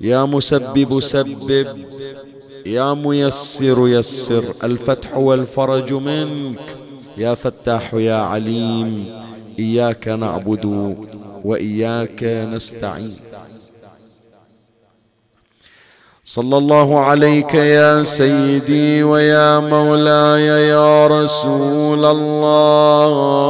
يا 0.00 0.24
مسبب 0.24 1.00
سبب 1.00 1.66
يا 2.66 2.94
ميسر 2.94 3.88
يسر 3.88 4.44
الفتح 4.64 5.16
والفرج 5.16 5.92
منك 5.92 6.76
يا 7.16 7.34
فتاح 7.34 7.94
يا 7.94 8.14
عليم 8.14 9.20
إياك 9.58 10.08
نعبد 10.08 10.96
وإياك 11.44 12.24
نستعين. 12.24 13.12
صلى 16.24 16.56
الله 16.56 17.00
عليك 17.00 17.54
يا 17.54 18.02
سيدي 18.02 19.02
ويا 19.02 19.60
مولاي 19.60 20.46
يا 20.68 21.06
رسول 21.06 22.04
الله. 22.04 23.46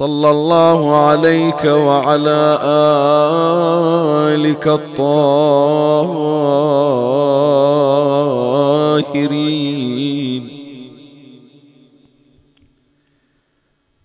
صلى 0.00 0.30
الله 0.30 0.96
عليك 0.96 1.64
وعلى 1.64 2.58
آلك 4.32 4.68
الطاهرين. 4.68 5.00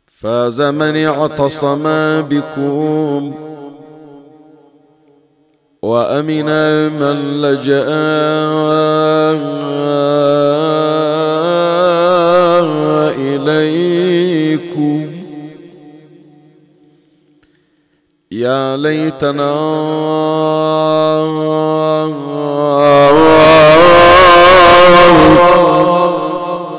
فاز 0.08 0.62
من 0.62 0.96
اعتصم 1.06 1.84
بكم 2.22 3.34
وأمن 5.82 6.50
من 7.00 7.42
لجأ 7.42 7.88
يا 18.46 18.78
ليتنا. 18.78 19.54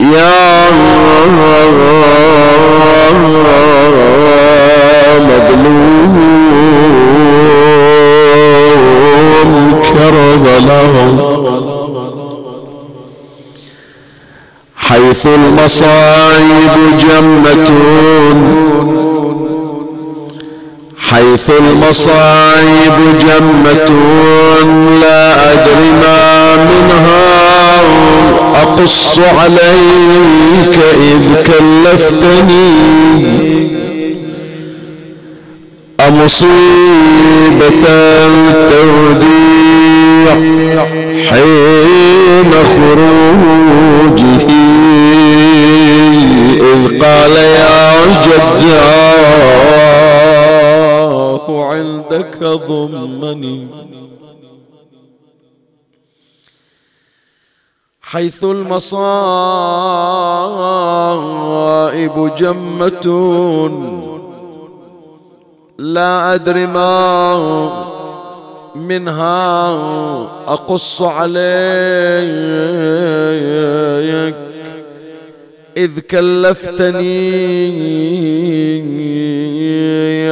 يا 0.00 0.66
مظلوم 8.46 9.82
كربلاء 9.94 11.36
حيث 14.76 15.26
المصائب 15.26 16.98
جمة 17.00 17.68
حيث 20.98 21.50
المصائب 21.50 23.18
جمة 23.20 23.88
لا 25.00 25.52
أدري 25.52 25.90
ما 26.02 26.45
منها 26.56 27.26
أقص 28.62 29.18
عليك 29.18 30.76
إذ 30.94 31.22
كلفتني. 31.42 32.72
أمصيبة 36.08 37.84
توديع 38.70 40.36
حين 41.30 42.52
خروجه. 42.74 44.46
إذ 46.60 46.80
قال 47.02 47.34
يا 47.36 47.80
جداه 48.26 48.86
عندك 51.70 52.38
ضمني. 52.68 53.58
حيث 58.06 58.44
المصائب 58.44 58.86
جمة. 62.38 63.06
لا 65.78 66.34
أدري 66.34 66.66
ما 66.66 67.36
منها 68.74 69.70
أقص 70.48 71.02
عليك. 71.02 71.36
إذ 75.76 75.98
كلفتني 75.98 77.12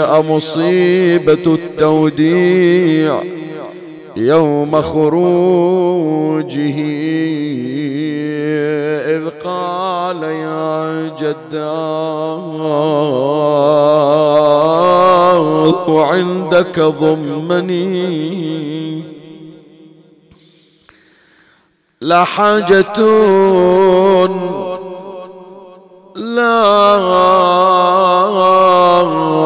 أمصيبة 0.01 1.47
التوديع. 1.47 3.23
يوم 4.17 4.83
خروجه 4.83 6.79
إذ 9.17 9.29
قال 9.45 10.23
يا 10.23 11.09
جداه 11.19 12.45
عندك 15.89 16.81
ضمني. 16.81 17.95
لا 22.01 22.25
حاجة 22.25 22.99
لا 26.17 27.01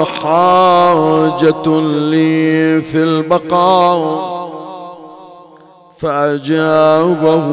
حاجة 0.05 1.81
لي 1.81 2.81
في 2.81 3.03
البقاء. 3.03 4.58
فأجابه 5.99 7.49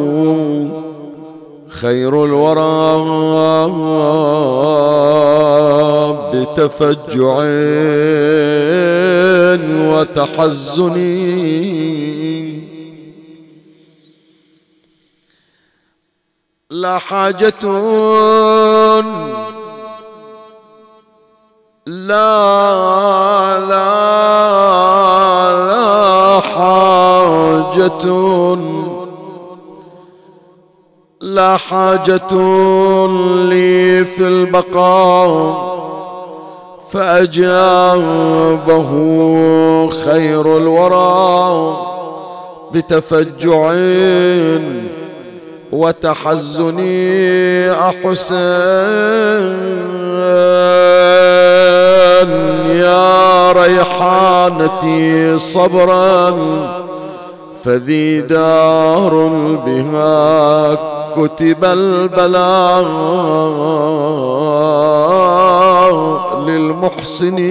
خير 1.70 2.26
الورى 2.26 2.86
بتفجع 6.34 7.36
وتحزن. 9.92 10.98
لا 16.70 16.98
حاجة 16.98 17.54
لا 21.88 23.60
لا 23.70 24.75
حاجة 27.74 28.60
لا 31.22 31.58
حاجة 31.58 32.32
لي 33.50 34.06
في 34.06 34.28
البقاء 34.28 35.66
فأجابه 36.92 38.90
خير 40.06 40.58
الورى 40.58 41.78
بتفجع 42.74 43.74
وتحزني 45.72 46.92
أحسن 47.72 48.26
يا 52.76 53.52
ريحانتي 53.52 55.38
صبرا 55.38 56.30
فذي 57.66 58.22
دار 58.22 59.28
بها 59.66 60.76
كتب 61.16 61.66
البلاء 61.66 62.86
للمحسنين. 66.48 67.46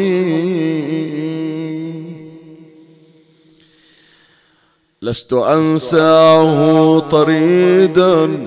لست 5.03 5.33
أنساه 5.33 6.99
طريدا 6.99 8.47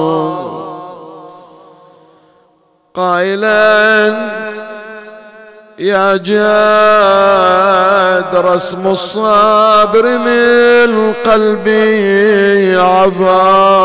قائلا 2.94 4.14
يا 5.78 6.16
جاد 6.16 7.26
رسم 8.34 8.86
الصبر 8.86 10.18
من 10.18 11.12
قلبي 11.26 12.76
عفا. 12.76 13.80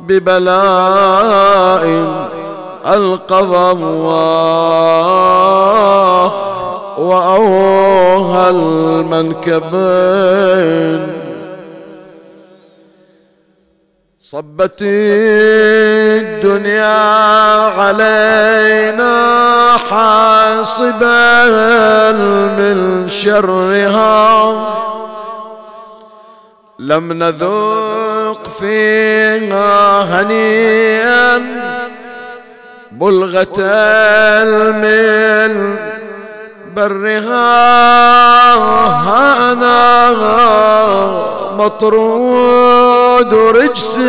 ببلاء 0.00 1.84
القضى 2.86 3.70
الله 3.70 4.62
وأوهى 6.98 8.50
المنكبين. 8.50 9.72
صبت 14.20 14.82
الدنيا 16.22 16.98
علينا 17.78 19.16
حاصبا 19.90 21.42
من 22.58 23.08
شرها. 23.08 24.52
لم 26.78 27.12
نذوق 27.12 28.48
فيها 28.60 30.02
هنيئا. 30.02 31.71
بلغة 33.02 33.58
المل 34.42 35.74
برها 36.76 37.42
أنا 39.52 40.10
مطرود 41.58 43.34
رجس 43.34 44.00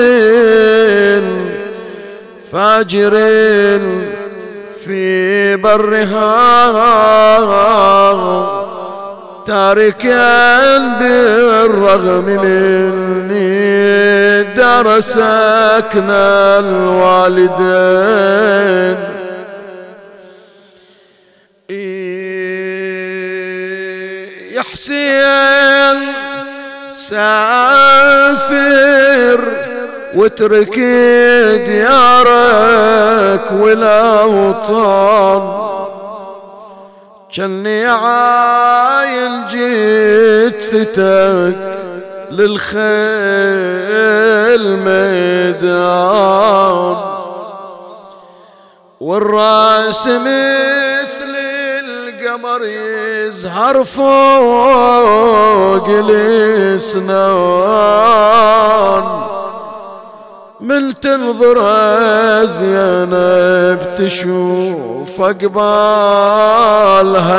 فاجر 2.51 3.11
في 4.85 5.55
برها 5.55 6.63
تاركا 9.45 10.77
بالرغم 10.77 12.25
مني 12.25 13.63
درسكنا 14.43 16.25
الوالدين. 16.59 18.03
يا 24.51 24.61
حسين 24.61 25.97
سافر 26.91 28.43
واترك 30.15 30.79
ديارك 31.67 33.51
والأوطان. 33.51 35.43
جني 37.33 37.85
عايل 37.85 39.47
جثتك 39.47 40.99
للخيل 42.31 42.83
ميدان. 44.85 46.97
والرأس 48.99 50.07
مثل 50.07 51.35
القمر 51.83 52.61
يزهر 52.63 53.83
فوق 53.83 55.87
الإسنان. 55.87 57.03
من 60.63 60.99
تنظر 60.99 61.57
زينب 62.45 63.79
تشوف 63.97 65.21
اقبالها 65.21 66.23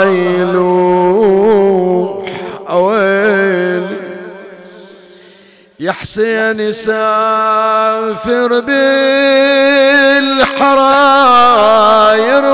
يلوح 0.05 2.31
اويلي 2.71 3.97
يا 5.81 5.93
حسين 5.93 6.61
يسافر 6.61 8.61
بالحراير 11.15 12.45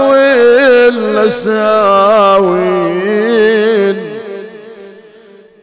والنساوين 2.80 3.96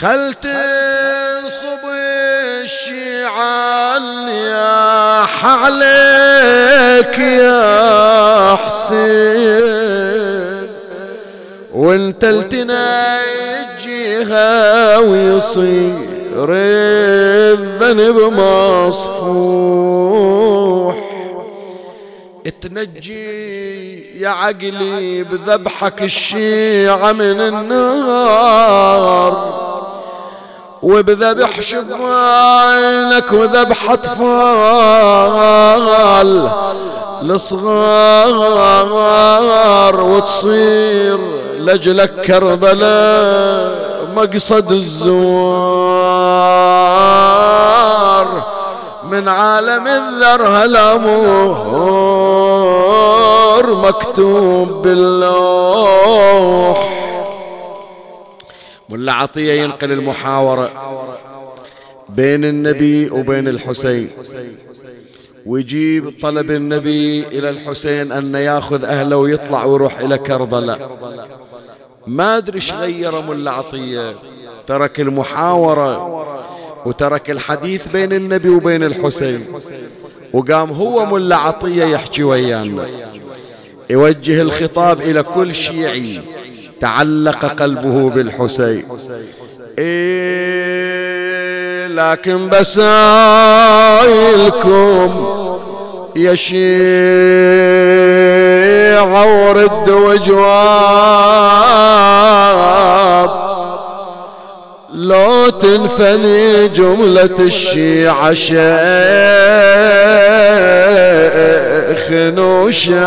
خل 0.00 0.34
تنصب 0.34 1.84
الشيعة 2.62 3.98
يا 4.28 5.26
عليك 5.44 7.18
يا 7.18 8.56
حسين. 8.56 9.64
وانت 11.74 12.24
التنجيها 12.24 12.78
ويصير 14.98 16.48
الذنب 16.50 18.16
مصفوح. 18.32 19.74
تنجي 22.64 23.73
يا 24.14 24.28
عقلي 24.28 25.22
بذبحك 25.22 26.02
الشيعة 26.02 27.12
من 27.12 27.40
النار 27.40 28.74
وبذبح 30.82 31.60
شبانك 31.60 33.32
وذبح 33.32 33.90
أطفال 33.90 34.28
الصغار 37.30 38.84
وتصير 40.00 41.18
لجلك 41.58 42.20
كربلاء 42.20 43.84
مقصد 44.16 44.72
الزوار. 44.72 46.33
من 49.10 49.28
عالم 49.28 49.86
الذر 49.86 50.42
هالامور 50.42 50.94
مكتوب 53.74 54.68
باللوح. 54.82 56.34
ملا 58.88 59.12
عطية 59.12 59.62
ينقل 59.62 59.92
المحاورة 59.92 60.70
بين 62.08 62.44
النبي 62.44 63.10
وبين 63.10 63.48
الحسين. 63.48 64.10
ويجيب 65.46 66.14
طلب 66.22 66.50
النبي 66.50 67.24
إلى 67.26 67.50
الحسين 67.50 68.12
أن 68.12 68.34
يأخذ 68.34 68.84
أهله 68.84 69.16
ويطلع 69.16 69.64
ويروح 69.64 69.98
إلى 69.98 70.18
كربلاء. 70.18 70.90
ما 72.06 72.36
أدري 72.36 72.56
إيش 72.56 72.72
غير 72.72 73.22
ملا 73.22 73.50
عطية. 73.50 74.14
ترك 74.66 75.00
المحاورة. 75.00 76.24
وترك 76.86 77.30
الحديث 77.30 77.88
بين 77.88 78.12
النبي 78.12 78.48
وبين 78.48 78.84
الحسين. 78.84 79.46
وقام 80.32 80.70
هو 80.70 81.06
ملا 81.06 81.36
عطية 81.36 81.84
يحكي 81.84 82.22
ويانا. 82.22 82.86
يوجه 83.90 84.42
الخطاب 84.42 85.00
إلى 85.00 85.22
كل 85.22 85.54
شيعي. 85.54 86.20
تعلق 86.80 87.46
قلبه 87.46 88.10
بالحسين. 88.10 88.84
إيه 89.78 91.04
لكن 91.86 92.48
بسائلكم 92.48 92.84
يا 96.16 96.34
شيعة 96.34 96.54
ورد 99.48 99.90
وجواب 99.90 101.33
لو 105.04 105.48
تنفني 105.50 106.68
جملة 106.68 107.36
الشيعة 107.38 108.34
شيخ 108.34 108.54
نوشاب 112.10 113.04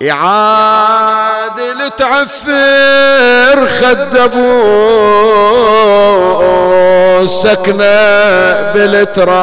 يعادل 0.00 1.90
تعفر 1.98 3.66
خدبو 3.66 4.62
سكنة 7.26 8.72
بالتراب. 8.72 9.42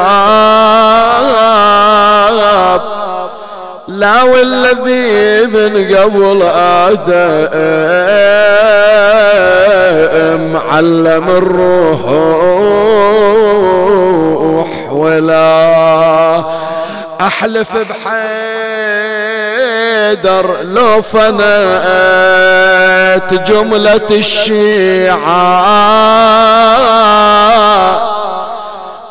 لا 3.88 4.22
والذي 4.22 5.46
من 5.46 5.96
قبل 5.96 6.42
آدم 6.54 7.48
علم 10.70 11.28
الروح 11.28 12.00
ولا 14.92 16.44
أحلف 17.20 17.72
بحيدر 17.76 18.16
لو 20.62 21.02
فنأت 21.02 22.30
جملة 23.50 24.08
الشيعة 24.10 25.20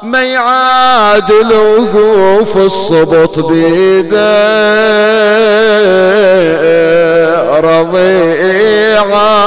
ما 0.02 0.24
يعادل 0.24 1.54
وقوف 1.54 2.58
الصبط 2.58 3.40
بيده 3.40 4.40
رضيعة. 7.60 9.39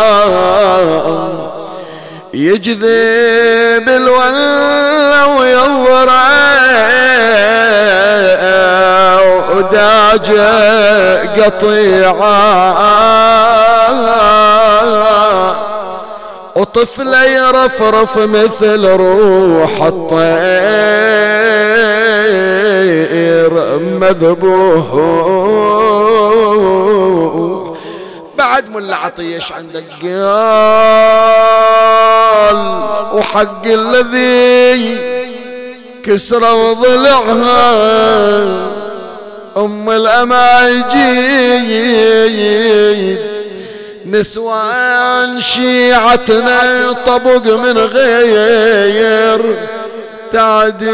يجذب 2.35 3.89
الولا 3.89 5.25
ويضرع 5.25 6.23
وداجة 9.57 10.53
قطيعة. 11.43 12.83
وطفلة 16.57 17.25
يرفرف 17.25 18.19
مثل 18.19 18.87
روح 18.87 19.83
الطير 19.83 20.23
مذبوح. 23.81 24.87
بعد 28.43 28.69
ملا 28.71 28.97
عطيش 28.97 29.53
عندك 29.53 29.85
قال 30.03 30.13
وحق 33.13 33.65
الذي 33.67 34.99
كسر 36.03 36.55
وضلعها 36.55 37.73
أم 39.57 39.91
الأماجيد. 39.91 41.33
نسوان 44.07 45.41
شيعتنا 45.41 46.93
طبق 47.07 47.57
من 47.57 47.79
غير 47.79 49.57
تعديد 50.33 50.93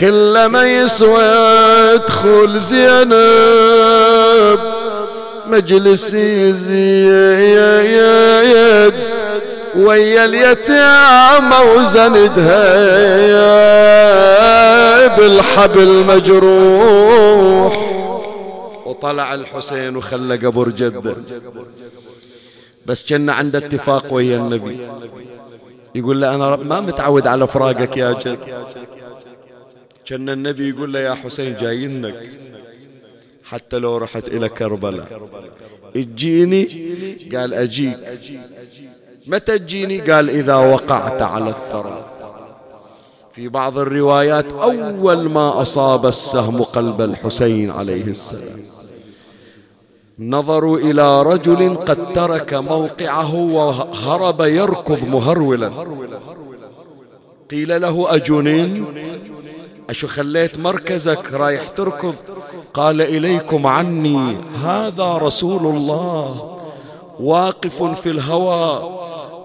كلما 0.00 0.62
يسوى 0.62 1.22
ادخل 1.94 2.60
زينب. 2.60 4.58
مجلس 5.46 6.14
يزيد 6.14 7.48
ويا 9.76 10.24
اليتامى 10.24 11.56
وزندها 11.76 12.68
بالحبل 15.16 16.04
مجروح. 16.08 17.74
وطلع 18.86 19.34
الحسين 19.34 19.96
وخلى 19.96 20.36
قبر 20.36 20.68
جده 20.68 21.16
بس 22.86 23.04
كنا 23.08 23.32
عند 23.32 23.56
اتفاق 23.56 24.12
ويا 24.12 24.36
النبي. 24.36 24.88
يقول 25.94 26.20
له 26.20 26.34
أنا 26.34 26.56
ما 26.56 26.80
متعود 26.80 27.26
على 27.26 27.46
فراقك 27.46 27.96
يا 27.96 28.12
جد. 28.12 28.38
كان 30.08 30.28
النبي 30.28 30.68
يقول 30.68 30.92
له 30.92 31.00
يا 31.00 31.14
حسين 31.14 31.56
جايينك 31.56 32.30
حتى 33.44 33.78
لو 33.78 33.96
رحت 33.96 34.28
إلى 34.28 34.48
كربلاء. 34.48 35.20
اجيني؟ 35.96 36.64
قال 37.34 37.54
أجيك. 37.54 37.98
متى 39.26 39.58
تجيني؟ 39.58 40.00
قال 40.00 40.30
إذا 40.30 40.54
وقعت 40.54 41.22
على 41.22 41.50
الثرى. 41.50 42.10
في 43.32 43.48
بعض 43.48 43.78
الروايات 43.78 44.52
أول 44.52 45.28
ما 45.28 45.62
أصاب 45.62 46.06
السهم 46.06 46.62
قلب 46.62 47.00
الحسين 47.00 47.70
عليه 47.70 48.04
السلام. 48.04 48.62
نظروا 50.18 50.78
إلى 50.78 51.22
رجل 51.22 51.74
قد 51.74 52.12
ترك 52.12 52.54
موقعه 52.54 53.34
وهرب 53.34 54.40
يركض 54.40 55.04
مهرولا. 55.04 55.70
قيل 57.50 57.80
له 57.80 58.14
أجنين؟ 58.14 58.86
أشو 59.90 60.06
خليت 60.06 60.58
مركزك 60.58 61.32
رايح 61.32 61.68
تركض؟ 61.68 62.14
قال 62.74 63.00
إليكم 63.00 63.66
عني 63.66 64.36
هذا 64.64 65.16
رسول 65.16 65.76
الله 65.76 66.58
واقف 67.20 67.82
في 67.82 68.10
الهوى 68.10 68.98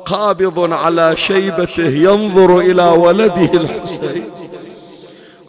قابض 0.06 0.74
على 0.74 1.18
شيبته 1.18 1.88
ينظر 1.88 2.60
إلى 2.60 2.84
ولده 2.84 3.54
الحسين. 3.54 4.24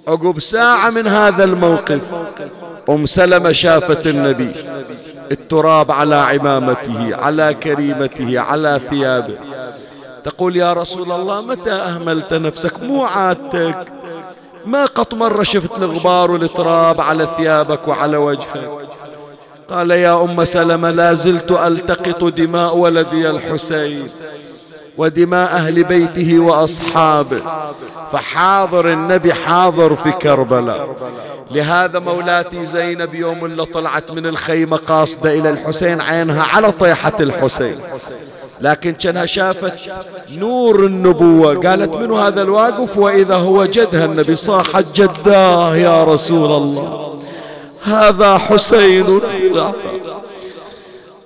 عقب 0.08 0.40
ساعة 0.40 0.90
من 0.90 1.06
هذا 1.06 1.44
الموقف 1.44 2.00
أم 2.90 3.06
سلمة 3.06 3.52
شافت 3.52 4.06
النبي 4.06 4.52
التراب 5.32 5.92
على 5.92 6.16
عمامته 6.16 7.16
على 7.16 7.54
كريمته 7.54 8.40
على 8.40 8.80
ثيابه. 8.90 9.36
تقول 10.24 10.56
يا 10.56 10.72
رسول 10.72 11.12
الله 11.12 11.46
متى 11.46 11.72
أهملت 11.72 12.34
نفسك؟ 12.34 12.82
مو 12.82 13.04
عادتك. 13.04 13.86
ما 14.66 14.84
قط 14.84 15.14
مرة 15.14 15.42
شفت 15.42 15.78
الغبار 15.78 16.30
والتراب 16.30 17.00
على 17.00 17.28
ثيابك 17.36 17.88
وعلى 17.88 18.16
وجهك. 18.16 18.70
قال 19.68 19.90
يا 19.90 20.22
أم 20.22 20.44
سلمة 20.44 20.90
لا 20.90 21.14
زلت 21.14 21.50
ألتقط 21.52 22.24
دماء 22.24 22.76
ولدي 22.76 23.30
الحسين. 23.30 24.06
ودماء 24.98 25.52
أهل 25.52 25.84
بيته 25.84 26.38
وأصحابه. 26.38 27.42
فحاضر 28.12 28.92
النبي 28.92 29.34
حاضر 29.34 29.96
في 29.96 30.12
كربلاء. 30.12 30.88
لهذا 31.50 31.98
مولاتي 31.98 32.66
زينب 32.66 33.14
يوم 33.14 33.44
اللي 33.44 33.64
طلعت 33.64 34.10
من 34.10 34.26
الخيمة 34.26 34.76
قاصدة 34.76 35.34
إلى 35.34 35.50
الحسين 35.50 36.00
عينها 36.00 36.42
على 36.42 36.72
طيحة 36.72 37.12
الحسين. 37.20 37.78
لكن 38.60 38.92
كانها 38.92 39.26
شافت 39.26 39.74
نور 40.30 40.84
النبوة. 40.84 41.54
قالت 41.54 41.96
من 41.96 42.12
هذا 42.12 42.42
الواقف؟ 42.42 42.98
وإذا 42.98 43.36
هو 43.36 43.64
جدها 43.64 44.04
النبي 44.04 44.36
صاحت 44.36 45.00
جداه 45.00 45.76
يا 45.76 46.04
رسول 46.04 46.52
الله. 46.62 47.16
هذا 47.82 48.38
حسين. 48.38 49.20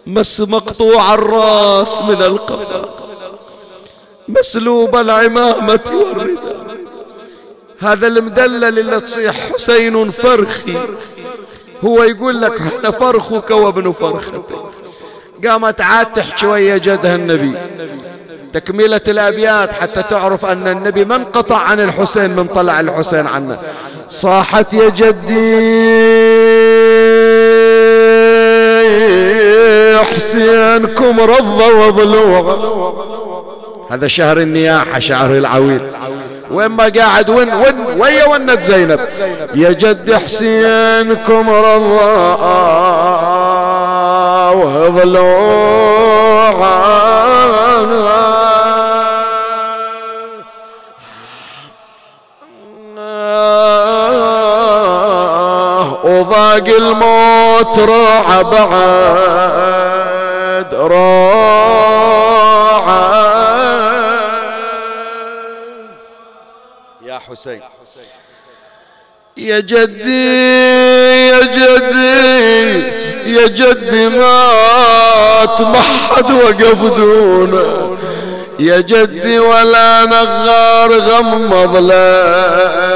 مس 0.07 0.41
مقطوع 0.41 1.15
الراس 1.15 2.03
من 2.03 2.23
القفا. 2.23 3.08
مسلوب 4.29 4.97
العمامة 4.97 5.81
والرداء 5.93 6.69
هذا 7.79 8.07
المدلل 8.07 8.79
اللي 8.79 9.01
تصيح 9.01 9.53
حسين 9.53 10.09
فرخي. 10.09 10.79
هو 11.85 12.03
يقول 12.03 12.43
لك 12.43 12.61
إحنا 12.61 12.91
فرخك 12.91 13.51
وابن 13.51 13.93
فرختك. 13.93 14.45
قامت 15.47 15.81
عاد 15.81 16.13
تحكي 16.13 16.47
ويا 16.47 16.77
جدها 16.77 17.15
النبي. 17.15 17.53
تكملة 18.53 19.01
الأبيات 19.09 19.73
حتى 19.73 20.03
تعرف 20.11 20.45
أن 20.45 20.69
النبي 20.69 21.05
ما 21.05 21.17
انقطع 21.17 21.57
عن 21.57 21.81
الحسين 21.81 22.31
من 22.37 22.47
طلع 22.47 22.81
الحسين 22.81 23.27
عنه. 23.27 23.59
صاحت 24.11 24.73
يا 24.73 24.89
جدي 24.89 25.59
حسينكم 29.99 31.21
رضى 31.21 31.73
وضلوع. 31.73 33.18
هذا 33.91 34.09
شهر 34.09 34.39
النياحة 34.39 34.99
شهر 34.99 35.31
العويل. 35.31 35.91
وين 36.51 36.69
ما 36.69 36.93
قاعد 36.97 37.31
وين 37.31 37.55
وين 37.55 38.01
ويا 38.01 38.27
ونت 38.27 38.63
زينب. 38.63 39.01
يا 39.55 39.73
جد 39.73 40.15
حسينكم 40.15 41.51
رضا 41.51 42.39
وضلوع 44.51 45.79
وضاق 56.05 56.69
الموت 56.79 57.79
راح 57.79 58.43
بعد 58.43 58.75
راح. 60.75 61.79
حسين. 67.31 67.61
يا 69.37 69.61
جدي 69.61 70.27
يا 71.29 71.41
جدي 71.41 72.19
يا 73.37 73.47
جدي 73.47 74.09
ما 74.09 75.81
حد 76.11 76.31
وقف 76.31 76.97
دونه. 76.97 77.97
يا 78.61 78.81
جدي 78.81 79.39
ولا 79.39 80.05
نغار 80.05 80.99
غمض 80.99 81.77
له 81.77 82.88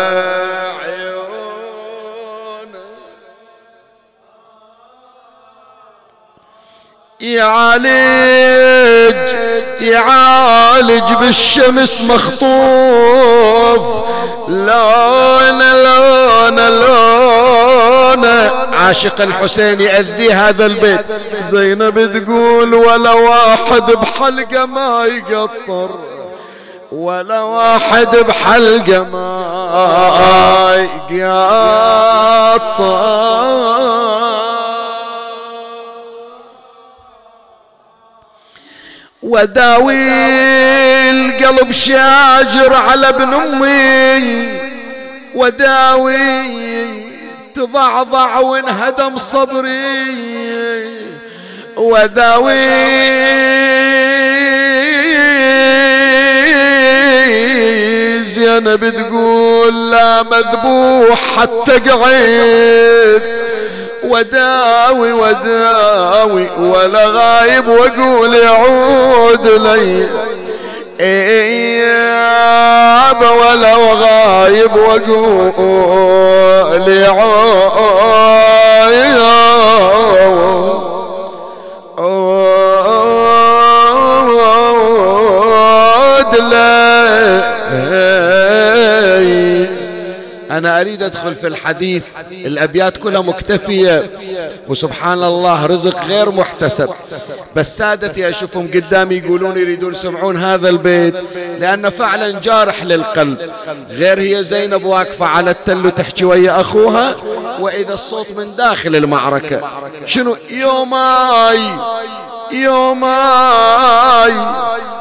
يعالج 7.23 7.87
يعالج 9.81 11.13
بالشمس 11.21 12.01
مخطوف. 12.01 13.83
لون 14.49 15.59
لون 15.73 16.59
لون 16.69 18.25
عاشق 18.73 19.21
الحسين 19.21 19.81
يأذي 19.81 20.33
هذا 20.33 20.67
البيت. 20.67 21.07
زينب 21.41 22.25
تقول 22.25 22.75
ولا 22.75 23.13
واحد 23.13 23.93
بحلقة 23.93 24.67
ما 24.67 25.07
يقطر. 25.07 25.91
ولا 26.93 27.41
واحد 27.41 28.17
بحلقة 28.17 29.03
ما 29.03 30.87
يقطر. 31.11 32.93
وداوي 39.33 40.09
القلب 41.11 41.73
شاجر 41.73 42.75
على 42.75 43.09
ابن 43.09 43.35
أمي. 43.35 44.49
وداوي 45.35 46.43
تضعضع 47.55 48.39
وانهدم 48.39 49.19
صبري. 49.19 50.07
وداوي 51.77 52.57
زينب 58.25 58.93
تقول 58.97 59.91
لا 59.91 60.23
مذبوح 60.23 61.21
حتى 61.37 61.79
قعيد. 61.79 63.42
وداوي 64.05 65.13
وداوي 65.13 66.49
ولا 66.59 67.07
غايب 67.07 67.69
واقول 67.69 68.35
يعود 68.35 69.47
لي. 69.47 70.09
إياب 71.01 72.43
ولا 73.23 73.75
غايب 73.77 74.77
واقول 74.77 76.03
يعود. 76.89 77.43
أنا 90.63 90.81
أريد 90.81 91.03
أدخل 91.03 91.35
في 91.35 91.47
الحديث. 91.47 92.05
الأبيات 92.31 92.97
كلها 92.97 93.21
مكتفية. 93.21 94.11
وسبحان 94.69 95.25
الله 95.25 95.67
رزق 95.67 96.05
غير 96.05 96.31
محتسب. 96.31 96.89
بس 97.57 97.79
سادتي 97.79 98.29
أشوفهم 98.29 98.71
قدامي 98.75 99.15
يقولون 99.15 99.57
يريدون 99.59 99.93
يسمعون 99.93 100.37
هذا 100.37 100.69
البيت 100.69 101.15
لأنه 101.59 101.89
فعلا 101.91 102.41
جارح 102.41 102.85
للقلب. 102.85 103.51
غير 103.91 104.21
هي 104.21 104.45
زينب 104.45 104.85
واقفة 104.85 105.27
على 105.27 105.51
التل 105.51 105.87
وتحكي 105.87 106.25
ويا 106.25 106.61
أخوها 106.61 107.15
وإذا 107.61 107.95
الصوت 107.95 108.31
من 108.37 108.57
داخل 108.57 108.97
المعركة. 108.97 109.61
شنو؟ 110.07 110.37
يوماي 110.51 111.61
يوماي 112.53 114.33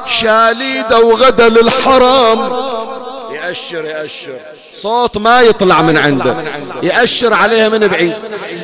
شاليدة 0.06 1.00
وغدا 1.00 1.50
للحرام 1.50 2.54
يأشر 3.32 3.86
يأشر. 3.86 4.39
صوت 4.73 5.17
ما 5.17 5.41
يطلع 5.41 5.81
من 5.81 5.97
عنده. 5.97 6.36
يأشر 6.84 7.34
عليها 7.34 7.69
من 7.69 7.88
بعيد. 7.88 8.13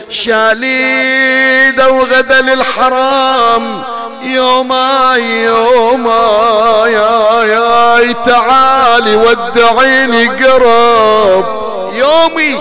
شاليده 0.09 1.91
وغدا 1.91 2.41
للحرام 2.41 3.83
يوما 4.23 5.15
يوما 5.15 6.83
يا 6.85 7.43
يا 7.43 8.11
تعالي 8.11 9.15
ودعيني 9.15 10.27
قرب. 10.27 11.45
يومي 11.93 12.59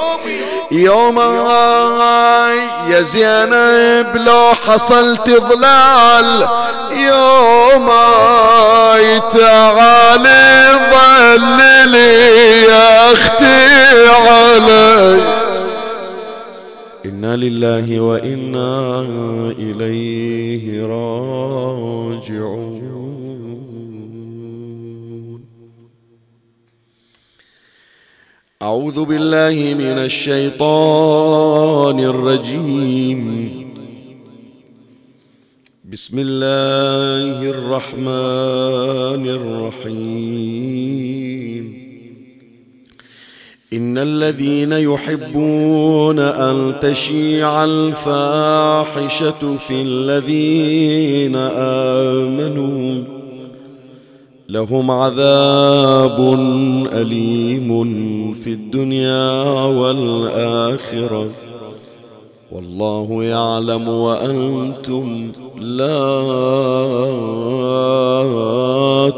يوم 0.71 1.19
يا 2.91 3.01
زينب 3.03 4.17
لو 4.27 4.53
حصلت 4.67 5.31
ظلال 5.31 6.49
يوم 6.91 7.91
تعالي 9.33 10.69
ظللي 10.93 12.63
يا 12.63 13.13
أختي 13.13 14.09
علي. 14.09 15.23
إنا 17.05 17.37
لله 17.37 18.01
وإنا 18.01 19.01
إليه 19.59 20.83
راجعون. 20.87 21.87
أعوذ 28.67 29.05
بالله 29.05 29.75
من 29.75 29.99
الشيطان 30.11 32.01
الرجيم. 32.01 33.51
بسم 35.93 36.19
الله 36.19 37.51
الرحمن 37.51 39.25
الرحيم. 39.39 40.77
إن 43.73 43.99
الذين 43.99 44.73
يحبون 44.73 46.19
أن 46.19 46.75
تشيع 46.83 47.65
الفاحشة 47.65 49.57
في 49.57 49.83
الذين 49.83 51.37
آمنوا 51.37 53.16
لهم 54.49 54.91
عذاب 54.91 56.21
أليم 56.93 57.93
في 58.33 58.53
الدنيا 58.53 59.65
والآخرة. 59.65 61.29
والله 62.53 63.25
يعلم 63.25 63.89
وأنتم 63.89 65.33
لا 65.61 66.13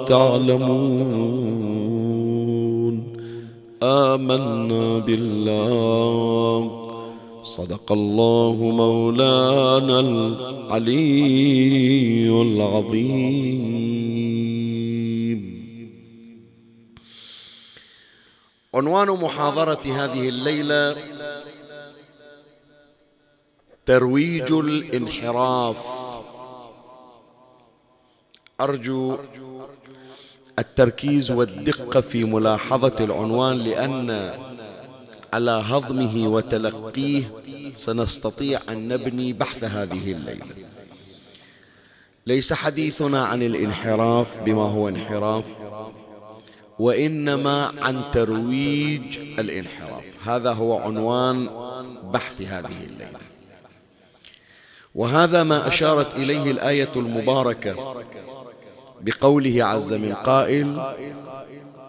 تعلمون. 0.07 1.59
آمنا 3.83 4.99
بالله. 4.99 6.71
صدق 7.43 7.93
الله 7.93 8.57
مولانا 8.61 10.01
العلي 10.01 11.13
العظيم. 12.43 13.98
عنوان 18.79 19.09
محاضرة 19.09 19.81
هذه 19.85 20.29
الليلة 20.29 20.97
ترويج 23.87 24.53
الانحراف. 24.53 25.77
أرجو 28.61 29.19
التركيز 30.59 31.31
والدقة 31.31 32.01
في 32.01 32.25
ملاحظة 32.25 32.97
العنوان 33.01 33.57
لأن 33.57 34.33
على 35.33 35.51
هضمه 35.51 36.29
وتلقيه 36.29 37.31
سنستطيع 37.75 38.61
أن 38.69 38.89
نبني 38.89 39.33
بحث 39.33 39.65
هذه 39.65 40.13
الليلة. 40.13 40.47
ليس 42.27 42.53
حديثنا 42.53 43.27
عن 43.27 43.43
الانحراف 43.43 44.43
بما 44.45 44.63
هو 44.63 44.89
انحراف. 44.89 45.45
وإنما 46.79 47.73
عن 47.79 48.03
ترويج 48.13 49.19
الانحراف. 49.39 50.05
هذا 50.25 50.53
هو 50.53 50.79
عنوان 50.79 51.49
بحث 52.13 52.43
هذه 52.43 52.85
الليلة. 52.87 53.19
وهذا 54.95 55.43
ما 55.43 55.69
أشارت 55.69 56.17
إليه 56.17 56.51
الآية 56.51 56.89
المباركة 56.97 58.05
بقوله 59.01 59.65
عز 59.65 59.93
من 59.93 60.15
قائل 60.15 60.95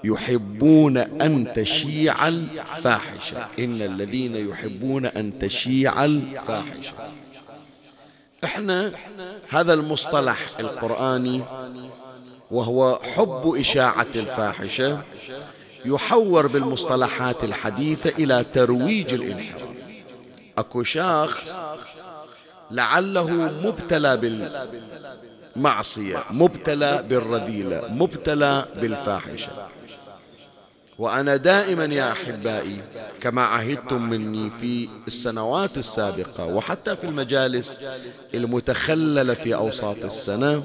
يحبون 0.03 0.97
أن 0.97 1.53
تشيع 1.55 2.27
الفاحشة. 2.27 3.47
إن 3.59 3.81
الذين 3.81 4.49
يحبون 4.49 5.05
أن 5.05 5.39
تشيع 5.39 6.05
الفاحشة. 6.05 6.93
إحنا 8.43 8.91
هذا 9.49 9.73
المصطلح 9.73 10.39
القرآني 10.59 11.41
وهو 12.51 12.99
حب 13.15 13.55
إشاعة 13.59 14.07
الفاحشة 14.15 15.01
يحور 15.85 16.47
بالمصطلحات 16.47 17.43
الحديثة 17.43 18.09
إلى 18.09 18.45
ترويج 18.53 19.13
الإنحراف. 19.13 19.69
أكو 20.57 20.83
شخص 20.83 21.59
لعله 22.71 23.27
مبتلى 23.63 24.17
بالمعصية 25.55 26.23
مبتلى 26.31 27.03
بالرذيلة 27.09 27.87
مبتلى 27.89 28.65
بالفاحشة. 28.75 29.51
وأنا 30.99 31.35
دائما 31.35 31.85
يا 31.85 32.11
أحبائي 32.11 32.81
كما 33.21 33.41
عهدتم 33.41 34.09
مني 34.09 34.49
في 34.49 34.89
السنوات 35.07 35.77
السابقة 35.77 36.45
وحتى 36.45 36.95
في 36.95 37.03
المجالس 37.03 37.81
المتخللة 38.33 39.33
في 39.33 39.55
أوساط 39.55 40.05
السنة 40.05 40.63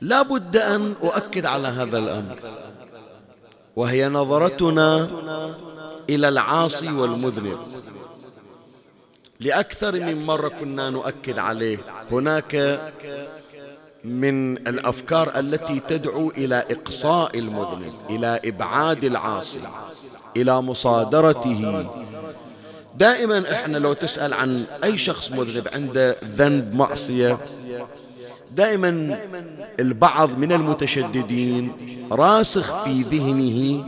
لا 0.00 0.22
بد 0.22 0.56
أن 0.56 0.94
أؤكد 1.02 1.46
على 1.46 1.68
هذا 1.68 1.98
الأمر 1.98 2.36
وهي 3.76 4.08
نظرتنا 4.08 5.08
إلى 6.10 6.28
العاصي 6.28 6.90
والمذنب. 6.92 7.58
لأكثر 9.40 9.92
من 9.92 10.26
مرة 10.26 10.48
كنا 10.48 10.90
نؤكد 10.90 11.38
عليه 11.38 11.78
هناك 12.12 12.80
من 14.04 14.56
الأفكار 14.56 15.38
التي 15.38 15.80
تدعو 15.88 16.30
إلى 16.30 16.64
إقصاء 16.70 17.38
المذنب 17.38 17.94
إلى 18.10 18.40
إبعاد 18.44 19.04
العاصي 19.04 19.60
إلى 20.36 20.60
مصادرته. 20.60 21.90
دائما 22.98 23.52
إحنا 23.52 23.78
لو 23.78 23.92
تسأل 23.92 24.34
عن 24.34 24.66
أي 24.84 24.98
شخص 24.98 25.30
مذنب 25.30 25.68
عنده 25.74 26.16
ذنب 26.24 26.74
معصية 26.74 27.38
دائما 28.56 29.18
البعض 29.80 30.38
من 30.38 30.52
المتشددين 30.52 31.72
راسخ 32.12 32.84
في 32.84 32.92
ذهنه 32.92 33.84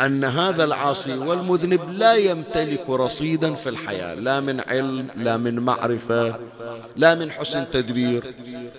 أن 0.00 0.24
هذا 0.24 0.64
العاصي 0.64 1.14
والمذنب 1.14 1.80
لا 1.92 2.14
يمتلك 2.14 2.90
رصيدا 2.90 3.54
في 3.54 3.68
الحياة 3.68 4.14
لا 4.14 4.40
من 4.40 4.60
علم 4.60 5.08
لا 5.16 5.36
من 5.36 5.58
معرفة 5.60 6.38
لا 6.96 7.14
من 7.14 7.30
حسن 7.30 7.70
تدبير. 7.70 8.34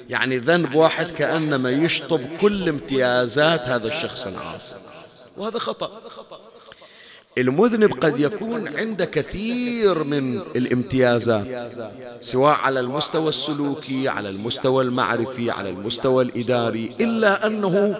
يعني 0.09 0.37
ذنب 0.37 0.75
واحد 0.75 1.11
كأنما 1.11 1.69
يشطب 1.69 2.21
كل 2.41 2.69
امتيازات 2.69 3.61
هذا 3.61 3.87
الشخص 3.87 4.27
العاصي. 4.27 4.75
وهذا 5.37 5.59
خطأ. 5.59 5.91
المذنب 7.39 7.93
قد 7.93 8.19
يكون 8.19 8.67
عنده 8.77 9.05
كثير 9.05 10.03
من 10.03 10.37
الامتيازات 10.55 11.71
سواء 12.21 12.55
على 12.55 12.79
المستوى 12.79 13.29
السلوكي 13.29 14.09
على 14.09 14.29
المستوى 14.29 14.83
المعرفي 14.83 15.51
على 15.51 15.69
المستوى 15.69 16.23
الإداري 16.23 16.91
إلا 16.99 17.47
أنه 17.47 17.99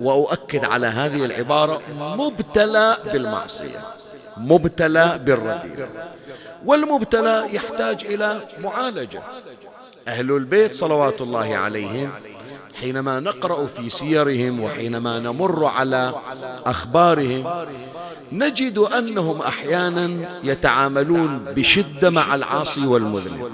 وأؤكد 0.00 0.64
على 0.64 0.86
هذه 0.86 1.24
العبارة 1.24 1.82
مبتلى 1.98 2.96
بالمعصية 3.12 3.84
مبتلى 4.36 5.20
بالرذيل 5.24 5.86
والمبتلى 6.64 7.48
يحتاج 7.52 8.04
إلى 8.04 8.40
معالجة. 8.62 9.22
أهل 10.08 10.30
البيت 10.32 10.74
صلوات 10.74 11.20
الله 11.20 11.56
عليهم 11.56 12.10
حينما 12.80 13.20
نقرأ 13.20 13.66
في 13.66 13.88
سيرهم 13.88 14.60
وحينما 14.60 15.18
نمر 15.18 15.64
على 15.64 16.14
أخبارهم 16.66 17.66
نجد 18.32 18.78
أنهم 18.78 19.42
أحيانا 19.42 20.40
يتعاملون 20.44 21.38
بشدة 21.38 22.10
مع 22.10 22.34
العاصي 22.34 22.86
والمذنب. 22.86 23.50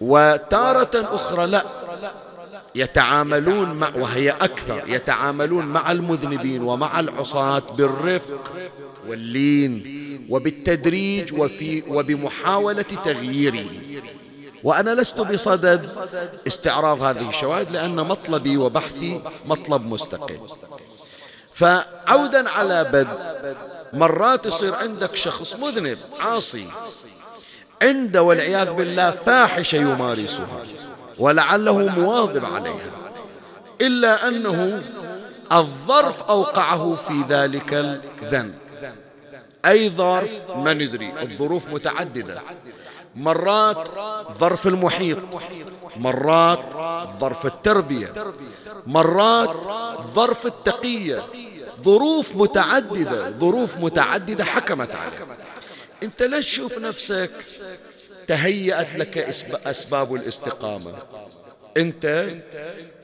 وتارة 0.00 0.90
أخرى 0.94 1.46
لا 1.46 1.64
يتعاملون 2.74 3.72
مع 3.72 3.88
وهي 3.96 4.30
أكثر 4.30 4.82
يتعاملون 4.86 5.66
مع 5.66 5.90
المذنبين 5.90 6.62
ومع 6.62 7.00
العصاة 7.00 7.62
بالرفق 7.78 8.52
واللين 9.08 10.00
وبالتدريج 10.28 11.40
وفي 11.40 11.82
وبمحاولة 11.88 12.82
تغييره. 12.82 13.64
وأنا 14.64 14.94
لست 14.94 15.20
بصدد 15.20 15.90
استعراض 16.46 17.02
هذه 17.02 17.28
الشواهد 17.28 17.70
لأن 17.70 17.96
مطلبي 17.96 18.56
وبحثي 18.56 19.22
مطلب 19.46 19.86
مستقل. 19.86 20.38
فعودا 21.54 22.50
على 22.50 22.84
بد 22.84 23.08
مرات 23.92 24.46
يصير 24.46 24.74
عندك 24.74 25.16
شخص 25.16 25.56
مذنب 25.56 25.98
عاصي 26.20 26.68
عنده 27.82 28.22
والعياذ 28.22 28.72
بالله 28.72 29.10
فاحشة 29.10 29.76
يمارسها 29.76 30.62
ولعله 31.18 31.78
مواظب 31.78 32.44
عليها 32.44 32.90
إلا 33.80 34.28
أنه 34.28 34.82
الظرف 35.52 36.22
أوقعه 36.22 36.94
في 36.94 37.24
ذلك 37.28 37.74
الذنب. 37.74 38.54
أي 39.66 39.90
ظرف؟ 39.90 40.30
ما 40.56 40.74
ندري 40.74 41.12
الظروف 41.22 41.68
متعددة. 41.68 42.42
مرات 43.14 43.88
ظرف 44.38 44.66
المحيط. 44.66 45.18
مرات 45.96 46.58
ظرف 47.20 47.46
التربية. 47.46 48.12
مرات 48.86 49.50
ظرف 50.14 50.46
التقية. 50.46 51.26
ظروف 51.82 52.36
متعددة. 52.36 53.30
ظروف 53.30 53.76
متعددة 53.78 54.44
حكمت 54.44 54.94
عليه 54.94 55.26
انت 56.02 56.22
ليش 56.22 56.46
تشوف 56.46 56.78
نفسك 56.78 57.30
تهيأت 58.26 58.96
لك 58.96 59.18
أسباب 59.66 60.14
الاستقامة؟ 60.14 60.92
أنت 61.76 62.28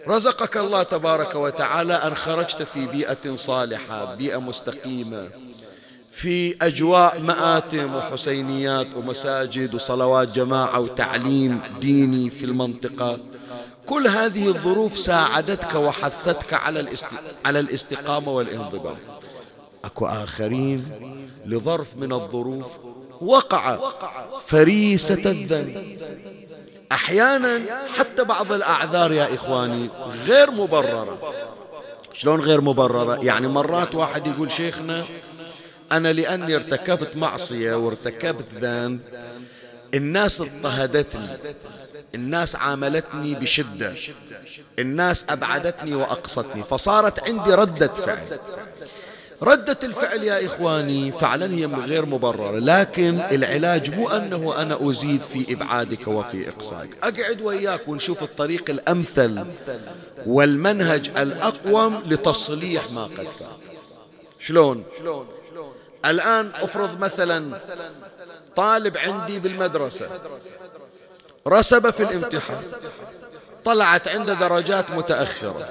رزقك 0.09 0.57
الله 0.57 0.83
تبارك 0.83 1.35
وتعالى 1.35 1.95
أن 1.95 2.15
خرجت 2.15 2.63
في 2.63 2.87
بيئة 2.87 3.37
صالحة 3.37 4.15
بيئة 4.15 4.41
مستقيمة. 4.41 5.29
في 6.17 6.57
أجواء 6.63 7.21
مآتم 7.21 7.95
وحسينيات 7.95 8.95
ومساجد 8.97 9.75
وصلوات 9.75 10.33
جماعة 10.33 10.81
وتعليم 10.81 11.61
ديني 11.81 12.31
في 12.31 12.45
المنطقة. 12.45 13.19
كل 13.87 14.07
هذه 14.07 14.49
الظروف 14.49 14.99
ساعدتك 14.99 15.75
وحثتك 15.75 16.55
على 16.55 16.89
على 17.45 17.61
الاستقامة 17.61 18.33
والانضباط. 18.33 18.97
أكو 19.85 20.07
آخرين 20.07 20.85
لظرف 21.47 21.97
من 21.97 22.13
الظروف 22.13 22.67
وقع 23.21 23.79
فريسة 24.47 25.31
الذنب. 25.31 25.99
أحيانا 26.93 27.61
حتى 27.99 28.25
بعض 28.25 28.53
الأعذار 28.53 29.13
يا 29.13 29.35
إخواني 29.35 29.89
غير 30.27 30.51
مبررة. 30.51 31.19
شلون 32.13 32.41
غير 32.41 32.61
مبررة؟ 32.61 33.25
يعني 33.25 33.49
مرات 33.49 33.95
واحد 33.95 34.27
يقول 34.27 34.53
شيخنا 34.53 35.05
أنا 35.93 36.13
لأني 36.13 36.57
ارتكبت 36.57 37.17
معصية 37.17 37.75
وارتكبت 37.75 38.45
ذنب. 38.61 39.01
الناس 39.95 40.41
اضطهدتني. 40.41 41.29
الناس 42.15 42.57
عاملتني 42.57 43.35
بشدة. 43.35 43.95
الناس 44.79 45.27
أبعدتني 45.31 45.95
وأقصتني. 45.95 46.63
فصارت 46.63 47.29
عندي 47.29 47.55
ردة 47.55 47.95
فعل. 47.95 48.39
ردة 49.43 49.79
الفعل 49.83 50.23
يا 50.23 50.47
إخواني 50.47 51.13
فعلا 51.13 51.55
هي 51.55 51.67
غير 51.67 52.07
مبررة. 52.07 52.59
لكن 52.59 53.21
العلاج 53.21 53.95
مو 53.95 54.09
أنه 54.09 54.63
أنا 54.63 54.91
أزيد 54.91 55.23
في 55.23 55.53
إبعادك 55.53 56.09
وفي 56.09 56.49
إقصائك. 56.49 56.91
أقعد 57.03 57.41
وياك 57.41 57.89
ونشوف 57.89 58.23
الطريق 58.23 58.71
الأمثل 58.71 59.45
والمنهج 60.27 61.11
الأقوم 61.17 62.03
لتصليح 62.07 62.93
ما 62.93 63.05
قد 63.05 63.29
فات 63.39 63.49
شلون؟ 64.41 64.85
الآن 66.11 66.51
أفرض 66.55 66.99
مثلا 66.99 67.59
طالب 68.57 68.97
عندي 68.97 69.39
بالمدرسة. 69.39 70.09
رسب 71.49 71.91
في 71.91 72.03
الامتحان. 72.03 72.61
طلعت 73.65 74.09
عنده 74.09 74.35
درجات 74.35 74.91
متأخرة. 74.91 75.69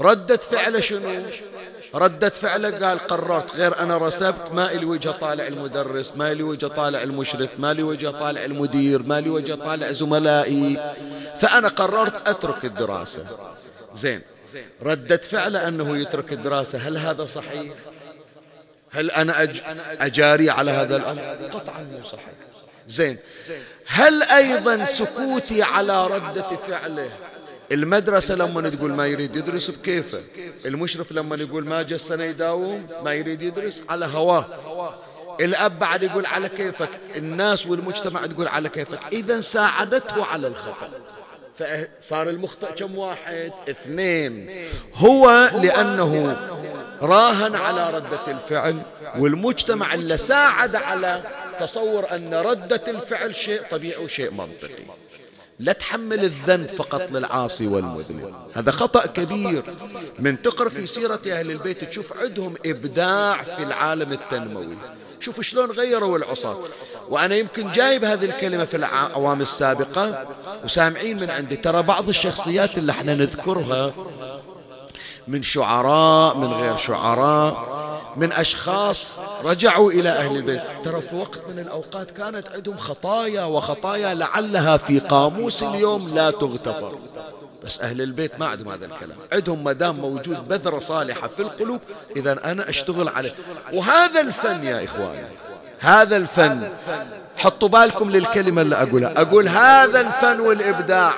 ردة 0.00 0.36
فعله 0.36 0.80
شنو؟ 0.80 1.22
ردة 1.94 2.28
فعله 2.28 2.88
قال 2.88 2.98
قررت. 2.98 3.56
غير 3.56 3.78
أنا 3.78 3.98
رسبت 3.98 4.52
ما 4.52 4.72
إلي 4.72 4.84
وجه 4.86 5.10
طالع 5.10 5.46
المدرس 5.46 6.12
ما 6.16 6.32
إلي 6.32 6.42
وجه 6.42 6.66
طالع 6.66 7.02
المشرف 7.02 7.50
ما 7.58 7.70
إلي 7.70 7.82
وجه 7.82 8.10
طالع 8.10 8.44
المدير 8.44 9.02
ما 9.02 9.18
إلي 9.18 9.30
وجه 9.30 9.54
طالع 9.54 9.92
زملائي. 9.92 10.94
فأنا 11.38 11.68
قررت 11.68 12.28
أترك 12.28 12.64
الدراسة. 12.64 13.26
زين. 13.94 14.22
ردة 14.82 15.16
فعله 15.16 15.68
أنه 15.68 15.96
يترك 15.98 16.32
الدراسة. 16.32 16.78
هل 16.78 16.96
هذا 16.98 17.24
صحيح؟ 17.24 17.74
هل 18.96 19.10
أنا 19.10 19.42
أج 19.42 19.62
أجاري 20.00 20.50
على 20.50 20.70
هذا 20.70 20.96
الأمر؟ 20.96 21.20
قطعا 21.52 21.80
مو 21.80 22.02
صحيح. 22.02 22.24
زين. 22.88 23.18
هل 23.86 24.22
أيضا 24.22 24.84
سكوتي 24.84 25.62
على 25.62 26.06
ردة 26.06 26.56
فعله؟ 26.68 27.10
المدرسة 27.72 28.34
لما 28.34 28.70
تقول 28.70 28.92
ما 28.92 29.06
يريد 29.06 29.36
يدرس 29.36 29.70
بكيفه. 29.70 30.20
المشرف 30.66 31.12
لما 31.12 31.36
يقول 31.36 31.66
ما 31.66 31.82
جاء 31.82 31.94
السنة 31.94 32.24
يداوم 32.24 32.86
ما 33.02 33.12
يريد 33.12 33.42
يدرس 33.42 33.82
على 33.88 34.06
هواه. 34.06 34.46
الأب 35.40 35.78
بعد 35.78 36.02
يقول 36.02 36.26
على 36.26 36.48
كيفك. 36.48 36.90
الناس 37.16 37.66
والمجتمع 37.66 38.26
تقول 38.26 38.48
على 38.48 38.68
كيفك. 38.68 38.98
إذا 39.12 39.40
ساعدته 39.40 40.24
على 40.24 40.46
الخطأ. 40.46 40.90
فصار 41.58 42.28
المخطئ 42.28 42.72
كم 42.72 42.98
واحد؟ 42.98 43.52
اثنين. 43.70 44.50
هو 44.94 45.50
لأنه 45.62 46.36
راهن 47.02 47.54
على 47.54 47.90
ردة 47.90 48.26
الفعل 48.28 48.82
والمجتمع 49.18 49.94
اللي 49.94 50.16
ساعد 50.16 50.76
على 50.76 51.20
تصور 51.60 52.10
أن 52.14 52.34
ردة 52.34 52.82
الفعل 52.88 53.34
شيء 53.34 53.62
طبيعي 53.70 54.04
وشيء 54.04 54.30
منطقي. 54.30 54.84
لا 55.60 55.72
تحمل 55.72 56.24
الذنب 56.24 56.66
فقط 56.66 57.10
للعاصي 57.10 57.66
والمذنب 57.66 58.34
هذا 58.54 58.70
خطأ 58.70 59.06
كبير. 59.06 59.62
من 60.18 60.42
تقرأ 60.42 60.68
في 60.68 60.86
سيرة 60.86 61.20
أهل 61.26 61.50
البيت 61.50 61.84
تشوف 61.84 62.12
عندهم 62.22 62.54
إبداع 62.66 63.42
في 63.42 63.62
العالم 63.62 64.12
التنموي. 64.12 64.76
شوفوا 65.20 65.42
شلون 65.42 65.70
غيروا 65.70 66.18
العصاة. 66.18 66.58
وأنا 67.08 67.36
يمكن 67.36 67.70
جايب 67.70 68.04
هذه 68.04 68.24
الكلمة 68.24 68.64
في 68.64 68.76
الأعوام 68.76 69.40
السابقة 69.40 70.28
وسامعين 70.64 71.16
من 71.16 71.30
عندي. 71.30 71.56
ترى 71.56 71.82
بعض 71.82 72.08
الشخصيات 72.08 72.78
اللي 72.78 72.92
إحنا 72.92 73.14
نذكرها 73.14 73.94
من 75.28 75.42
شعراء 75.42 76.36
من 76.36 76.52
غير 76.52 76.76
شعراء 76.76 77.76
من 78.16 78.32
أشخاص 78.32 79.18
رجعوا 79.44 79.92
إلى 79.92 80.08
أهل 80.08 80.36
البيت. 80.36 80.62
ترى 80.84 81.00
في 81.00 81.16
وقت 81.16 81.40
من 81.48 81.58
الأوقات 81.58 82.10
كانت 82.10 82.48
عندهم 82.48 82.78
خطايا 82.78 83.44
وخطايا 83.44 84.14
لعلها 84.14 84.76
في 84.76 84.98
قاموس 84.98 85.62
اليوم 85.62 86.14
لا 86.14 86.30
تغتفر. 86.30 86.98
بس 87.64 87.80
أهل 87.80 88.02
البيت 88.02 88.40
ما 88.40 88.46
عندهم 88.46 88.68
هذا 88.68 88.86
الكلام. 88.86 89.16
عندهم 89.32 89.64
ما 89.64 89.72
دام 89.72 89.96
موجود 89.96 90.48
بذرة 90.48 90.78
صالحة 90.78 91.28
في 91.28 91.42
القلوب. 91.42 91.80
إذا 92.16 92.50
أنا 92.50 92.68
أشتغل 92.68 93.08
عليه. 93.08 93.34
وهذا 93.72 94.20
الفن 94.20 94.64
يا 94.64 94.84
إخواني 94.84 95.28
هذا 95.78 96.16
الفن. 96.16 96.70
حطوا 97.36 97.68
بالكم 97.68 98.10
للكلمة 98.10 98.62
اللي 98.62 98.76
أقولها. 98.76 99.22
أقول 99.22 99.48
هذا 99.48 100.00
الفن 100.00 100.40
والإبداع. 100.40 101.12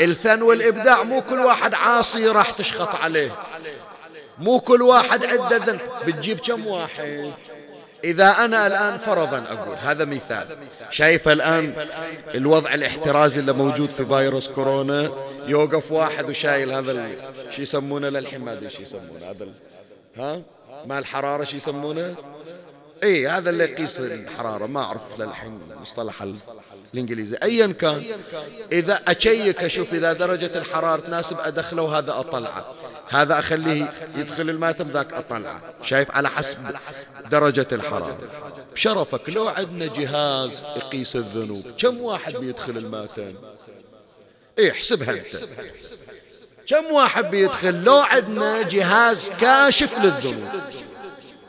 الفن 0.00 0.42
والإبداع 0.42 1.02
مو 1.02 1.20
كل 1.20 1.38
واحد 1.38 1.74
عاصي 1.74 2.26
راح 2.28 2.50
تشخط 2.50 2.94
عليه. 2.94 3.36
مو 4.38 4.60
كل 4.60 4.82
واحد 4.82 5.24
عنده 5.24 5.56
ذنب. 5.56 5.80
بتجيب 6.06 6.38
كم 6.38 6.66
واحد؟ 6.66 7.32
إذا 8.04 8.44
أنا 8.44 8.66
الآن 8.66 8.98
فرضا 8.98 9.44
أقول 9.50 9.76
هذا 9.76 10.04
مثال. 10.04 10.56
شايف 10.90 11.28
الآن 11.28 11.88
الوضع 12.34 12.74
الاحترازي 12.74 13.40
اللي 13.40 13.52
موجود 13.52 13.90
في 13.90 14.06
فيروس 14.06 14.48
كورونا؟ 14.48 15.12
يوقف 15.46 15.92
واحد 15.92 16.30
وشايل 16.30 16.72
هذا 16.72 17.10
شو 17.50 17.62
يسمونه 17.62 18.08
للحين؟ 18.08 18.40
ما 18.40 18.52
أدري 18.52 18.70
شو 18.70 18.82
يسمونه. 18.82 19.30
هذا 19.30 19.46
ها؟ 20.16 20.42
مال 20.86 20.98
الحرارة 20.98 21.44
شو 21.44 21.56
يسمونه؟ 21.56 22.14
اي 23.02 23.28
هذا 23.28 23.50
اللي 23.50 23.64
يقيس 23.64 24.00
الحرارة. 24.00 24.66
ما 24.66 24.80
أعرف 24.80 25.20
للحين 25.20 25.60
المصطلح 25.70 26.26
الإنجليزي. 26.94 27.36
أيا 27.42 27.66
كان 27.66 28.04
إذا 28.72 29.00
أشيك 29.08 29.64
أشوف 29.64 29.94
إذا 29.94 30.12
درجة 30.12 30.50
الحرارة 30.58 31.00
تناسب 31.00 31.36
أدخله 31.40 31.82
وهذا 31.82 32.10
أطلعه. 32.10 32.74
هذا 33.08 33.38
أخليه 33.38 33.92
يدخل 34.16 34.50
الماتم 34.50 34.90
ذاك 34.90 35.12
أطلعه. 35.12 35.60
شايف؟ 35.82 36.10
على 36.10 36.30
حسب 36.30 36.58
درجة 37.30 37.66
الحرارة. 37.72 38.18
بشرفك 38.72 39.30
لو 39.30 39.48
عندنا 39.48 39.86
جهاز 39.86 40.64
يقيس 40.76 41.16
الذنوب 41.16 41.66
كم 41.78 42.00
واحد 42.00 42.36
بيدخل 42.36 42.76
الماتم؟ 42.76 43.34
إيه 44.58 44.70
احسبها 44.70 45.10
أنت. 45.10 45.48
كم 46.66 46.84
واحد 46.92 47.30
بيدخل؟ 47.30 47.84
لو 47.84 47.98
عندنا 47.98 48.62
جهاز 48.62 49.30
كاشف 49.40 49.98
للذنوب. 49.98 50.48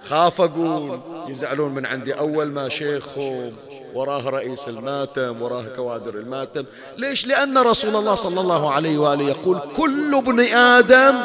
خاف 0.04 0.42
أقول 0.42 1.00
يزعلون 1.28 1.74
من 1.74 1.86
عندي 1.86 2.14
أول 2.14 2.46
ما 2.48 2.70
شيخهم 2.70 3.54
وراه 3.94 4.30
رئيس 4.30 4.68
الماتم 4.68 5.42
وراه 5.42 5.64
كوادر 5.76 6.14
الماتم. 6.14 6.64
ليش؟ 6.98 7.28
لأن 7.28 7.58
رسول 7.58 7.96
الله 7.96 8.16
صلى 8.16 8.42
الله 8.42 8.72
عليه 8.72 8.98
وآله 8.98 9.24
يقول 9.24 9.60
كل 9.78 10.16
ابن 10.16 10.40
آدم 10.40 11.20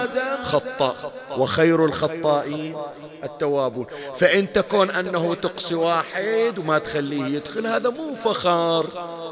خطاء 0.45 1.13
وخير 1.39 1.85
الخطائين 1.85 2.77
التوابون. 3.25 3.87
فإن 4.17 4.53
تكون 4.53 4.91
أنه 4.91 5.35
تقصي 5.35 5.75
واحد 5.75 6.55
وما 6.59 6.79
تخليه 6.79 7.25
يدخل 7.25 7.67
هذا 7.67 7.91
مو 7.91 8.15
فخار 8.15 8.87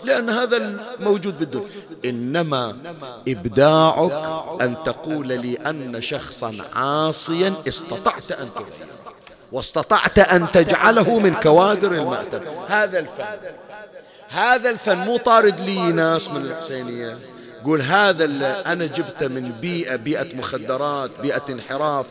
لأن 0.04 0.30
هذا 0.30 0.80
موجود 1.00 1.38
بالدنيا. 1.38 1.66
إنما 2.04 2.76
إبداعك 3.28 4.12
أن 4.60 4.76
تقول 4.84 5.28
لي 5.28 5.54
أن 5.54 6.00
شخصا 6.00 6.54
عاصيا 6.74 7.54
استطعت 7.68 8.32
أن 8.32 8.48
تغير. 8.54 9.05
واستطعت 9.52 10.18
أن 10.18 10.48
تجعله 10.48 11.18
من 11.18 11.34
كوادر 11.34 11.92
المأتم. 11.92 12.40
هذا 12.68 12.98
الفن. 12.98 13.24
هذا 14.28 14.70
الفن. 14.70 14.96
مو 14.96 15.16
طارد 15.16 15.60
لي 15.60 15.92
ناس 15.92 16.28
من 16.28 16.42
الحسينية. 16.42 17.16
قول 17.66 17.82
هذا 17.82 18.24
اللي 18.24 18.46
أنا 18.46 18.86
جبته 18.86 19.28
من 19.28 19.52
بيئة 19.60 19.96
بيئة 19.96 20.36
مخدرات 20.36 21.10
بيئة 21.22 21.44
انحراف. 21.48 22.06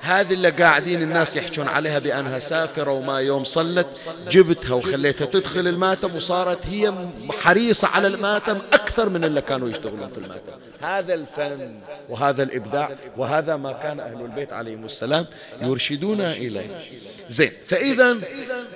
هذه 0.00 0.34
اللي 0.34 0.50
قاعدين 0.50 1.02
الناس 1.02 1.36
يحجون 1.36 1.68
عليها 1.68 1.98
بأنها 1.98 2.38
سافرة 2.38 2.92
وما 2.92 3.20
يوم 3.20 3.44
صلت 3.44 3.86
جبتها 4.30 4.74
وخليتها 4.74 5.24
تدخل 5.24 5.68
الماتم 5.68 6.16
وصارت 6.16 6.66
هي 6.66 6.94
حريصة 7.40 7.88
على 7.88 8.08
الماتم 8.08 8.58
أكثر 8.72 9.08
من 9.08 9.24
اللي 9.24 9.40
كانوا 9.40 9.68
يشتغلون 9.68 10.08
في 10.08 10.18
الماتم. 10.18 10.52
هذا 10.82 11.14
الفن 11.14 11.80
وهذا 12.08 12.42
الإبداع 12.42 12.90
وهذا 13.16 13.56
ما 13.56 13.72
كان 13.72 14.00
أهل 14.00 14.20
البيت 14.20 14.52
عليهم 14.52 14.84
السلام 14.84 15.26
يرشدون 15.62 16.20
إليه. 16.20 16.78
زين 17.28 17.52
فإذا 17.64 18.16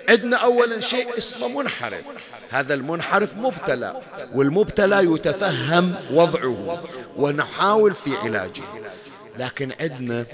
عندنا 0.08 0.36
أولا 0.36 0.80
شيء 0.80 1.18
اسمه 1.18 1.48
منحرف. 1.48 2.02
هذا 2.50 2.74
المنحرف 2.74 3.36
مبتلى 3.36 3.96
والمبتلى 4.34 5.14
يتفهم 5.14 5.94
وضعه 6.24 6.82
ونحاول 7.16 7.94
في 7.94 8.16
علاجه. 8.16 8.62
لكن 9.38 9.72
عندنا 9.80 10.26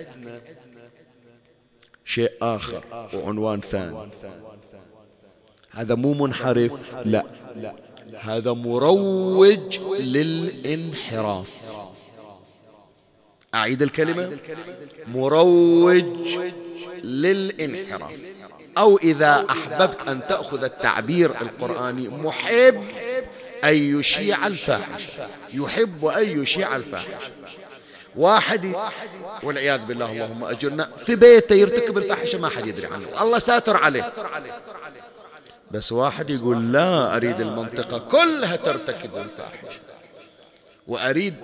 شيء 2.05 2.33
آخر 2.43 2.85
وعنوان 3.15 3.61
ثاني. 3.61 4.09
هذا 5.71 5.95
مو 5.95 6.15
منحرف 6.15 6.73
لا. 7.05 7.25
هذا 8.21 8.53
مروج 8.53 9.79
للانحراف. 10.01 11.49
أعيد 13.55 13.83
الكلمة. 13.83 14.39
مروج 15.09 16.05
للانحراف. 17.03 18.13
أو 18.79 18.99
إذا 18.99 19.47
أحببت 19.51 20.09
أن 20.09 20.21
تأخذ 20.29 20.65
التعبير 20.65 21.31
القرآني 21.41 22.09
محب 22.09 22.85
أن 23.65 23.99
يشيع 23.99 24.47
الفاحشة 24.47 25.29
يحب 25.53 26.07
أن 26.07 26.43
يشيع 26.43 26.77
الفاحشة 26.77 27.31
واحد 28.17 28.73
والعياذ 29.43 29.85
بالله 29.85 30.13
اللهم 30.13 30.45
أجرنا. 30.45 30.91
في 30.97 31.17
بيته 31.17 31.55
يرتكب 31.55 31.99
الفاحشة 31.99 32.39
ما 32.39 32.49
حد 32.49 32.67
يدري 32.67 32.87
عنه. 32.87 33.23
الله 33.23 33.39
ساتر 33.39 33.77
عليه. 33.77 34.13
بس 35.71 35.93
واحد 35.93 36.31
يقول 36.31 36.73
لا 36.73 37.17
أريد 37.17 37.41
المنطقة 37.41 37.99
كلها 37.99 38.57
ترتكب 38.57 39.17
الفاحشة. 39.17 39.81
وأريد 40.87 41.35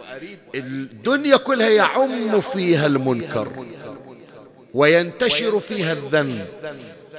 الدنيا 0.55 1.37
كلها 1.37 1.69
يعم 1.69 2.41
فيها 2.41 2.87
المنكر. 2.87 3.67
وينتشر 4.75 5.61
فيها 5.61 5.93
الذنب. 5.93 6.47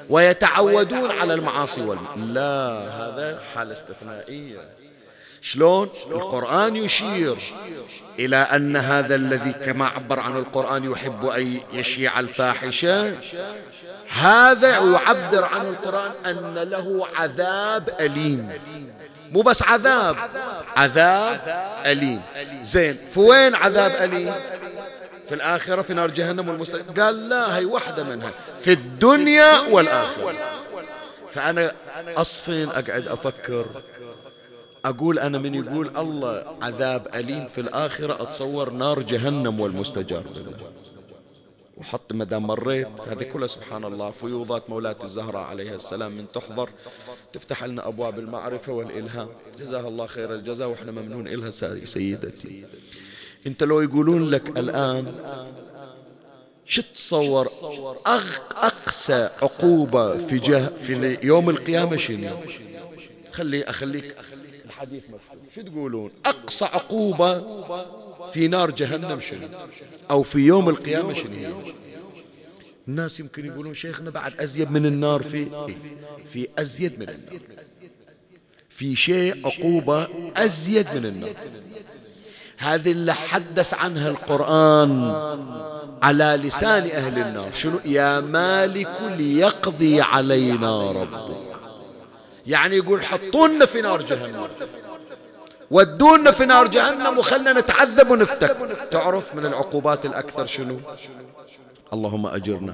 ويتعودون 0.09 1.11
على 1.11 1.33
المعاصي 1.33 1.81
والم... 1.81 2.05
لا 2.17 2.69
هذا 2.71 3.43
حالة 3.55 3.73
استثنائية. 3.73 4.86
شلون؟ 5.51 5.89
القرآن 6.11 6.75
يشير 6.75 7.37
إلى 8.19 8.37
أن 8.37 8.75
هذا 8.75 9.15
الذي 9.15 9.53
كما 9.53 9.87
عبر 9.87 10.19
عن 10.19 10.37
القرآن 10.37 10.83
يحب 10.83 11.25
أن 11.25 11.61
يشيع 11.73 12.19
الفاحشة. 12.19 13.15
هذا 14.09 14.69
يعبر 14.69 15.43
عن 15.43 15.65
القرآن 15.65 16.11
أن 16.25 16.53
له 16.57 17.07
عذاب 17.15 17.89
أليم. 17.99 18.59
مو 19.31 19.41
بس 19.41 19.63
عذاب 19.63 20.15
عذاب 20.77 21.41
أليم. 21.85 22.21
زين 22.61 22.97
فوين 23.15 23.55
عذاب 23.55 23.91
أليم؟ 23.91 24.33
في 25.27 25.35
الآخرة 25.35 25.81
في 25.81 25.93
نار 25.93 26.09
جهنم 26.09 26.49
والمستجار 26.49 26.81
قال 26.99 27.29
لا 27.29 27.57
هي 27.57 27.65
واحدة 27.65 28.03
منها. 28.03 28.31
في 28.59 28.73
الدنيا 28.73 29.59
والآخرة. 29.69 30.33
فأنا 31.33 31.71
أصفين 32.17 32.69
أقعد 32.69 33.07
أفكر 33.07 33.65
أقول 34.87 35.19
أنا 35.19 35.37
من 35.37 35.55
يقول 35.55 35.97
الله 35.97 36.43
عذاب 36.61 37.07
أليم 37.15 37.47
في 37.47 37.61
الآخرة 37.61 38.23
أتصور 38.23 38.69
نار 38.69 39.01
جهنم 39.01 39.59
والمستجار. 39.59 40.23
بالله 40.35 40.71
وحط 41.77 42.13
ما 42.13 42.23
دام 42.25 42.47
مريت 42.47 42.87
هذه 43.07 43.23
كلها 43.23 43.47
سبحان 43.47 43.83
الله 43.85 44.11
فيوضات 44.11 44.69
مولاة 44.69 44.95
الزهراء 45.03 45.43
عليها 45.43 45.75
السلام 45.75 46.11
من 46.11 46.27
تحضر 46.27 46.69
تفتح 47.33 47.63
لنا 47.63 47.87
أبواب 47.87 48.19
المعرفة 48.19 48.73
والإلهام. 48.73 49.29
جزاها 49.59 49.87
الله 49.87 50.07
خير 50.07 50.33
الجزاء 50.33 50.69
وإحنا 50.69 50.91
ممنون 50.91 51.27
إلها 51.27 51.51
سيدتي. 51.85 52.65
أنت 53.47 53.63
لو 53.63 53.81
يقولون 53.81 54.29
لك 54.29 54.57
الآن 54.57 55.13
شو 56.65 56.81
تصور؟ 56.81 57.47
أقسى 58.51 59.29
عقوبة 59.41 60.27
في 60.27 60.39
جه 60.39 60.69
في 60.69 61.17
يوم 61.23 61.49
القيامة 61.49 61.97
شنو؟ 61.97 62.37
خلي 63.31 63.63
أخليك 63.63 64.15
الحديث 64.77 65.03
مفتوح. 65.03 65.55
شو 65.55 65.61
تقولون؟ 65.61 66.11
أقصى 66.25 66.65
عقوبة 66.65 67.43
في 68.31 68.47
نار 68.47 68.71
جهنم 68.71 69.19
شنو؟ 69.19 69.47
أو 70.11 70.23
في 70.23 70.39
يوم 70.39 70.69
القيامة 70.69 71.13
شنو 71.13 71.61
الناس 72.87 73.19
يمكن 73.19 73.45
يقولون 73.45 73.73
شيخنا 73.73 74.09
بعد 74.09 74.41
أزيد 74.41 74.71
من 74.71 74.85
النار 74.85 75.23
في 75.23 75.37
إيه؟ 75.37 75.77
في 76.33 76.47
أزيد 76.59 76.99
من 76.99 77.09
النار. 77.09 77.41
في 78.69 78.95
شيء 78.95 79.47
عقوبة 79.47 80.07
أزيد 80.35 80.87
من 80.95 81.05
النار. 81.05 81.33
هذه 82.57 82.91
اللي 82.91 83.13
حدث 83.13 83.73
عنها 83.73 84.09
القرآن 84.09 85.11
على 86.01 86.39
لسان 86.43 86.83
أهل 86.83 87.19
النار. 87.19 87.51
شنو؟ 87.51 87.79
يا 87.85 88.19
مالك 88.19 89.01
ليقضي 89.17 90.01
علينا 90.01 90.91
ربك. 90.91 91.56
يعني 92.47 92.75
يقول 92.75 93.03
حطونا 93.03 93.65
في 93.65 93.81
نار 93.81 94.01
جهنم. 94.01 94.47
ودونا 95.71 96.31
في 96.31 96.45
نار 96.45 96.67
جهنم 96.67 97.17
وخلنا 97.17 97.53
نتعذب 97.53 98.11
ونفتك. 98.11 98.57
تعرف 98.91 99.35
من 99.35 99.45
العقوبات 99.45 100.05
الأكثر 100.05 100.45
شنو؟ 100.45 100.77
اللهم 101.93 102.27
أجرنا. 102.27 102.73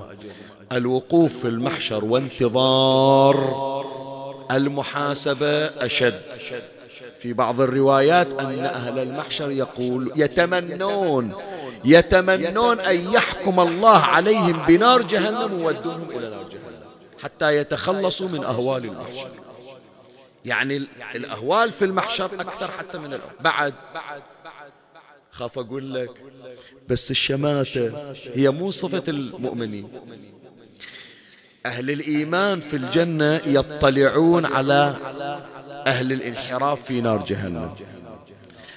الوقوف 0.72 1.40
في 1.40 1.48
المحشر 1.48 2.06
وانتظار 2.06 3.38
المحاسبة 4.52 5.66
أشد. 5.66 6.22
في 7.20 7.34
بعض 7.34 7.62
الروايات 7.62 8.42
أن 8.42 8.66
أهل 8.66 9.00
المحشر 9.00 9.52
يقول 9.52 10.12
يتمنون 10.16 11.34
يتمنون 11.86 12.80
أن 12.80 13.14
يحكم 13.14 13.60
الله 13.60 13.98
عليهم 13.98 14.66
بنار 14.66 15.02
جهنم 15.02 15.64
وودونهم 15.64 16.10
إلى 16.10 16.30
نار 16.30 16.44
جهنم 16.44 16.74
حتى 17.24 17.58
يتخلصوا 17.58 18.28
من 18.28 18.44
أهوال 18.44 18.86
المحشر. 18.86 19.28
يعني 20.46 20.88
الأهوال 21.16 21.72
في 21.74 21.86
المحشر 21.86 22.26
أكثر 22.26 22.72
حتى 22.72 22.98
من 22.98 23.06
الأهوال 23.06 23.36
بعد. 23.40 23.74
خاف 25.32 25.60
أقول 25.60 25.94
لك 25.94 26.10
بس 26.90 27.12
الشماتة 27.12 28.14
هي 28.34 28.50
مو 28.50 28.72
صفة 28.72 29.04
المؤمنين. 29.08 29.90
أهل 31.66 31.92
الإيمان 31.92 32.60
في 32.60 32.76
الجنة 32.76 33.42
يطلعون 33.46 34.46
على 34.46 34.96
أهل 35.88 36.12
الانحراف 36.12 36.86
في 36.86 37.02
نار 37.02 37.26
جهنم. 37.26 37.76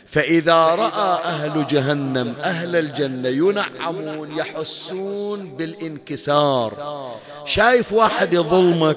فإذا 0.07 0.65
رأى 0.65 1.25
أهل 1.25 1.67
جهنم 1.67 2.35
أهل 2.43 2.77
الجنة 2.77 3.29
ينعمون 3.29 4.39
يحسون 4.39 5.57
بالانكسار. 5.57 6.73
شايف 7.45 7.93
واحد 7.93 8.33
يظلمك 8.33 8.97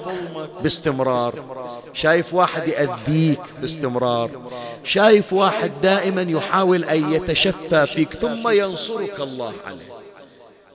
باستمرار. 0.62 1.34
شايف 1.92 2.34
واحد 2.34 2.68
يأذيك 2.68 3.40
باستمرار. 3.60 4.30
شايف 4.84 5.32
واحد 5.32 5.72
دائما 5.82 6.22
يحاول 6.22 6.84
أن 6.84 7.12
يتشفى 7.12 7.86
فيك 7.86 8.12
ثم 8.12 8.48
ينصرك 8.48 9.20
الله 9.20 9.52
عليه. 9.66 10.00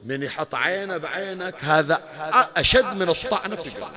من 0.06 0.24
يحط 0.24 0.56
عينه 0.56 0.98
بعينك 0.98 1.56
هذا 1.60 2.02
أشد 2.58 2.95
من 2.95 3.10
الطعنة 3.10 3.56
في 3.56 3.69
قلبك. 3.69 3.89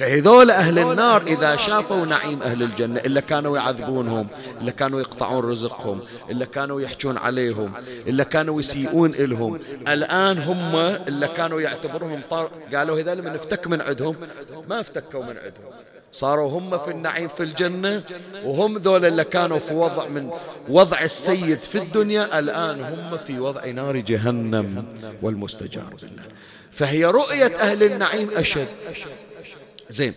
فهذول 0.00 0.50
أهل 0.50 0.78
النار 0.78 1.26
إذا 1.26 1.56
شافوا 1.56 2.06
نعيم 2.06 2.42
أهل 2.42 2.62
الجنة 2.62 3.00
إلا 3.00 3.20
كانوا 3.20 3.58
يعذبونهم 3.58 4.26
إلا 4.60 4.70
كانوا 4.70 5.00
يقطعون 5.00 5.44
رزقهم 5.44 6.00
إلا 6.30 6.44
كانوا 6.44 6.80
يحجون 6.80 7.18
عليهم 7.18 7.72
إلا 8.06 8.24
كانوا 8.24 8.60
يسيئون 8.60 9.10
إلهم. 9.10 9.60
الآن 9.88 10.38
هم 10.38 10.76
إلا 10.76 11.26
كانوا 11.26 11.60
يعتبرهم 11.60 12.20
طار 12.30 12.50
قالوا 12.74 13.00
هذول 13.00 13.22
من 13.22 13.28
افتك 13.28 13.66
من 13.66 13.80
عندهم 13.80 14.16
ما 14.68 14.80
افتكوا 14.80 15.22
من 15.22 15.36
عندهم. 15.36 15.72
صاروا 16.12 16.50
هم 16.50 16.78
في 16.78 16.90
النعيم 16.90 17.28
في 17.28 17.42
الجنة 17.42 18.02
وهم 18.44 18.78
ذول 18.78 19.04
اللي 19.04 19.24
كانوا 19.24 19.58
في 19.58 19.74
وضع 19.74 20.08
من 20.08 20.30
وضع 20.68 21.00
السيد 21.00 21.58
في 21.58 21.78
الدنيا 21.78 22.38
الآن 22.38 22.80
هم 22.80 23.16
في 23.26 23.38
وضع 23.40 23.66
نار 23.66 23.96
جهنم 23.96 24.84
والمستجار 25.22 25.94
بالله. 26.02 26.22
فهي 26.72 27.04
رؤية 27.04 27.56
أهل 27.56 27.82
النعيم 27.82 28.30
أشد. 28.36 28.68
زين. 29.90 30.14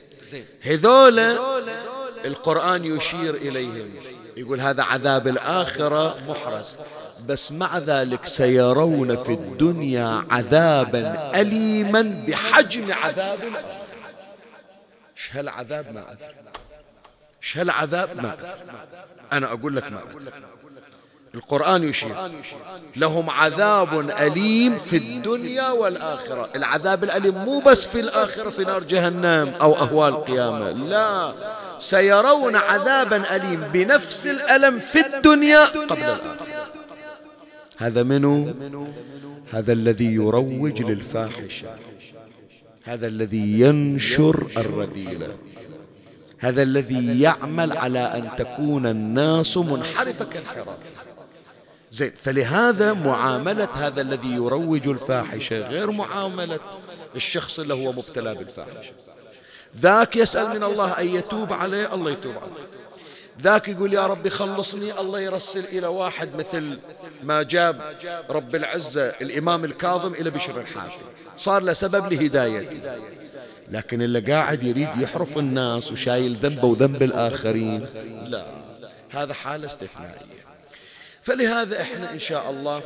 هذول 0.61 1.19
القرآن 2.25 2.85
يشير 2.85 3.35
إليهم. 3.35 3.93
يقول 4.37 4.61
هذا 4.61 4.83
عذاب 4.83 5.27
الآخرة 5.27 6.17
محرز. 6.27 6.77
بس 7.27 7.51
مع 7.51 7.77
ذلك 7.77 8.25
سيرون 8.25 9.23
في 9.23 9.33
الدنيا 9.33 10.25
عذابا 10.29 11.31
أليما 11.41 12.25
بحجم 12.27 12.93
عذاب 12.93 13.39
الآخرة 13.43 13.83
إيش 15.17 15.35
هالعذاب 15.35 15.93
ما 15.93 16.11
أدري. 16.11 16.35
إيش 17.43 17.57
هالعذاب 17.57 18.21
ما 18.23 18.33
أدري. 18.33 18.51
أنا 19.31 19.53
أقول 19.53 19.75
لك 19.75 19.91
ما 19.91 20.01
أدري. 20.01 20.31
القرآن 21.35 21.83
يشير. 21.83 22.15
لهم 22.95 23.29
عذاب 23.29 24.09
أليم 24.09 24.77
في 24.77 24.97
الدنيا 24.97 25.69
والآخرة. 25.69 26.49
العذاب 26.55 27.03
الأليم 27.03 27.35
مو 27.35 27.59
بس 27.59 27.85
في 27.85 27.99
الآخرة 27.99 28.49
في 28.49 28.63
نار 28.63 28.83
جهنم 28.83 29.53
أو 29.61 29.73
أهوال 29.73 30.13
القيامة 30.13 30.71
لا. 30.71 31.33
سيرون 31.79 32.55
عذابا 32.55 33.35
أليم 33.35 33.61
بنفس 33.73 34.27
الألم 34.27 34.79
في 34.79 34.99
الدنيا 35.05 35.63
قبل 35.65 36.01
الآخرة 36.01 36.37
هذا 37.77 38.03
منو؟ 38.03 38.53
هذا 39.51 39.73
الذي 39.73 40.13
يروج 40.13 40.81
للفاحشة. 40.81 41.67
هذا 42.83 43.07
الذي 43.07 43.59
ينشر 43.59 44.47
الرذيلة. 44.57 45.35
هذا 46.39 46.61
الذي 46.61 47.21
يعمل 47.21 47.77
على 47.77 47.99
أن 47.99 48.29
تكون 48.37 48.85
الناس 48.85 49.57
منحرفة 49.57 50.25
كالحرام. 50.25 50.77
زين 51.93 52.11
فلهذا 52.17 52.93
معاملة 52.93 53.67
هذا 53.73 54.01
الذي 54.01 54.31
يروج 54.31 54.87
الفاحشة 54.87 55.67
غير 55.67 55.91
معاملة 55.91 56.59
الشخص 57.15 57.59
اللي 57.59 57.73
هو 57.73 57.91
مبتلى 57.91 58.35
بالفاحشة. 58.35 58.93
ذاك 59.79 60.15
يسأل 60.15 60.49
من 60.49 60.63
الله 60.63 60.91
أن 60.91 61.07
يتوب 61.07 61.53
عليه 61.53 61.93
الله 61.93 62.11
يتوب 62.11 62.33
عليه. 62.37 62.67
ذاك 63.41 63.67
يقول 63.67 63.93
يا 63.93 64.07
ربي 64.07 64.29
خلصني 64.29 64.99
الله 64.99 65.19
يرسل 65.19 65.65
إلى 65.65 65.87
واحد 65.87 66.35
مثل 66.35 66.79
ما 67.23 67.43
جاب 67.43 67.81
رب 68.29 68.55
العزة 68.55 69.07
الإمام 69.07 69.65
الكاظم 69.65 70.13
إلى 70.13 70.29
بشر 70.29 70.61
الحافي 70.61 70.97
صار 71.37 71.63
له 71.63 71.73
سبب 71.73 72.13
لهدايته. 72.13 72.97
لكن 73.71 74.01
اللي 74.01 74.19
قاعد 74.19 74.63
يريد 74.63 74.89
يحرف 74.99 75.37
الناس 75.37 75.91
وشايل 75.91 76.33
ذنبه 76.33 76.67
وذنب 76.67 77.03
الآخرين 77.03 77.85
لا 78.25 78.45
هذا 79.09 79.33
حالة 79.33 79.65
استثنائية. 79.65 80.43
فلهذا 81.23 81.81
إحنا 81.81 82.13
إن 82.13 82.19
شاء 82.19 82.49
الله 82.49 82.81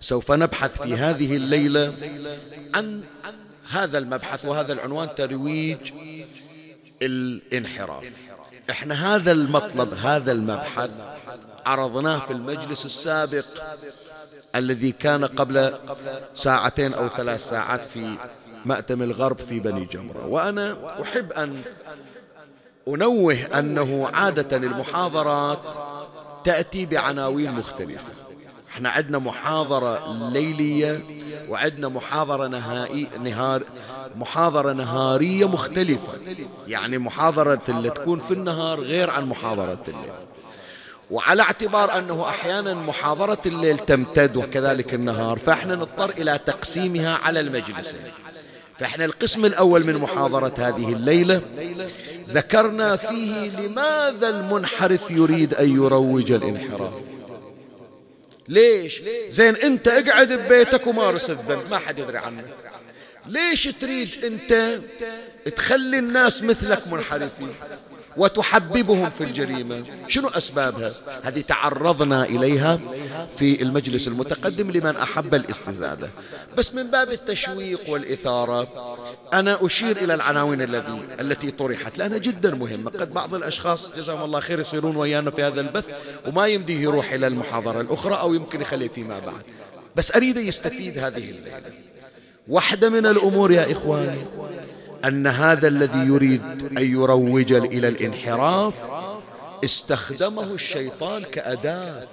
سوف 0.00 0.32
نبحث 0.32 0.82
في 0.82 0.94
هذه 0.94 1.36
الليلة 1.36 1.94
عن 2.74 3.02
هذا 3.70 3.98
المبحث 3.98 4.44
وهذا 4.44 4.72
العنوان 4.72 5.14
ترويج 5.14 5.92
الانحراف. 7.02 8.04
إحنا 8.70 9.14
هذا 9.14 9.32
المطلب 9.32 9.94
هذا 9.94 10.32
المبحث 10.32 10.90
عرضناه 11.66 12.18
في 12.18 12.32
المجلس 12.32 12.86
السابق 12.86 13.44
الذي 14.54 14.92
كان 14.92 15.24
قبل 15.24 15.74
ساعتين 16.34 16.94
أو 16.94 17.08
ثلاث 17.08 17.48
ساعات 17.48 17.80
في 17.82 18.16
مأتم 18.64 19.02
الغرب 19.02 19.38
في 19.38 19.60
بني 19.60 19.84
جمرة. 19.84 20.26
وأنا 20.26 20.76
أحب 21.02 21.32
أن 21.32 21.62
أنوه 22.88 23.34
أنه 23.34 24.08
عادة 24.14 24.56
المحاضرات 24.56 25.76
تأتي 26.46 26.86
بعناوين 26.86 27.52
مختلفة. 27.52 28.12
إحنا 28.70 28.88
عندنا 28.88 29.18
محاضرة 29.18 30.12
ليلية 30.32 31.00
وعندنا 31.48 31.88
محاضرة 31.88 32.46
نهائي 32.46 33.08
نهار 33.24 33.62
محاضرة 34.16 34.72
نهارية 34.72 35.48
مختلفة. 35.48 36.12
يعني 36.68 36.98
محاضرة 36.98 37.62
اللي 37.68 37.90
تكون 37.90 38.20
في 38.20 38.34
النهار 38.34 38.80
غير 38.80 39.10
عن 39.10 39.24
محاضرة 39.24 39.82
الليل. 39.88 40.12
وعلى 41.10 41.42
اعتبار 41.42 41.98
أنه 41.98 42.28
أحيانا 42.28 42.74
محاضرة 42.74 43.42
الليل 43.46 43.78
تمتد 43.78 44.36
وكذلك 44.36 44.94
النهار 44.94 45.38
فإحنا 45.38 45.74
نضطر 45.74 46.10
إلى 46.10 46.38
تقسيمها 46.46 47.18
على 47.24 47.40
المجلسين. 47.40 48.00
فإحنا 48.78 49.04
القسم 49.04 49.44
الأول 49.44 49.86
من 49.86 49.94
محاضرة 49.94 50.52
هذه 50.58 50.92
الليلة 50.92 51.42
ذكرنا 52.28 52.96
فيه 52.96 53.50
لماذا 53.50 54.28
المنحرف 54.28 55.10
يريد 55.10 55.54
أن 55.54 55.70
يروج 55.70 56.32
الانحراف. 56.32 56.92
ليش؟ 58.48 59.02
زين 59.30 59.56
أنت 59.56 59.88
اقعد 59.88 60.32
ببيتك 60.32 60.86
ومارس 60.86 61.30
الذنب 61.30 61.70
ما 61.70 61.78
حد 61.78 61.98
يدري 61.98 62.18
عنك 62.18 62.44
ليش 63.26 63.64
تريد 63.64 64.24
أنت 64.24 64.80
تخلي 65.56 65.98
الناس 65.98 66.42
مثلك 66.42 66.88
منحرفين؟ 66.88 67.54
وتحببهم 68.16 69.10
في 69.10 69.24
الجريمة. 69.24 69.84
شنو 70.08 70.28
أسبابها؟ 70.28 70.92
هذه 71.22 71.40
تعرضنا 71.40 72.24
إليها 72.24 72.80
في 73.38 73.62
المجلس 73.62 74.08
المتقدم 74.08 74.70
لمن 74.70 74.96
أحب 74.96 75.34
الاستزادة. 75.34 76.10
بس 76.58 76.74
من 76.74 76.90
باب 76.90 77.10
التشويق 77.10 77.80
والإثارة 77.90 78.96
أنا 79.32 79.66
أشير 79.66 79.96
إلى 79.96 80.14
العناوين 80.14 80.62
الذي 80.62 81.02
التي 81.20 81.50
طرحت 81.50 81.98
لأنها 81.98 82.18
جدا 82.18 82.54
مهمة. 82.54 82.90
قد 82.90 83.14
بعض 83.14 83.34
الأشخاص 83.34 83.92
جزاهم 83.96 84.24
الله 84.24 84.40
خير 84.40 84.60
يصيرون 84.60 84.96
ويانا 84.96 85.30
في 85.30 85.42
هذا 85.42 85.60
البث 85.60 85.88
وما 86.26 86.46
يمديه 86.46 86.80
يروح 86.80 87.12
إلى 87.12 87.26
المحاضرة 87.26 87.80
الأخرى 87.80 88.14
أو 88.14 88.34
يمكن 88.34 88.60
يخليه 88.60 88.88
فيما 88.88 89.18
بعد. 89.18 89.42
بس 89.96 90.16
أريد 90.16 90.36
يستفيد 90.36 90.98
هذه 90.98 91.30
الليلة. 91.30 91.60
واحدة 92.48 92.88
من 92.88 93.06
الأمور 93.06 93.52
يا 93.52 93.72
إخواني 93.72 94.18
أن 95.06 95.26
هذا 95.26 95.68
الذي 95.68 95.98
يريد 95.98 96.42
أن 96.78 96.92
يروج 96.92 97.52
إلى 97.52 97.88
الانحراف 97.88 98.74
استخدمه 99.64 100.54
الشيطان 100.54 101.22
كأداة. 101.22 102.06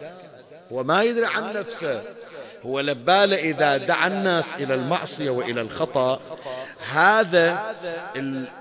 وما 0.71 1.03
يدري 1.03 1.25
عن 1.25 1.53
نفسه. 1.53 2.01
هو 2.65 2.79
لبال 2.79 3.33
إذا 3.33 3.77
دعا 3.77 4.07
الناس 4.07 4.53
إلى 4.53 4.73
المعصية 4.73 5.29
وإلى 5.29 5.61
الخطأ. 5.61 6.19
هذا 6.91 7.75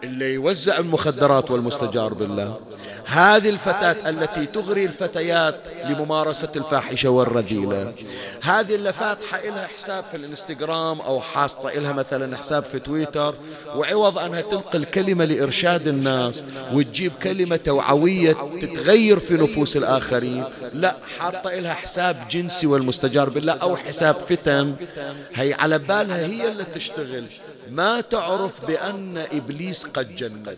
اللي 0.05 0.35
يوزع 0.35 0.79
المخدرات 0.79 1.51
والمستجار 1.51 2.15
بالله. 2.15 2.61
هذه 3.13 3.49
الفتاة 3.49 4.11
التي 4.11 4.47
تغري 4.47 4.85
الفتيات 4.85 5.61
لممارسة 5.85 6.49
الفاحشة 6.57 7.09
والرذيلة. 7.09 7.93
هذه 8.43 8.75
اللي 8.75 8.93
فاتحة 8.93 9.39
إلها 9.39 9.67
حساب 9.67 10.05
في 10.11 10.17
الانستغرام 10.17 11.01
أو 11.01 11.21
حاطة 11.21 11.69
إلها 11.69 11.93
مثلا 11.93 12.37
حساب 12.37 12.65
في 12.65 12.79
تويتر 12.79 13.35
وعوض 13.75 14.19
أنها 14.19 14.41
تنقل 14.41 14.85
كلمة 14.85 15.25
لإرشاد 15.25 15.89
الناس 15.89 16.45
وتجيب 16.73 17.13
كلمة 17.23 17.57
توعوية 17.57 18.33
تتغير 18.61 19.19
في 19.19 19.35
نفوس 19.35 19.77
الآخرين. 19.77 20.45
لا 20.75 20.97
حاطة 21.19 21.59
إلها 21.59 21.75
حساب 21.75 22.29
جنسي 22.31 22.67
والمستجار 22.67 23.29
بالله 23.29 23.53
أو 23.53 23.77
حساب 23.77 24.21
فتن. 24.21 24.75
هي 25.35 25.55
على 25.55 25.79
بالها 25.79 26.27
هي 26.27 26.49
اللي 26.49 26.65
تشتغل. 26.75 27.25
ما 27.71 28.01
تعرف 28.01 28.67
بأن 28.67 29.25
إبليس 29.33 29.85
قد 29.85 30.17
جندها. 30.17 30.57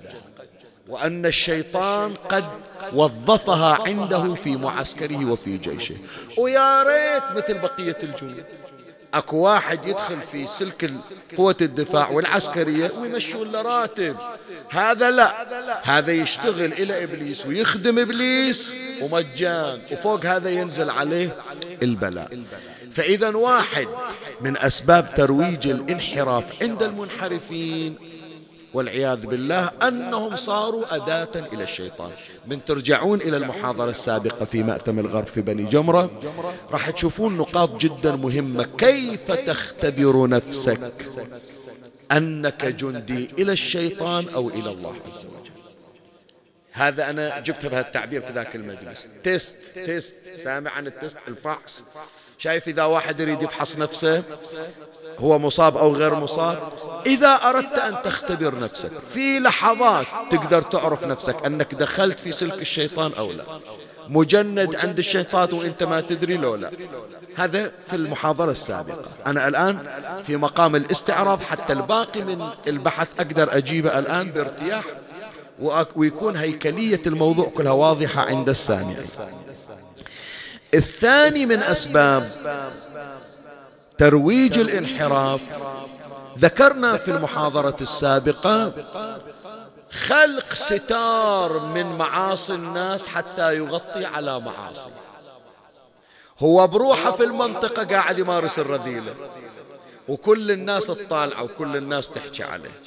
وأن 0.88 1.26
الشيطان 1.26 2.14
قد 2.14 2.44
وظفها 2.92 3.78
عنده 3.82 4.34
في 4.34 4.56
معسكره 4.56 5.30
وفي 5.30 5.58
جيشه. 5.58 5.96
ويا 6.38 6.82
ريت 6.82 7.36
مثل 7.36 7.58
بقية 7.58 7.96
الجنود. 8.02 8.44
أكو 9.14 9.36
واحد 9.36 9.88
يدخل 9.88 10.18
في 10.32 10.46
سلك 10.46 10.90
قوة 11.36 11.56
الدفاع 11.60 12.08
والعسكرية 12.10 12.90
ويمشون 12.98 13.52
له 13.52 13.62
راتب. 13.62 14.16
هذا 14.70 15.10
لا. 15.10 15.32
هذا 15.82 16.12
يشتغل 16.12 16.72
إلى 16.72 17.04
إبليس 17.04 17.46
ويخدم 17.46 17.98
إبليس 17.98 18.76
ومجان. 19.02 19.80
وفوق 19.92 20.26
هذا 20.26 20.50
ينزل 20.50 20.90
عليه 20.90 21.36
البلاء. 21.82 22.42
فإذا 22.92 23.36
واحد 23.36 23.88
من 24.40 24.56
أسباب 24.56 25.14
ترويج 25.16 25.68
الانحراف 25.68 26.62
عند 26.62 26.82
المنحرفين 26.82 27.96
والعياذ 28.74 29.26
بالله 29.26 29.70
أنهم 29.88 30.36
صاروا 30.36 30.96
أداة 30.96 31.28
إلى 31.52 31.64
الشيطان. 31.64 32.10
من 32.46 32.64
ترجعون 32.64 33.20
إلى 33.20 33.36
المحاضرة 33.36 33.90
السابقة 33.90 34.44
في 34.44 34.62
مأتم 34.62 34.98
الغرب 34.98 35.26
في 35.26 35.40
بني 35.40 35.64
جمرة. 35.64 36.10
راح 36.72 36.90
تشوفون 36.90 37.36
نقاط 37.36 37.76
جدا 37.80 38.16
مهمة. 38.16 38.64
كيف 38.78 39.32
تختبر 39.32 40.28
نفسك 40.28 40.80
أنك 42.12 42.64
جندي 42.64 43.28
إلى 43.38 43.52
الشيطان 43.52 44.28
أو 44.28 44.48
إلى 44.48 44.70
الله 44.70 44.94
عز 45.06 45.26
وجل؟ 45.26 45.43
هذا 46.76 47.10
أنا 47.10 47.38
جبت 47.40 47.66
بهذا 47.66 47.80
التعبير 47.80 48.20
في 48.20 48.32
ذاك 48.32 48.56
المجلس. 48.56 49.08
test 49.22 49.56
test 49.74 50.14
سامع 50.36 50.70
عن 50.70 50.86
ال 50.86 50.93
test 50.93 51.18
الفحص. 51.28 51.84
شايف 52.38 52.68
إذا 52.68 52.84
واحد 52.84 53.20
يريد 53.20 53.42
يفحص 53.42 53.78
نفسه؟ 53.78 54.22
هو 55.18 55.38
مصاب 55.38 55.76
أو 55.76 55.94
غير 55.94 56.14
مصاب 56.14 56.58
إذا 57.06 57.28
أردت 57.28 57.78
أن 57.78 58.02
تختبر 58.04 58.58
نفسك 58.58 58.90
في 59.14 59.38
لحظات 59.38 60.06
تقدر 60.30 60.62
تعرف 60.62 61.06
نفسك 61.06 61.46
أنك 61.46 61.74
دخلت 61.74 62.18
في 62.18 62.32
سلك 62.32 62.62
الشيطان 62.62 63.12
أو 63.18 63.32
لا. 63.32 63.44
مجند 64.08 64.76
عند 64.76 64.98
الشيطان 64.98 65.52
وأنت 65.52 65.82
ما 65.82 66.00
تدري 66.00 66.36
لو 66.36 66.54
لا 66.54 66.70
هذا 67.36 67.72
في 67.86 67.96
المحاضرة 67.96 68.50
السابقة. 68.50 69.04
أنا 69.26 69.48
الآن 69.48 69.86
في 70.26 70.36
مقام 70.36 70.76
الاستعراض 70.76 71.42
حتى 71.42 71.72
الباقي 71.72 72.22
من 72.22 72.48
البحث 72.66 73.08
أقدر 73.18 73.56
أجيبه 73.56 73.98
الآن 73.98 74.30
بارتياح. 74.30 74.84
ويكون 75.96 76.36
هيكلية 76.36 77.02
الموضوع 77.06 77.48
كلها 77.48 77.72
واضحة 77.72 78.22
عند 78.22 78.48
السامعين. 78.48 78.96
الثاني 80.74 81.46
من 81.46 81.62
أسباب 81.62 82.28
ترويج 83.98 84.58
الانحراف 84.58 85.40
ذكرنا 86.38 86.96
في 86.96 87.10
المحاضرة 87.10 87.76
السابقة 87.80 88.72
خلق 89.92 90.54
ستار 90.54 91.58
من 91.58 91.86
معاصي 91.86 92.54
الناس 92.54 93.06
حتى 93.06 93.56
يغطي 93.56 94.04
على 94.04 94.40
معاصي. 94.40 94.90
هو 96.38 96.66
بروحه 96.66 97.10
في 97.12 97.24
المنطقة 97.24 97.84
قاعد 97.84 98.18
يمارس 98.18 98.58
الرذيلة 98.58 99.14
وكل 100.08 100.50
الناس 100.50 100.86
تطالعه 100.86 101.42
وكل 101.42 101.76
الناس 101.76 102.08
تحكي 102.08 102.42
عليه. 102.44 102.80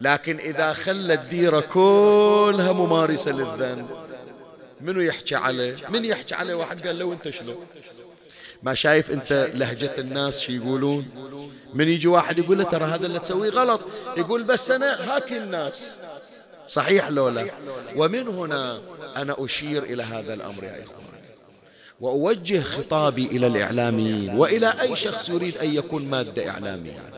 لكن 0.00 0.38
إذا 0.38 0.72
خلى 0.72 1.14
الديرة 1.14 1.60
كلها 1.60 2.72
ممارسة 2.72 3.32
للذنب 3.32 3.86
منو 4.80 5.00
يحكي 5.00 5.34
عليه؟ 5.34 5.76
من 5.88 6.04
يحكي 6.04 6.34
عليه؟ 6.34 6.54
واحد 6.54 6.86
قال 6.86 6.98
له 6.98 7.12
انت 7.12 7.30
شنو 7.30 7.54
ما 8.62 8.74
شايف 8.74 9.10
انت 9.10 9.50
لهجة 9.54 9.94
الناس 9.98 10.40
شي 10.40 10.56
يقولون؟ 10.56 11.06
من 11.74 11.88
يجي 11.88 12.08
واحد 12.08 12.38
يقول 12.38 12.58
له 12.58 12.64
ترى 12.64 12.84
هذا 12.84 13.06
اللي 13.06 13.18
تسويه 13.18 13.50
غلط. 13.50 13.84
يقول 14.16 14.42
بس 14.42 14.70
أنا 14.70 15.16
هاكي 15.16 15.36
الناس. 15.36 15.98
صحيح 16.68 17.08
لو 17.08 17.28
لا. 17.28 17.46
ومن 17.96 18.28
هنا 18.28 18.80
أنا 19.16 19.36
أشير 19.38 19.82
إلى 19.82 20.02
هذا 20.02 20.34
الأمر 20.34 20.64
يا 20.64 20.82
إخوان. 20.84 21.00
وأوجه 22.00 22.62
خطابي 22.62 23.26
إلى 23.26 23.46
الإعلاميين 23.46 24.30
وإلى 24.34 24.74
أي 24.80 24.96
شخص 24.96 25.28
يريد 25.28 25.56
أن 25.56 25.74
يكون 25.74 26.06
مادة 26.06 26.50
إعلامية. 26.50 27.10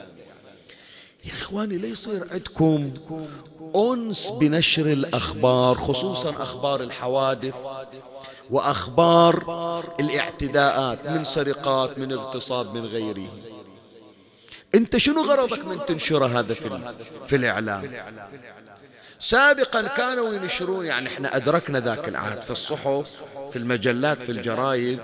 يا 1.25 1.33
إخواني 1.33 1.79
لا 1.79 1.89
يصير 1.89 2.27
عندكم 2.33 2.93
أنس 3.77 4.29
بنشر 4.41 4.87
الأخبار 4.87 5.75
خصوصا 5.77 6.31
أخبار 6.31 6.81
الحوادث 6.83 7.57
وأخبار 8.51 9.95
الاعتداءات 10.01 11.07
من 11.07 11.25
سرقات 11.25 11.99
من 11.99 12.13
اغتصاب 12.13 12.75
من 12.75 12.85
غيره. 12.85 13.29
أنت 14.75 14.97
شنو 14.97 15.23
غرضك 15.23 15.65
من 15.65 15.87
تنشر 15.87 16.27
هذا 16.27 16.55
في, 16.55 16.93
في 17.27 17.37
الإعلام؟ 17.37 17.93
سابقا 19.21 19.83
كانوا 19.83 20.35
ينشرون 20.35 20.87
يعني 20.87 21.09
إحنا 21.09 21.37
أدركنا 21.37 21.81
ذاك 21.81 22.09
العهد 22.09 22.43
في 22.43 22.51
الصحف 22.51 23.23
في 23.51 23.57
المجلات 23.59 24.23
في 24.23 24.33
الجرايد 24.33 24.99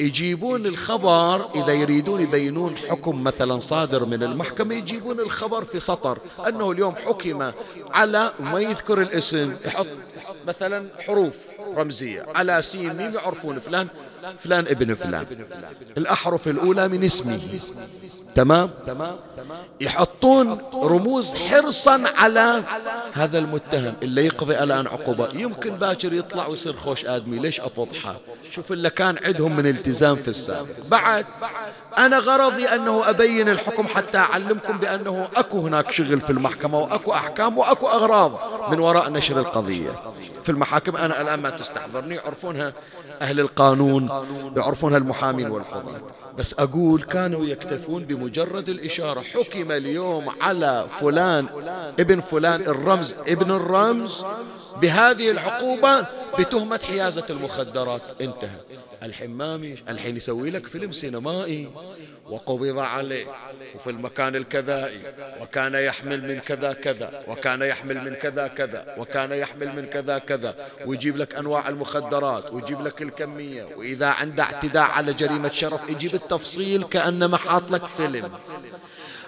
يجيبون 0.00 0.66
الخبر 0.66 1.50
إذا 1.54 1.72
يريدون 1.72 2.20
يبينون 2.20 2.76
حكم 2.76 3.24
مثلا 3.24 3.58
صادر 3.58 4.04
من 4.04 4.22
المحكمة 4.22 4.74
يجيبون 4.74 5.20
الخبر 5.20 5.64
في 5.64 5.80
سطر 5.80 6.18
أنه 6.48 6.70
اليوم 6.70 6.94
حكم 6.94 7.52
على 7.90 8.32
ما 8.40 8.60
يذكر 8.60 9.00
الاسم 9.00 9.56
يحط 9.64 9.86
مثلا 10.46 10.88
حروف 10.98 11.34
رمزية 11.76 12.26
على 12.34 12.62
سين 12.62 13.00
يعرفون 13.00 13.58
فلان 13.58 13.88
فلان 14.38 14.66
ابن 14.66 14.94
فلان 14.94 15.26
الأحرف 15.98 16.48
الأولى 16.48 16.88
من 16.88 17.04
اسمه. 17.04 17.40
تمام؟ 18.34 18.70
يحطون 19.80 20.58
رموز 20.74 21.34
حرصا 21.34 22.02
على 22.16 22.64
هذا 23.12 23.38
المتهم. 23.38 23.94
اللي 24.02 24.26
يقضي 24.26 24.62
الآن 24.62 24.86
عقوبة. 24.86 25.28
يمكن 25.34 25.70
باكر 25.76 26.12
يطلع 26.12 26.46
ويصير 26.46 26.72
خوش 26.72 27.06
آدمي. 27.06 27.38
ليش 27.38 27.60
أفضحه؟ 27.60 28.16
شوف 28.50 28.72
اللي 28.72 28.90
كان 28.90 29.18
عندهم 29.24 29.56
من 29.56 29.66
التزام 29.66 30.16
في 30.16 30.28
السابق 30.28 30.86
بعد 30.90 31.26
أنا 31.98 32.18
غرضي 32.18 32.68
أنه 32.68 33.10
أبين 33.10 33.48
الحكم 33.48 33.86
حتى 33.86 34.18
أعلمكم 34.18 34.78
بأنه 34.78 35.28
أكو 35.36 35.60
هناك 35.60 35.90
شغل 35.90 36.20
في 36.20 36.30
المحكمة 36.30 36.78
وأكو 36.78 37.12
أحكام 37.12 37.58
وأكو 37.58 37.88
أغراض 37.88 38.40
من 38.72 38.80
وراء 38.80 39.10
نشر 39.10 39.40
القضية. 39.40 40.02
في 40.42 40.48
المحاكم 40.48 40.96
أنا 40.96 41.20
الآن 41.20 41.40
ما 41.40 41.50
تستحضرني. 41.50 42.14
يعرفونها 42.14 42.72
أهل 43.22 43.40
القانون 43.40 44.08
يعرفونها 44.56 44.98
المحامين 44.98 45.50
والقضاة 45.50 46.00
بس 46.38 46.54
أقول 46.58 47.02
كانوا 47.02 47.44
يكتفون 47.44 48.04
بمجرد 48.04 48.68
الإشارة. 48.68 49.20
حكم 49.20 49.72
اليوم 49.72 50.28
على 50.40 50.86
فلان 51.00 51.46
ابن 52.00 52.20
فلان 52.20 52.60
الرمز 52.60 53.14
ابن 53.28 53.50
الرمز 53.50 54.24
بهذه 54.82 55.30
العقوبة 55.30 56.06
بتهمة 56.38 56.80
حيازة 56.88 57.24
المخدرات. 57.30 58.02
انتهى. 58.20 58.60
الحمامي 59.04 59.74
الحين 59.88 60.16
يسوي 60.16 60.50
لك 60.50 60.66
فيلم 60.66 60.92
سينمائي 60.92 61.68
وقبض 62.30 62.78
عليه 62.78 63.26
وفي 63.74 63.90
المكان 63.90 64.36
الكذائي 64.36 65.00
وكان 65.40 65.74
يحمل 65.74 66.28
من 66.28 66.40
كذا 66.40 66.72
كذا 66.72 67.24
وكان 67.28 67.62
يحمل 67.62 68.04
من 68.04 68.14
كذا 68.14 68.46
كذا 68.46 68.94
وكان 68.98 69.32
يحمل 69.32 69.76
من 69.76 69.86
كذا 69.86 70.18
كذا 70.18 70.54
ويجيب 70.86 71.16
لك 71.16 71.34
أنواع 71.34 71.68
المخدرات 71.68 72.52
ويجيب 72.52 72.80
لك 72.80 73.02
الكمية 73.02 73.64
وإذا 73.76 74.06
عنده 74.06 74.42
اعتداء 74.42 74.90
على 74.90 75.12
جريمة 75.12 75.50
شرف 75.50 75.90
يجيب 75.90 76.14
التفصيل 76.14 76.82
كأنما 76.82 77.36
حاط 77.36 77.70
لك 77.70 77.86
فيلم. 77.86 78.30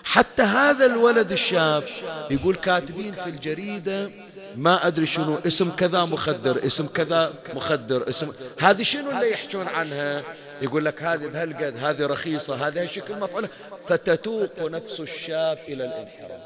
حتى 0.04 0.42
هذا 0.42 0.86
الولد 0.86 1.32
الشاب 1.32 1.84
يقول 2.30 2.54
كاتبين 2.54 3.12
في 3.12 3.26
الجريدة 3.26 4.10
ما 4.56 4.86
أدري 4.86 5.06
شنو 5.06 5.38
اسم 5.46 5.70
كذا 5.70 6.04
مخدر 6.04 6.66
اسم 6.66 6.86
كذا 6.86 7.34
مخدر 7.54 8.08
اسم 8.08 8.32
هذه 8.60 8.82
شنو 8.82 9.10
اللي 9.10 9.30
يحجون 9.30 9.68
عنها؟ 9.68 10.22
يقول 10.62 10.84
لك 10.84 11.02
هذه 11.02 11.26
بهالقد 11.26 11.76
هذه 11.78 12.06
رخيصة 12.06 12.68
هذه 12.68 12.82
الشكل 12.82 13.18
مفعولة 13.18 13.48
فتتوق 13.88 14.60
نفس 14.60 15.00
الشاب 15.00 15.58
إلى 15.68 15.84
الانحراف. 15.84 16.40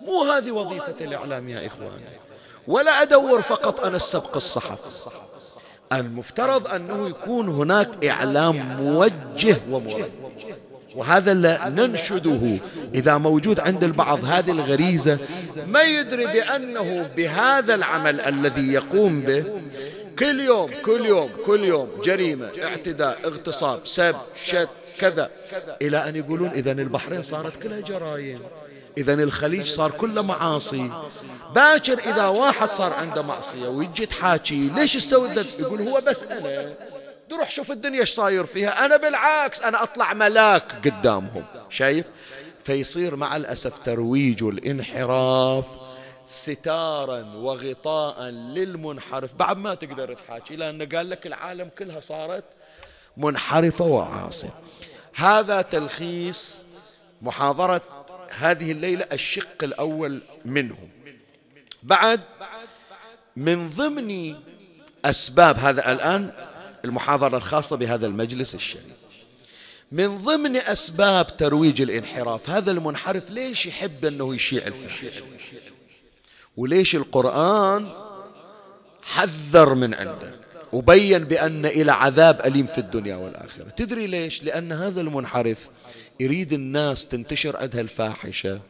مو 0.00 0.22
هذه 0.22 0.50
وظيفة 0.50 0.94
الإعلام 1.00 1.48
يا 1.48 1.66
إخواني 1.66 2.04
ولا 2.66 3.02
أدور 3.02 3.42
فقط 3.42 3.80
أنا 3.80 3.96
السبق 3.96 4.36
الصحفي. 4.36 5.10
المفترض 5.92 6.68
أنه 6.68 7.08
يكون 7.08 7.48
هناك 7.48 8.04
إعلام 8.04 8.56
موجه 8.82 9.60
ومرجه 9.70 10.10
وهذا 10.94 11.32
اللي 11.32 11.58
ننشده 11.76 12.58
إذا 12.94 13.18
موجود 13.18 13.60
عند 13.60 13.84
البعض 13.84 14.24
هذه 14.24 14.50
الغريزة 14.50 15.18
ما 15.66 15.82
يدري 15.82 16.26
بأنه 16.26 17.10
بهذا 17.16 17.74
العمل 17.74 18.20
الذي 18.20 18.72
يقوم 18.72 19.20
به 19.20 19.44
كل 20.18 20.40
يوم 20.40 20.70
كل 20.84 21.06
يوم 21.06 21.30
كل 21.46 21.64
يوم 21.64 21.88
جريمة 22.04 22.50
اعتداء 22.62 23.18
اغتصاب 23.24 23.80
سب 23.84 24.16
شت 24.44 24.68
كذا 24.98 25.30
إلى 25.82 26.08
أن 26.08 26.16
يقولون 26.16 26.48
إذا 26.48 26.72
البحرين 26.72 27.22
صارت 27.22 27.62
كلها 27.62 27.80
جرائم 27.80 28.38
إذا 28.98 29.14
الخليج 29.14 29.66
صار 29.66 29.90
كله 29.90 30.22
معاصي. 30.22 30.90
باكر 31.54 31.98
إذا 31.98 32.26
واحد 32.26 32.70
صار 32.70 32.92
عنده 32.92 33.22
معصية 33.22 33.68
ويجي 33.68 34.06
تحاكي 34.06 34.70
ليش 34.76 34.92
تسوي 34.92 35.28
يقول 35.58 35.82
هو 35.82 36.00
بس 36.06 36.22
أنا. 36.22 36.72
روح 37.32 37.50
شوف 37.50 37.70
الدنيا 37.70 38.00
إيش 38.00 38.12
صاير 38.14 38.46
فيها. 38.46 38.84
أنا 38.84 38.96
بالعكس 38.96 39.62
أنا 39.62 39.82
أطلع 39.82 40.14
ملاك 40.14 40.88
قدامهم. 40.88 41.44
شايف؟ 41.70 42.06
فيصير 42.64 43.16
مع 43.16 43.36
الأسف 43.36 43.78
ترويج 43.78 44.42
الانحراف 44.42 45.66
ستارا 46.26 47.22
وغطاء 47.36 48.22
للمنحرف. 48.22 49.34
بعد 49.34 49.56
ما 49.56 49.74
تقدر 49.74 50.14
تحاكي 50.14 50.56
لأنه 50.56 50.84
قال 50.96 51.10
لك 51.10 51.26
العالم 51.26 51.70
كلها 51.78 52.00
صارت 52.00 52.44
منحرفة 53.16 53.84
وعاصية 53.84 54.54
هذا 55.14 55.62
تلخيص 55.62 56.60
محاضرة 57.22 57.82
هذه 58.30 58.72
الليلة 58.72 59.06
الشق 59.12 59.64
الأول 59.64 60.22
منه 60.44 60.76
بعد 61.82 62.20
من 63.36 63.68
ضمن 63.68 64.36
أسباب 65.04 65.58
هذا 65.58 65.92
الآن 65.92 66.32
المحاضرة 66.84 67.36
الخاصة 67.36 67.76
بهذا 67.76 68.06
المجلس 68.06 68.54
الشريف 68.54 69.06
من 69.92 70.18
ضمن 70.18 70.56
أسباب 70.56 71.36
ترويج 71.36 71.82
الانحراف 71.82 72.50
هذا 72.50 72.70
المنحرف 72.70 73.30
ليش 73.30 73.66
يحب 73.66 74.04
أنه 74.04 74.34
يشيع 74.34 74.66
الفاحشة 74.66 75.22
وليش 76.56 76.96
القرآن 76.96 77.88
حذر 79.02 79.74
من 79.74 79.94
عنده؟ 79.94 80.34
وبين 80.72 81.24
بأن 81.24 81.66
إلى 81.66 81.92
عذاب 81.92 82.46
أليم 82.46 82.66
في 82.66 82.78
الدنيا 82.78 83.16
والآخرة. 83.16 83.68
تدري 83.68 84.06
ليش؟ 84.06 84.42
لأن 84.42 84.72
هذا 84.72 85.00
المنحرف 85.00 85.68
يريد 86.20 86.52
الناس 86.52 87.08
تنتشر 87.08 87.56
عندها 87.56 87.80
الفاحشة 87.80 88.60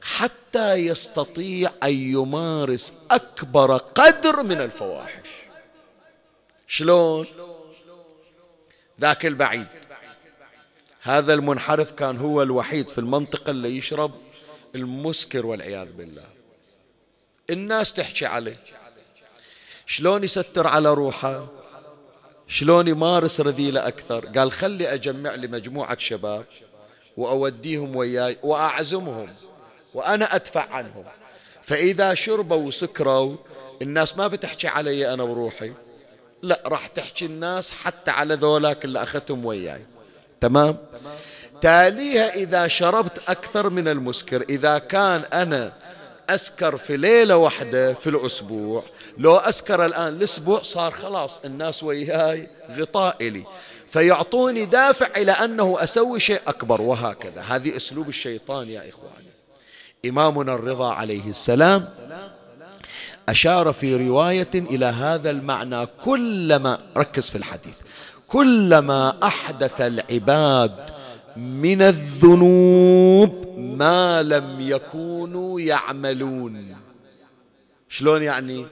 حتى 0.00 0.74
يستطيع 0.74 1.70
أن 1.82 1.94
يمارس 1.94 2.94
أكبر 3.10 3.76
قدر 3.76 4.42
من 4.42 4.60
الفواحش. 4.60 5.28
شلون؟ 6.72 7.26
ذاك 9.00 9.26
البعيد. 9.26 9.66
هذا 11.02 11.34
المنحرف 11.34 11.92
كان 11.92 12.16
هو 12.18 12.42
الوحيد 12.42 12.88
في 12.88 12.98
المنطقة 12.98 13.50
اللي 13.50 13.76
يشرب 13.76 14.12
المسكر 14.74 15.46
والعياذ 15.46 15.92
بالله. 15.92 16.24
الناس 17.50 17.94
تحكي 17.94 18.26
عليه. 18.26 18.56
شلون 19.86 20.24
يستر 20.24 20.66
على 20.66 20.94
روحه؟ 20.94 21.46
شلون 22.48 22.88
يمارس 22.88 23.40
رذيلة 23.40 23.88
أكثر؟ 23.88 24.26
قال 24.26 24.52
خلي 24.52 24.94
أجمع 24.94 25.34
لي 25.34 25.46
مجموعة 25.46 25.98
شباب 25.98 26.44
وأوديهم 27.16 27.96
وياي 27.96 28.38
وأعزمهم 28.42 29.34
وأنا 29.94 30.34
أدفع 30.34 30.70
عنهم. 30.70 31.04
فإذا 31.62 32.14
شربوا 32.14 32.56
وسكروا 32.56 33.36
الناس 33.82 34.16
ما 34.16 34.26
بتحكي 34.26 34.68
علي 34.68 35.14
أنا 35.14 35.22
وروحي 35.22 35.72
لا 36.42 36.60
راح 36.66 36.86
تحكي 36.86 37.26
الناس 37.26 37.72
حتى 37.72 38.10
على 38.10 38.34
ذولاك 38.34 38.84
اللي 38.84 39.02
أخذتهم 39.02 39.44
وياي. 39.44 39.86
تمام؟ 40.40 40.76
تاليها 41.60 42.34
إذا 42.34 42.68
شربت 42.68 43.20
أكثر 43.28 43.70
من 43.70 43.88
المسكر 43.88 44.42
إذا 44.50 44.78
كان 44.78 45.20
أنا 45.32 45.72
أسكر 46.30 46.76
في 46.76 46.96
ليلة 46.96 47.36
واحدة 47.36 47.94
في 47.94 48.10
الأسبوع 48.10 48.82
لو 49.18 49.36
أسكر 49.36 49.86
الآن 49.86 50.08
الأسبوع 50.08 50.62
صار 50.62 50.92
خلاص 50.92 51.40
الناس 51.44 51.82
وياي 51.82 52.48
غطاء 52.70 53.16
إلي 53.20 53.44
فيعطوني 53.88 54.64
دافع 54.64 55.06
إلى 55.16 55.32
أنه 55.32 55.76
أسوي 55.82 56.20
شيء 56.20 56.40
أكبر 56.46 56.80
وهكذا. 56.80 57.40
هذه 57.40 57.76
أسلوب 57.76 58.08
الشيطان 58.08 58.68
يا 58.68 58.88
إخواني. 58.88 59.32
إمامنا 60.06 60.54
الرضا 60.54 60.92
عليه 60.92 61.28
السلام 61.28 61.86
أشار 63.32 63.72
في 63.72 64.08
رواية 64.08 64.50
إلى 64.54 64.86
هذا 64.86 65.30
المعنى 65.30 65.86
كلما 65.86 66.78
ركز 66.96 67.30
في 67.30 67.38
الحديث 67.38 67.76
كلما 68.26 69.26
أحدث 69.26 69.80
العباد 69.80 70.90
من 71.36 71.82
الذنوب 71.82 73.58
ما 73.58 74.22
لم 74.22 74.56
يكونوا 74.60 75.60
يعملون. 75.60 76.76
شلون 77.88 78.22
يعني؟ 78.22 78.66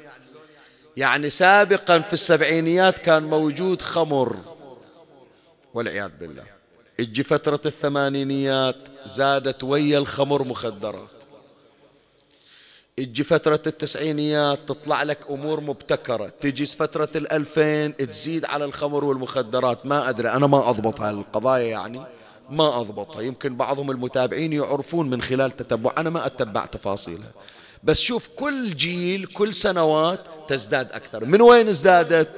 يعني 0.96 1.30
سابقا 1.30 1.98
في 1.98 2.12
السبعينيات 2.12 2.98
كان 2.98 3.22
موجود 3.22 3.82
خمر 3.82 4.36
والعياذ 5.74 6.11
بالله 6.20 6.44
إجي 7.00 7.22
فترة 7.22 7.61
الثمانينيات 7.66 8.76
زادت 9.06 9.64
ويا 9.64 9.98
الخمر 9.98 10.44
مخدرات 10.44 11.19
تجي 13.05 13.24
فترة 13.24 13.62
التسعينيات 13.66 14.59
تطلع 14.66 15.03
لك 15.03 15.18
أمور 15.30 15.61
مبتكرة. 15.61 16.32
تجي 16.40 16.66
فترة 16.66 17.09
الألفين 17.16 17.96
تزيد 17.96 18.44
على 18.44 18.64
الخمر 18.64 19.05
والمخدرات. 19.05 19.86
ما 19.86 20.09
أدري 20.09 20.30
أنا 20.30 20.46
ما 20.46 20.70
أضبط 20.70 21.01
هالقضايا 21.01 21.66
يعني. 21.66 22.03
ما 22.51 22.80
أضبطها. 22.80 23.22
يمكن 23.22 23.57
بعضهم 23.57 23.90
المتابعين 23.90 24.53
يعرفون 24.53 25.11
من 25.11 25.22
خلال 25.22 25.57
تتبع. 25.57 25.92
أنا 25.98 26.11
ما 26.11 26.26
أتبع 26.26 26.66
تفاصيلها. 26.66 27.30
بس 27.84 28.01
شوف 28.01 28.28
كل 28.36 28.70
جيل 28.70 29.26
كل 29.26 29.55
سنوات 29.55 30.20
تزداد 30.48 30.92
أكثر. 30.92 31.24
من 31.24 31.42
وين 31.42 31.68
ازدادت؟ 31.68 32.28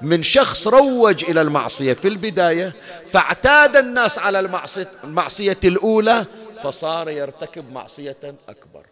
من 0.00 0.22
شخص 0.22 0.66
روج 0.66 1.24
إلى 1.24 1.40
المعصية. 1.40 1.92
في 1.92 2.08
البداية 2.08 2.72
فاعتاد 3.06 3.76
الناس 3.76 4.18
على 4.18 4.40
المعصية, 4.40 4.90
المعصية 5.04 5.58
الأولى 5.64 6.26
فصار 6.62 7.10
يرتكب 7.10 7.72
معصية 7.72 8.16
أكبر. 8.48 8.86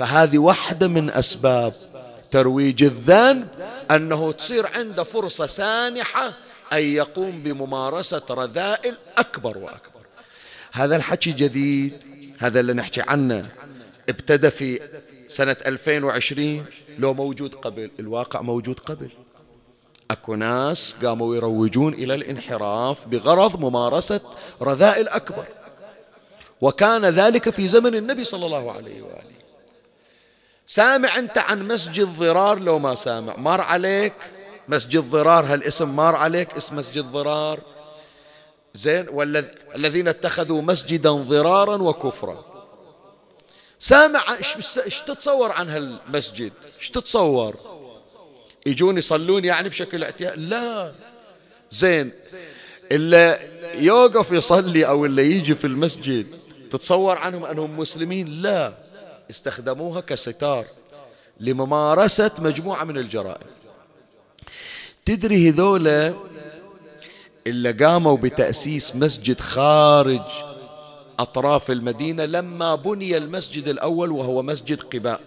فهذه 0.00 0.38
واحدة 0.38 0.88
من 0.88 1.10
أسباب 1.10 1.74
ترويج 2.30 2.82
الذنب 2.82 3.48
أنه 3.90 4.32
تصير 4.32 4.66
عنده 4.66 5.04
فرصة 5.04 5.46
سانحة 5.46 6.32
أن 6.72 6.82
يقوم 6.82 7.42
بممارسة 7.42 8.22
رذائل 8.30 8.96
أكبر 9.18 9.58
وأكبر. 9.58 10.00
هذا 10.72 10.96
الحكي 10.96 11.32
جديد 11.32 11.92
هذا 12.38 12.60
اللي 12.60 12.72
نحكي 12.72 13.00
عنه. 13.00 13.50
ابتدى 14.08 14.50
في 14.50 14.80
سنة 15.28 15.56
2020 15.66 16.64
لو 16.98 17.14
موجود 17.14 17.54
قبل 17.54 17.90
الواقع 17.98 18.40
موجود 18.40 18.78
قبل. 18.78 19.08
أكو 20.10 20.34
ناس 20.34 20.96
قاموا 21.02 21.36
يروجون 21.36 21.94
إلى 21.94 22.14
الانحراف 22.14 23.08
بغرض 23.08 23.60
ممارسة 23.60 24.20
رذائل 24.62 25.08
أكبر. 25.08 25.44
وكان 26.60 27.04
ذلك 27.04 27.50
في 27.50 27.68
زمن 27.68 27.94
النبي 27.94 28.24
صلى 28.24 28.46
الله 28.46 28.72
عليه 28.72 29.02
وآله. 29.02 29.39
سامع 30.70 31.18
أنت 31.18 31.38
عن 31.38 31.68
مسجد 31.68 32.08
ضرار؟ 32.18 32.58
لو 32.58 32.78
ما 32.78 32.94
سامع. 32.94 33.36
مر 33.36 33.60
عليك؟ 33.60 34.12
مسجد 34.68 35.10
ضرار 35.10 35.44
هالاسم 35.44 35.88
مر 35.88 36.14
عليك؟ 36.14 36.54
اسم 36.56 36.76
مسجد 36.76 37.04
ضرار. 37.04 37.60
زين 38.74 39.06
والذين 39.08 40.08
اتخذوا 40.08 40.62
مسجدا 40.62 41.10
ضرارا 41.10 41.76
وكفرا. 41.76 42.44
سامع 43.78 44.20
إيش 44.84 45.00
تتصور 45.00 45.52
عن 45.52 45.68
هالمسجد؟ 45.68 46.52
إيش 46.78 46.90
تتصور؟ 46.90 47.56
يجون 48.66 48.98
يصلون 48.98 49.44
يعني 49.44 49.68
بشكل 49.68 50.04
اعتيادي 50.04 50.40
لا. 50.40 50.92
زين 51.70 52.12
إلا 52.92 53.40
يوقف 53.74 54.32
يصلي 54.32 54.86
أو 54.86 55.04
اللي 55.04 55.32
يجي 55.32 55.54
في 55.54 55.66
المسجد 55.66 56.26
تتصور 56.70 57.18
عنهم 57.18 57.44
أنهم 57.44 57.78
مسلمين؟ 57.78 58.42
لا. 58.42 58.89
استخدموها 59.30 60.00
كستار 60.00 60.66
لممارسة 61.40 62.30
مجموعة 62.38 62.84
من 62.84 62.98
الجرائم. 62.98 63.46
تدري 65.04 65.48
هذولا 65.48 66.14
اللي 67.46 67.72
قاموا 67.72 68.16
بتأسيس 68.16 68.96
مسجد 68.96 69.40
خارج 69.40 70.22
أطراف 71.18 71.70
المدينة 71.70 72.24
لما 72.24 72.74
بني 72.74 73.16
المسجد 73.16 73.68
الأول 73.68 74.10
وهو 74.12 74.42
مسجد 74.42 74.80
قباء 74.80 75.20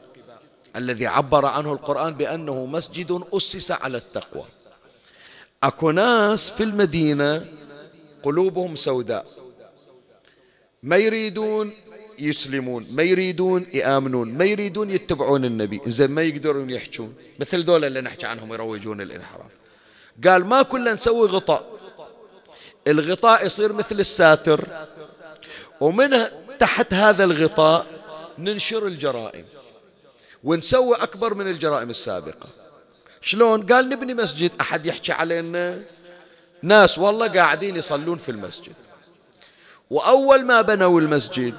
الذي 0.76 1.08
عبر 1.08 1.46
عنه 1.46 1.74
القرآن 1.74 2.14
بأنه 2.14 2.66
مسجد 2.66 3.24
أسس 3.34 3.72
على 3.72 3.98
التقوى. 3.98 4.44
أكو 5.64 5.92
ناس 5.92 6.52
في 6.52 6.64
المدينة 6.64 7.46
قلوبهم 8.24 8.76
سوداء 8.76 9.26
ما 10.84 10.98
يريدون 10.98 11.74
يسلمون 12.20 12.88
ما 12.92 13.04
يريدون 13.04 13.68
يآمنون 13.74 14.34
ما 14.34 14.46
يريدون 14.46 14.90
يتبعون 14.90 15.46
النبي. 15.46 15.82
إذا 15.88 16.08
ما 16.08 16.22
يقدرون 16.22 16.70
يحجون. 16.70 17.16
مثل 17.40 17.66
دول 17.66 17.86
اللي 17.86 18.02
نحكي 18.02 18.26
عنهم 18.26 18.54
يروجون 18.54 19.02
الانحراف. 19.02 19.52
قال 20.28 20.46
ما 20.46 20.62
كنا 20.62 20.94
نسوي 20.94 21.28
غطاء. 21.28 21.74
الغطاء 22.88 23.46
يصير 23.46 23.74
مثل 23.74 24.00
الساتر. 24.00 24.62
ومن 25.82 26.10
تحت 26.60 26.94
هذا 26.94 27.24
الغطاء 27.24 27.86
ننشر 28.38 28.88
الجرائم. 28.88 29.46
ونسوي 30.44 30.96
أكبر 30.96 31.34
من 31.34 31.48
الجرائم 31.48 31.90
السابقة. 31.90 32.48
شلون؟ 33.22 33.66
قال 33.66 33.90
نبني 33.90 34.14
مسجد. 34.14 34.52
أحد 34.62 34.86
يحكي 34.86 35.12
علينا؟ 35.12 35.82
ناس 36.62 37.00
والله 37.00 37.28
قاعدين 37.28 37.76
يصلون 37.76 38.18
في 38.18 38.30
المسجد. 38.30 38.74
وأول 39.90 40.46
ما 40.46 40.62
بنوا 40.62 41.02
المسجد 41.02 41.54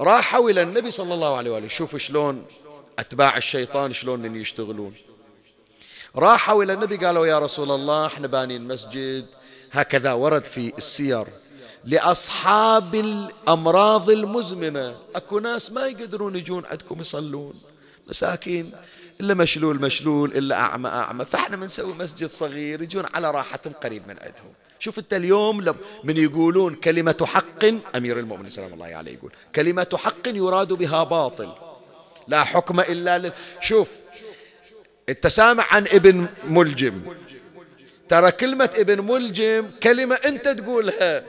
راحوا 0.00 0.50
إلى 0.50 0.62
النبي 0.62 0.90
صلى 0.90 1.14
الله 1.14 1.36
عليه 1.36 1.50
وآله. 1.50 1.68
شوفوا 1.68 1.98
شلون 1.98 2.46
أتباع 2.98 3.36
الشيطان 3.36 3.92
شلون 3.92 4.36
يشتغلون. 4.36 4.94
راحوا 6.16 6.64
إلى 6.64 6.72
النبي 6.72 6.96
قالوا 6.96 7.26
يا 7.26 7.38
رسول 7.38 7.70
الله 7.70 8.06
إحنا 8.06 8.26
بانين 8.26 8.68
مسجد 8.68 9.26
هكذا 9.72 10.12
ورد 10.12 10.44
في 10.44 10.72
السير. 10.78 11.26
لأصحاب 11.84 12.94
الأمراض 12.94 14.10
المزمنة. 14.10 14.96
أكو 15.14 15.38
ناس 15.38 15.72
ما 15.72 15.86
يقدرون 15.86 16.36
يجون 16.36 16.64
عندكم 16.66 17.00
يصلون. 17.00 17.54
مساكين. 18.08 18.72
إلا 19.20 19.34
مشلول 19.34 19.80
مشلول 19.80 20.36
إلا 20.36 20.56
أعمى 20.56 20.88
أعمى. 20.88 21.24
فإحنا 21.24 21.56
بنسوي 21.56 21.94
مسجد 21.94 22.30
صغير 22.30 22.82
يجون 22.82 23.04
على 23.14 23.30
راحتهم 23.30 23.72
قريب 23.72 24.08
من 24.08 24.18
عندهم. 24.18 24.52
شوف 24.84 24.98
أنت 24.98 25.14
اليوم 25.14 25.74
من 26.04 26.16
يقولون 26.16 26.74
كلمة 26.74 27.26
حق 27.26 27.64
أمير 27.96 28.18
المؤمنين 28.18 28.50
سلام 28.50 28.74
الله 28.74 28.86
عليه 28.86 29.12
يقول 29.12 29.32
كلمة 29.54 29.98
حق 30.04 30.28
يراد 30.28 30.72
بها 30.72 31.04
باطل 31.04 31.52
لا 32.28 32.44
حكم 32.44 32.80
إلا 32.80 33.18
لل... 33.18 33.32
شوف 33.60 33.88
أنت 35.08 35.26
سامع 35.26 35.66
عن 35.70 35.86
ابن 35.86 36.26
ملجم 36.48 37.00
ترى 38.08 38.30
كلمة 38.30 38.70
ابن 38.74 39.00
ملجم 39.00 39.70
كلمة 39.82 40.14
أنت 40.14 40.48
تقولها. 40.48 41.24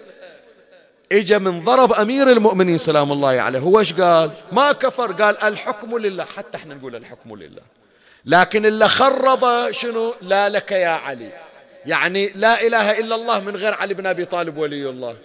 إجا 1.11 1.37
من 1.37 1.63
ضرب 1.63 1.93
أمير 1.93 2.31
المؤمنين 2.31 2.77
سلام 2.77 3.11
الله 3.11 3.27
عليه 3.27 3.59
هو 3.59 3.79
إيش 3.79 3.93
قال؟ 3.93 4.31
ما 4.51 4.71
كفر 4.71 5.11
قال 5.11 5.43
الحكم 5.43 5.97
لله 5.97 6.23
حتى 6.23 6.57
إحنا 6.57 6.75
نقول 6.75 6.95
الحكم 6.95 7.35
لله. 7.35 7.61
لكن 8.25 8.65
اللي 8.65 8.89
خرب 8.89 9.71
شنو؟ 9.71 10.15
لا 10.21 10.49
لك 10.49 10.71
يا 10.71 10.87
علي. 10.87 11.44
يعني 11.85 12.31
لا 12.35 12.67
إله 12.67 12.99
إلا 12.99 13.15
الله 13.15 13.39
من 13.39 13.55
غير 13.55 13.73
علي 13.73 13.93
بن 13.93 14.05
أبي 14.05 14.25
طالب 14.25 14.57
ولي 14.57 14.89
الله. 14.89 15.17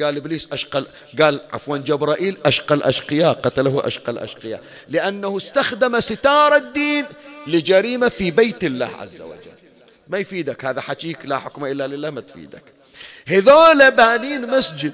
قال 0.00 0.16
إبليس 0.16 0.48
اشقى 0.52 0.84
قال 1.20 1.40
عفوا 1.52 1.76
جبرائيل 1.76 2.36
اشقى 2.46 2.74
الاشقياء 2.74 3.32
قتله 3.32 3.86
اشقى 3.86 4.12
الاشقياء 4.12 4.62
لأنه 4.88 5.36
استخدم 5.36 6.00
ستار 6.00 6.56
الدين 6.56 7.04
لجريمة 7.46 8.08
في 8.08 8.30
بيت 8.30 8.64
الله 8.64 8.90
عز 9.00 9.20
وجل. 9.20 9.52
ما 10.08 10.18
يفيدك 10.18 10.64
هذا 10.64 10.80
حكيك 10.80 11.26
لا 11.26 11.38
حكم 11.38 11.64
إلا 11.64 11.86
لله 11.86 12.10
ما 12.10 12.20
تفيدك. 12.20 12.62
هذول 13.26 13.90
بانين 13.90 14.50
مسجد 14.50 14.92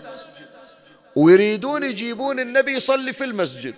ويريدون 1.16 1.84
يجيبون 1.84 2.40
النبي 2.40 2.72
يصلي 2.72 3.12
في 3.12 3.24
المسجد. 3.24 3.74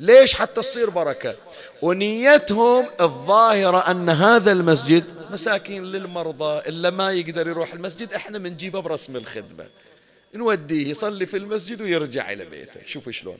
ليش 0.00 0.34
حتى 0.34 0.60
تصير 0.60 0.90
بركة؟ 0.90 1.36
ونيتهم 1.82 2.86
الظاهرة 3.00 3.90
أن 3.90 4.08
هذا 4.08 4.52
المسجد 4.52 5.04
مساكين 5.30 5.84
للمرضى 5.84 6.68
إلا 6.68 6.90
ما 6.90 7.12
يقدر 7.12 7.48
يروح 7.48 7.72
المسجد 7.72 8.12
إحنا 8.12 8.38
بنجيبه 8.38 8.80
برسم 8.80 9.16
الخدمة. 9.16 9.66
نوديه 10.34 10.90
يصلي 10.90 11.26
في 11.26 11.36
المسجد 11.36 11.82
ويرجع 11.82 12.32
إلى 12.32 12.44
بيته. 12.44 12.80
شوفوا 12.86 13.12
شلون. 13.12 13.38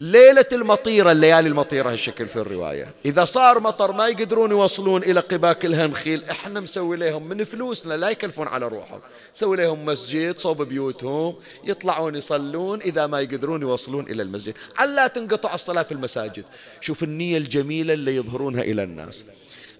ليلة 0.00 0.44
المطيرة 0.52 1.12
الليالي 1.12 1.48
المطيرة 1.48 1.90
هالشكل 1.92 2.26
في 2.26 2.36
الرواية. 2.36 2.94
إذا 3.04 3.24
صار 3.24 3.60
مطر 3.60 3.92
ما 3.92 4.08
يقدرون 4.08 4.50
يوصلون 4.50 5.02
إلى 5.02 5.20
قباك 5.20 5.64
الهنخيل 5.64 6.24
إحنا 6.24 6.60
مسوي 6.60 6.96
لهم 6.96 7.28
من 7.28 7.44
فلوسنا 7.44 7.94
لا 7.94 8.10
يكلفون 8.10 8.46
على 8.46 8.68
روحهم. 8.68 9.00
سوي 9.34 9.56
لهم 9.56 9.84
مسجد 9.84 10.38
صوب 10.38 10.62
بيوتهم 10.62 11.34
يطلعون 11.64 12.14
يصلون 12.14 12.82
إذا 12.82 13.06
ما 13.06 13.20
يقدرون 13.20 13.62
يوصلون 13.62 14.10
إلى 14.10 14.22
المسجد. 14.22 14.54
على 14.76 15.08
تنقطع 15.14 15.54
الصلاة 15.54 15.82
في 15.82 15.92
المساجد. 15.92 16.44
شوف 16.80 17.02
النية 17.02 17.38
الجميلة 17.38 17.94
اللي 17.94 18.16
يظهرونها 18.16 18.62
إلى 18.62 18.82
الناس. 18.82 19.24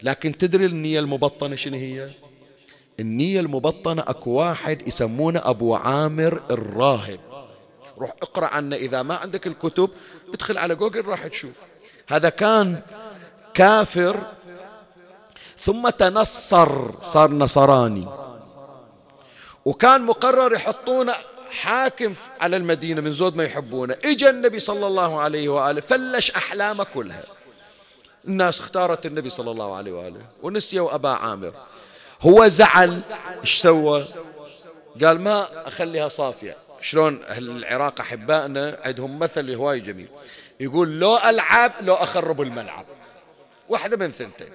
لكن 0.02 0.38
تدري 0.38 0.66
النية 0.66 1.00
المبطنة 1.00 1.56
شنو 1.56 1.76
هي؟ 1.76 2.08
النية 3.00 3.40
المبطنة 3.40 4.02
أكو 4.06 4.30
واحد 4.30 4.88
يسمونه 4.88 5.40
أبو 5.44 5.74
عامر 5.74 6.40
الراهب. 6.50 7.20
روح 8.02 8.12
اقرأ 8.22 8.46
عنه. 8.46 8.76
إذا 8.76 9.02
ما 9.02 9.16
عندك 9.16 9.46
الكتب 9.46 9.90
ادخل 10.34 10.58
على 10.58 10.74
جوجل 10.74 11.04
راح 11.04 11.26
تشوف. 11.26 11.54
هذا 12.08 12.28
كان 12.28 12.82
كافر 13.54 14.16
ثم 15.58 15.88
تنصر 15.88 16.92
صار 17.02 17.30
نصراني. 17.30 18.08
وكان 19.64 20.02
مقرر 20.02 20.54
يحطونه 20.54 21.14
حاكم 21.50 22.14
على 22.40 22.56
المدينة 22.56 23.00
من 23.00 23.12
زود 23.12 23.36
ما 23.36 23.44
يحبونه. 23.44 23.96
اجى 24.04 24.30
النبي 24.30 24.60
صلى 24.60 24.86
الله 24.86 25.20
عليه 25.20 25.48
وآله 25.48 25.80
فلش 25.80 26.30
أحلامه 26.30 26.84
كلها. 26.84 27.22
الناس 28.28 28.60
اختارت 28.60 29.06
النبي 29.06 29.30
صلى 29.30 29.50
الله 29.50 29.76
عليه 29.76 29.92
وآله 29.92 30.20
ونسيوا 30.42 30.94
أبا 30.94 31.08
عامر. 31.08 31.52
هو 32.22 32.48
زعل 32.48 33.00
إيش 33.40 33.58
سوى؟ 33.58 34.04
قال 35.04 35.20
ما 35.20 35.68
أخليها 35.68 36.08
صافية. 36.08 36.56
شلون 36.82 37.22
أهل 37.22 37.50
العراق 37.50 38.00
أحبائنا 38.00 38.78
عندهم 38.84 39.18
مثل 39.18 39.50
هواي 39.50 39.80
جميل. 39.80 40.08
يقول 40.60 41.00
لو 41.00 41.16
ألعب 41.16 41.72
لو 41.80 41.94
أخرب 41.94 42.42
الملعب. 42.42 42.84
واحدة 43.68 43.96
من 43.96 44.10
ثنتين. 44.10 44.48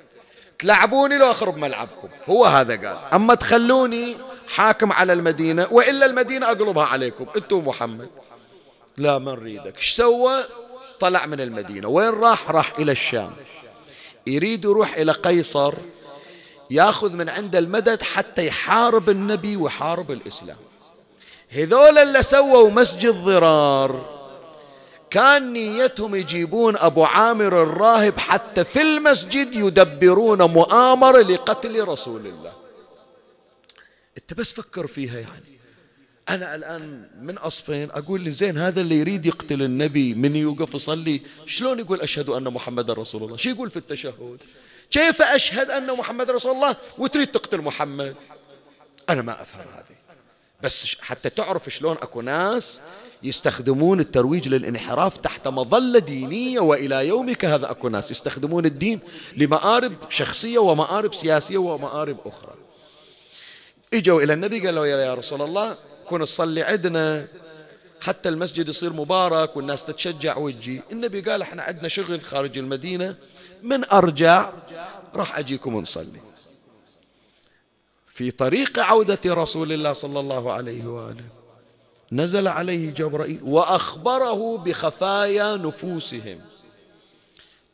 تلعبوني 0.59 1.17
لو 1.17 1.31
أخرب 1.31 1.57
ملعبكم. 1.57 2.09
هو 2.29 2.45
هذا 2.45 2.75
قال. 2.75 2.97
أما 3.13 3.35
تخلوني 3.35 4.17
حاكم 4.47 4.91
على 4.91 5.13
المدينة 5.13 5.67
وإلا 5.71 6.05
المدينة 6.05 6.47
أقلبها 6.47 6.85
عليكم. 6.85 7.25
أنتم 7.35 7.67
محمد. 7.67 8.09
لا 8.97 9.17
ما 9.17 9.31
نريدك. 9.31 9.77
إيش 9.77 9.91
سوى؟ 9.91 10.43
طلع 10.99 11.25
من 11.25 11.41
المدينة. 11.41 11.87
وين 11.87 12.09
راح؟ 12.09 12.51
راح 12.51 12.79
إلى 12.79 12.91
الشام. 12.91 13.33
يريد 14.27 14.65
يروح 14.65 14.93
إلى 14.93 15.11
قيصر 15.11 15.73
ياخذ 16.71 17.13
من 17.13 17.29
عند 17.29 17.55
المدد 17.55 18.03
حتى 18.03 18.47
يحارب 18.47 19.09
النبي 19.09 19.55
ويحارب 19.55 20.11
الإسلام. 20.11 20.57
هذول 21.49 21.97
اللي 21.97 22.23
سووا 22.23 22.69
مسجد 22.69 23.13
ضرار 23.13 24.17
كان 25.09 25.53
نيتهم 25.53 26.15
يجيبون 26.15 26.77
أبو 26.77 27.03
عامر 27.03 27.63
الراهب 27.63 28.19
حتى 28.19 28.63
في 28.63 28.81
المسجد 28.81 29.55
يدبرون 29.55 30.41
مؤامرة 30.41 31.21
لقتل 31.21 31.87
رسول 31.87 32.27
الله. 32.27 32.53
أنت 34.17 34.33
بس 34.33 34.53
فكر 34.53 34.87
فيها 34.87 35.19
يعني. 35.19 35.57
أنا 36.29 36.55
الآن 36.55 37.09
من 37.21 37.37
أصفين 37.37 37.91
أقول 37.91 38.21
لي 38.21 38.31
زين 38.31 38.57
هذا 38.57 38.81
اللي 38.81 38.95
يريد 38.95 39.25
يقتل 39.25 39.61
النبي 39.63 40.13
من 40.13 40.35
يوقف 40.35 40.73
يصلي 40.73 41.21
شلون 41.45 41.79
يقول 41.79 42.01
أشهد 42.01 42.29
أن 42.29 42.43
محمد 42.43 42.91
رسول 42.91 43.23
الله؟ 43.23 43.37
شو 43.37 43.49
يقول 43.49 43.69
في 43.69 43.77
التشهد؟ 43.77 44.37
كيف 44.91 45.21
أشهد 45.21 45.71
أن 45.71 45.97
محمد 45.97 46.31
رسول 46.31 46.55
الله؟ 46.55 46.75
وتريد 46.97 47.31
تقتل 47.31 47.61
محمد؟ 47.61 48.15
أنا 49.09 49.21
ما 49.21 49.41
أفهم 49.41 49.65
هذه. 49.73 49.96
بس 50.63 50.95
حتى 51.01 51.29
تعرف 51.29 51.69
شلون 51.69 51.97
أكو 52.01 52.21
ناس 52.21 52.81
يستخدمون 53.23 53.99
الترويج 53.99 54.47
للانحراف 54.47 55.17
تحت 55.17 55.47
مظلة 55.47 55.99
دينية 55.99 56.59
وإلى 56.59 57.07
يومك 57.07 57.45
هذا 57.45 57.71
أكو 57.71 57.89
ناس 57.89 58.11
يستخدمون 58.11 58.65
الدين 58.65 58.99
لمآرب 59.37 59.93
شخصية 60.09 60.59
ومآرب 60.59 61.13
سياسية 61.13 61.57
ومآرب 61.57 62.17
أخرى. 62.25 62.55
إجوا 63.93 64.21
إلى 64.21 64.33
النبي 64.33 64.65
قالوا 64.65 64.85
يا 64.85 65.13
رسول 65.13 65.41
الله 65.41 65.75
كن 66.05 66.21
تصلي 66.21 66.63
عندنا 66.63 67.27
حتى 68.01 68.29
المسجد 68.29 68.69
يصير 68.69 68.93
مبارك 68.93 69.57
والناس 69.57 69.85
تتشجع 69.85 70.37
وتجي. 70.37 70.81
النبي 70.91 71.21
قال 71.21 71.41
إحنا 71.41 71.63
عندنا 71.63 71.87
شغل 71.87 72.21
خارج 72.21 72.57
المدينة 72.57 73.15
من 73.63 73.85
أرجع 73.85 74.51
راح 75.15 75.39
أجيكم 75.39 75.75
ونصلي. 75.75 76.19
في 78.17 78.31
طريق 78.31 78.79
عودة 78.79 79.19
رسول 79.25 79.71
الله 79.71 79.93
صلى 79.93 80.19
الله 80.19 80.51
عليه 80.51 80.85
وآله. 80.85 81.23
نزل 82.11 82.47
عليه 82.47 82.89
جبرائيل 82.93 83.39
وأخبره 83.43 84.57
بخفايا 84.57 85.55
نفوسهم. 85.55 86.39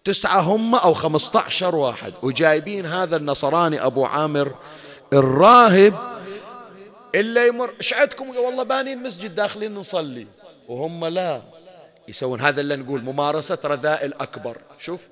تسعة 0.04 0.40
هم 0.40 0.76
أو 0.76 0.94
خمسة 0.94 1.40
عشر 1.40 1.76
واحد. 1.76 2.14
وجايبين 2.22 2.86
هذا 2.86 3.16
النصراني 3.16 3.86
أبو 3.86 4.06
عامر 4.06 4.56
الراهب 5.14 6.20
إلا 7.16 7.46
يمر 7.46 7.74
إيش 7.80 7.94
عندكم 7.94 8.30
والله 8.30 8.64
بانين 8.64 9.04
مسجد 9.04 9.36
داخلين 9.36 9.76
نصلي. 9.76 10.28
وهم 10.68 11.06
لا 11.06 11.42
يسوون 12.08 12.42
هذا 12.42 12.62
اللي 12.62 12.76
نقول 12.76 13.02
ممارسة 13.02 13.60
رذائل 13.66 14.14
أكبر. 14.14 14.58
شوف 14.80 15.08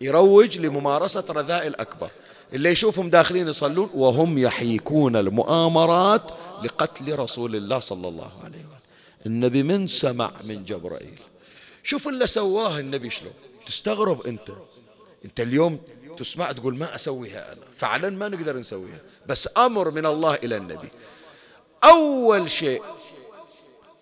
يروج 0.00 0.58
لممارسة 0.58 1.24
رذائل 1.30 1.74
أكبر. 1.74 2.10
اللي 2.52 2.70
يشوفهم 2.70 3.10
داخلين 3.10 3.48
يصلون 3.48 3.90
وهم 3.94 4.38
يحيكون 4.38 5.16
المؤامرات 5.16 6.30
لقتل 6.62 7.18
رسول 7.18 7.56
الله 7.56 7.78
صلى 7.78 8.08
الله 8.08 8.30
عليه 8.44 8.58
وسلم. 8.58 8.68
النبي 9.26 9.62
من 9.62 9.88
سمع 9.88 10.30
من 10.44 10.64
جبرائيل. 10.64 11.18
شوف 11.82 12.08
اللي 12.08 12.26
سواه 12.26 12.80
النبي 12.80 13.10
شلون. 13.10 13.32
تستغرب 13.66 14.26
أنت. 14.26 14.48
أنت 15.24 15.40
اليوم 15.40 15.78
تسمع 16.16 16.52
تقول 16.52 16.76
ما 16.76 16.94
أسويها 16.94 17.52
أنا. 17.52 17.62
فعلا 17.76 18.10
ما 18.10 18.28
نقدر 18.28 18.56
نسويها. 18.56 19.00
بس 19.28 19.48
أمر 19.58 19.90
من 19.90 20.06
الله 20.06 20.34
إلى 20.34 20.56
النبي. 20.56 20.88
أول 21.84 22.50
شيء 22.50 22.82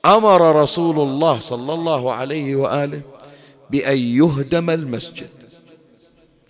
أمر 0.05 0.63
رسول 0.63 1.01
الله 1.01 1.41
صلى 1.41 1.75
الله 1.75 2.13
عليه 2.13 2.57
وآله 2.57 3.03
بأن 3.71 3.99
يهدم 3.99 4.71
المسجد. 4.71 5.31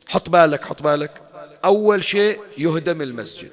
حط 0.08 0.28
بالك 0.30 0.64
حط 0.64 0.82
بالك. 0.82 1.31
أول 1.64 2.04
شيء 2.04 2.40
يهدم 2.58 3.02
المسجد. 3.02 3.50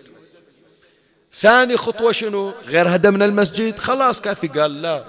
ثاني 1.34 1.78
خطوة 1.78 2.12
شنو؟ 2.12 2.51
غير 2.66 2.95
هدمنا 2.95 3.26
المسجد؟ 3.26 3.80
خلاص 3.80 4.22
كافي. 4.22 4.47
قال 4.47 4.82
لا. 4.82 5.05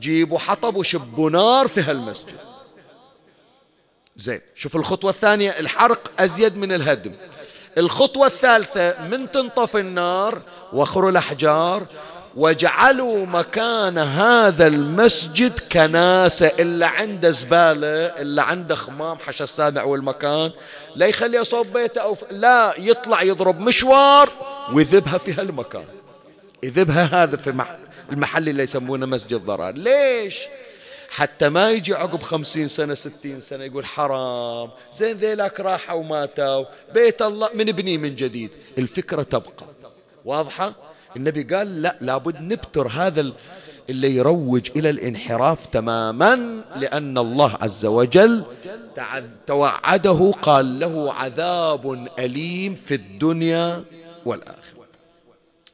جيبوا 0.00 0.38
حطب 0.38 0.76
وشبوا 0.76 1.30
نار 1.30 1.68
في 1.68 1.80
هالمسجد 1.80 2.36
زين. 4.16 4.40
شوف 4.54 4.76
الخطوة 4.76 5.10
الثانية. 5.10 5.50
الحرق 5.50 6.10
أزيد 6.20 6.56
من 6.56 6.72
الهدم. 6.72 7.12
الخطوة 7.78 8.26
الثالثة 8.26 9.08
من 9.08 9.30
تنطف 9.30 9.76
النار 9.76 10.42
وخروا 10.72 11.10
الأحجار 11.10 11.86
وجعلوا 12.36 13.26
مكان 13.26 13.98
هذا 13.98 14.66
المسجد 14.66 15.58
كناسة 15.72 16.46
إلا 16.46 16.86
عنده 16.86 17.30
زبالة 17.30 18.06
إلا 18.06 18.42
عنده 18.42 18.74
خمام 18.74 19.18
حشى 19.18 19.44
السابع 19.44 19.84
والمكان. 19.84 20.50
لا 20.96 21.06
يخليه 21.06 21.42
صوب 21.42 21.66
بيته 21.72 22.00
أو 22.00 22.14
ف... 22.14 22.24
لا 22.30 22.74
يطلع 22.78 23.22
يضرب 23.22 23.60
مشوار 23.60 24.28
ويذبها 24.72 25.18
في 25.18 25.32
هالمكان. 25.32 25.84
يذبها 26.62 27.22
هذا 27.22 27.36
في 27.36 27.64
المحل 28.12 28.48
اللي 28.48 28.62
يسمونه 28.62 29.06
مسجد 29.06 29.44
ضرار. 29.46 29.74
ليش؟ 29.74 30.38
حتى 31.10 31.48
ما 31.48 31.70
يجي 31.70 31.94
عقب 31.94 32.22
خمسين 32.22 32.68
سنة 32.68 32.94
ستين 32.94 33.40
سنة 33.40 33.64
يقول 33.64 33.86
حرام. 33.86 34.70
زين 34.92 35.16
ذيلاك 35.16 35.60
راحوا 35.60 36.00
وماتوا. 36.00 36.64
بيت 36.94 37.22
الله 37.22 37.50
من 37.54 37.68
ابني 37.68 37.98
من 37.98 38.16
جديد. 38.16 38.50
الفكرة 38.78 39.22
تبقى. 39.22 39.66
واضحة؟ 40.24 40.93
النبي 41.16 41.42
قال 41.42 41.82
لا 41.82 41.96
لابد 42.00 42.40
نبتر 42.40 42.88
هذا 42.88 43.32
اللي 43.90 44.16
يروج 44.16 44.70
إلى 44.76 44.90
الانحراف 44.90 45.66
تماما 45.66 46.64
لأن 46.76 47.18
الله 47.18 47.58
عز 47.60 47.86
وجل 47.86 48.44
توعده 49.46 50.32
قال 50.42 50.80
له 50.80 51.12
عذاب 51.12 52.08
أليم 52.18 52.74
في 52.74 52.94
الدنيا 52.94 53.84
والآخرة. 54.24 54.86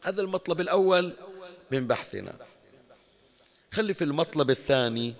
هذا 0.03 0.23
المطلب 0.23 0.61
الأول 0.61 1.13
من 1.71 1.87
بحثنا. 1.87 2.33
خلي 3.73 3.95
في 3.95 4.05
المطلب 4.05 4.51
الثاني 4.51 5.15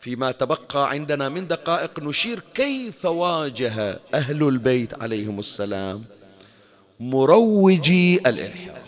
فيما 0.00 0.32
تبقى 0.32 0.90
عندنا 0.90 1.28
من 1.28 1.46
دقائق 1.46 2.00
نشير 2.00 2.42
كيف 2.54 3.04
واجه 3.04 4.00
أهل 4.14 4.48
البيت 4.48 5.02
عليهم 5.02 5.38
السلام 5.38 6.04
مروجي 7.00 8.16
الانحراف. 8.16 8.85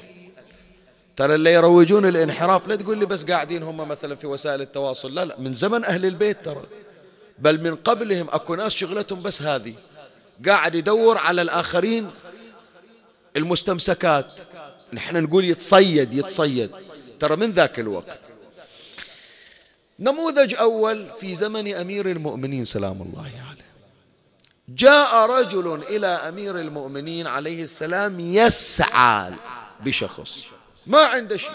ترى 1.18 1.34
اللي 1.34 1.52
يروجون 1.52 2.06
الانحراف 2.06 2.68
لا 2.68 2.76
تقول 2.76 2.98
لي 2.98 3.06
بس 3.06 3.24
قاعدين 3.24 3.62
هم 3.62 3.88
مثلا 3.88 4.14
في 4.14 4.26
وسائل 4.26 4.60
التواصل 4.60 5.14
لا 5.14 5.24
لا 5.24 5.40
من 5.40 5.54
زمن 5.54 5.84
أهل 5.84 6.06
البيت 6.06 6.44
ترى. 6.44 6.62
بل 7.38 7.60
من 7.60 7.76
قبلهم 7.76 8.28
أكو 8.30 8.54
ناس 8.54 8.72
شغلتهم 8.72 9.22
بس 9.22 9.42
هذه 9.42 9.74
قاعد 10.46 10.74
يدور 10.74 11.18
على 11.18 11.42
الآخرين 11.42 12.10
المستمسكات. 13.36 14.32
نحن 14.92 15.22
نقول 15.22 15.44
يتصيد 15.44 16.14
يتصيد. 16.14 16.70
ترى 17.20 17.36
من 17.36 17.50
ذاك 17.50 17.78
الوقت؟ 17.78 18.18
نموذج 19.98 20.54
أول 20.54 21.06
في 21.20 21.34
زمن 21.34 21.74
أمير 21.74 22.10
المؤمنين 22.10 22.64
سلام 22.64 23.02
الله 23.02 23.22
عليه. 23.22 23.66
جاء 24.68 25.26
رجل 25.26 25.82
إلى 25.88 26.06
أمير 26.06 26.60
المؤمنين 26.60 27.26
عليه 27.26 27.64
السلام 27.64 28.20
يسعى 28.20 29.32
بشخص. 29.84 30.57
ما 30.88 30.98
عنده 30.98 31.36
شيء. 31.36 31.50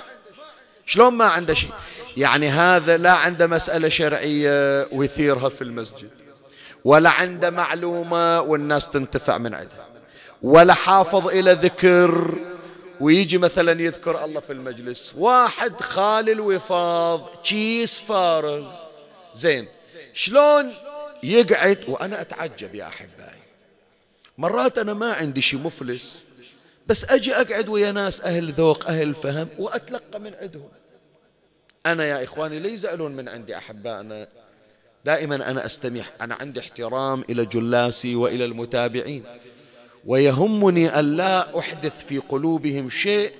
شلون 0.85 1.13
ما 1.13 1.25
عنده 1.25 1.53
شيء؟ 1.53 1.71
يعني 2.17 2.49
هذا 2.49 2.97
لا 2.97 3.11
عنده 3.11 3.47
مسألة 3.47 3.89
شرعية 3.89 4.87
ويثيرها 4.91 5.49
في 5.49 5.61
المسجد 5.61 6.09
ولا 6.85 7.09
عنده 7.09 7.49
معلومة 7.49 8.41
والناس 8.41 8.89
تنتفع 8.89 9.37
من 9.37 9.53
عندها 9.53 9.87
ولا 10.41 10.73
حافظ 10.73 11.27
إلى 11.27 11.51
ذكر 11.53 12.37
ويجي 12.99 13.37
مثلا 13.37 13.81
يذكر 13.81 14.25
الله 14.25 14.39
في 14.39 14.53
المجلس 14.53 15.13
واحد 15.17 15.81
خالي 15.81 16.31
الوفاض 16.31 17.29
كيس 17.43 17.99
فارغ. 17.99 18.71
زين 19.35 19.67
شلون 20.13 20.73
يقعد؟ 21.23 21.79
وأنا 21.87 22.21
أتعجب 22.21 22.75
يا 22.75 22.87
أحبائي. 22.87 23.39
مرات 24.37 24.77
أنا 24.77 24.93
ما 24.93 25.13
عندي 25.13 25.41
شي 25.41 25.57
مفلس. 25.57 26.25
بس 26.87 27.05
أجي 27.05 27.35
أقعد 27.35 27.69
ويا 27.69 27.91
ناس 27.91 28.21
أهل 28.21 28.51
ذوق 28.51 28.87
أهل 28.87 29.13
فهم 29.13 29.47
وأتلقى 29.59 30.19
من 30.19 30.33
عندهم. 30.41 30.69
أنا 31.85 32.05
يا 32.05 32.23
إخواني 32.23 32.59
لا 32.59 32.69
يزعلون 32.69 33.11
من 33.11 33.29
عندي 33.29 33.57
أحبائنا 33.57 34.27
دائما 35.05 35.51
أنا 35.51 35.65
أستمع 35.65 36.03
أنا 36.21 36.35
عندي 36.35 36.59
احترام 36.59 37.23
إلى 37.29 37.45
جلاسي 37.45 38.15
وإلى 38.15 38.45
المتابعين. 38.45 39.23
ويهمني 40.05 40.99
أن 40.99 41.17
لا 41.17 41.59
أحدث 41.59 42.05
في 42.05 42.17
قلوبهم 42.17 42.89
شيء 42.89 43.31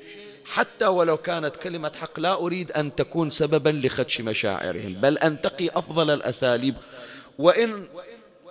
حتى 0.46 0.86
ولو 0.86 1.18
كانت 1.18 1.56
كلمة 1.56 1.92
حق 2.02 2.20
لا 2.20 2.34
أريد 2.34 2.72
أن 2.72 2.96
تكون 2.96 3.30
سببا 3.30 3.70
لخدش 3.70 4.22
مشاعرهم 4.22 4.94
بل 4.94 5.18
أنتقي 5.18 5.70
أفضل 5.70 6.10
الأساليب. 6.10 6.76
وإن 7.38 7.88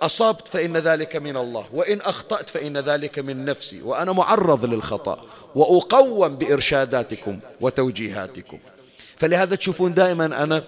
أصبت 0.05 0.47
فإن 0.47 0.77
ذلك 0.77 1.15
من 1.15 1.37
الله 1.37 1.65
وإن 1.73 2.01
أخطأت 2.01 2.49
فإن 2.49 2.77
ذلك 2.77 3.19
من 3.19 3.45
نفسي 3.45 3.81
وأنا 3.81 4.11
معرض 4.11 4.65
للخطأ 4.65 5.25
وأقوم 5.55 6.35
بإرشاداتكم 6.35 7.39
وتوجيهاتكم. 7.61 8.59
فلهذا 9.17 9.55
تشوفون 9.55 9.93
دائما 9.93 10.25
أنا 10.25 10.63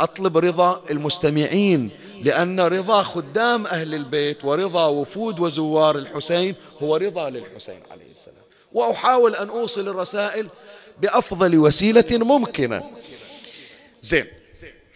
أطلب 0.00 0.38
رضا 0.38 0.82
المستمعين 0.90 1.90
لأن 2.22 2.60
رضا 2.60 3.02
خدام 3.02 3.66
أهل 3.66 3.94
البيت 3.94 4.44
ورضا 4.44 4.86
وفود 4.86 5.40
وزوار 5.40 5.96
الحسين 5.96 6.54
هو 6.82 6.96
رضا 6.96 7.30
للحسين 7.30 7.80
عليه 7.90 8.10
السلام. 8.10 8.44
وأحاول 8.72 9.34
أن 9.34 9.48
أوصل 9.48 9.88
الرسائل 9.88 10.46
بأفضل 11.02 11.58
وسيلة 11.58 12.06
ممكنة. 12.10 12.90
زين 14.02 14.26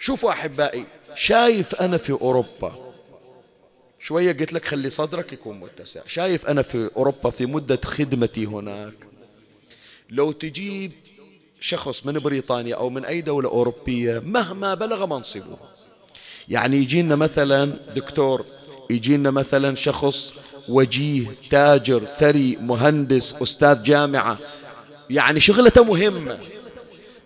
شوفوا 0.00 0.30
أحبائي 0.30 0.84
شايف 1.14 1.74
أنا 1.74 1.96
في 1.98 2.12
أوروبا 2.12 2.87
شوية 4.00 4.32
قلت 4.32 4.52
لك 4.52 4.64
خلي 4.64 4.90
صدرك 4.90 5.32
يكون 5.32 5.60
متسع. 5.60 6.00
شايف 6.06 6.46
أنا 6.46 6.62
في 6.62 6.90
أوروبا 6.96 7.30
في 7.30 7.46
مدة 7.46 7.80
خدمتي 7.84 8.46
هناك. 8.46 8.94
لو 10.10 10.32
تجيب 10.32 10.92
شخص 11.60 12.06
من 12.06 12.18
بريطانيا 12.18 12.76
أو 12.76 12.90
من 12.90 13.04
أي 13.04 13.20
دولة 13.20 13.48
أوروبية 13.48 14.18
مهما 14.18 14.74
بلغ 14.74 15.06
منصبه. 15.06 15.58
يعني 16.48 16.76
يجينا 16.76 17.16
مثلا 17.16 17.64
دكتور 17.94 18.44
يجينا 18.90 19.30
مثلا 19.30 19.74
شخص 19.74 20.34
وجيه 20.68 21.26
تاجر 21.50 22.04
ثري 22.04 22.56
مهندس 22.56 23.34
أستاذ 23.42 23.82
جامعة. 23.82 24.38
يعني 25.10 25.40
شغلته 25.40 25.84
مهمة. 25.84 26.38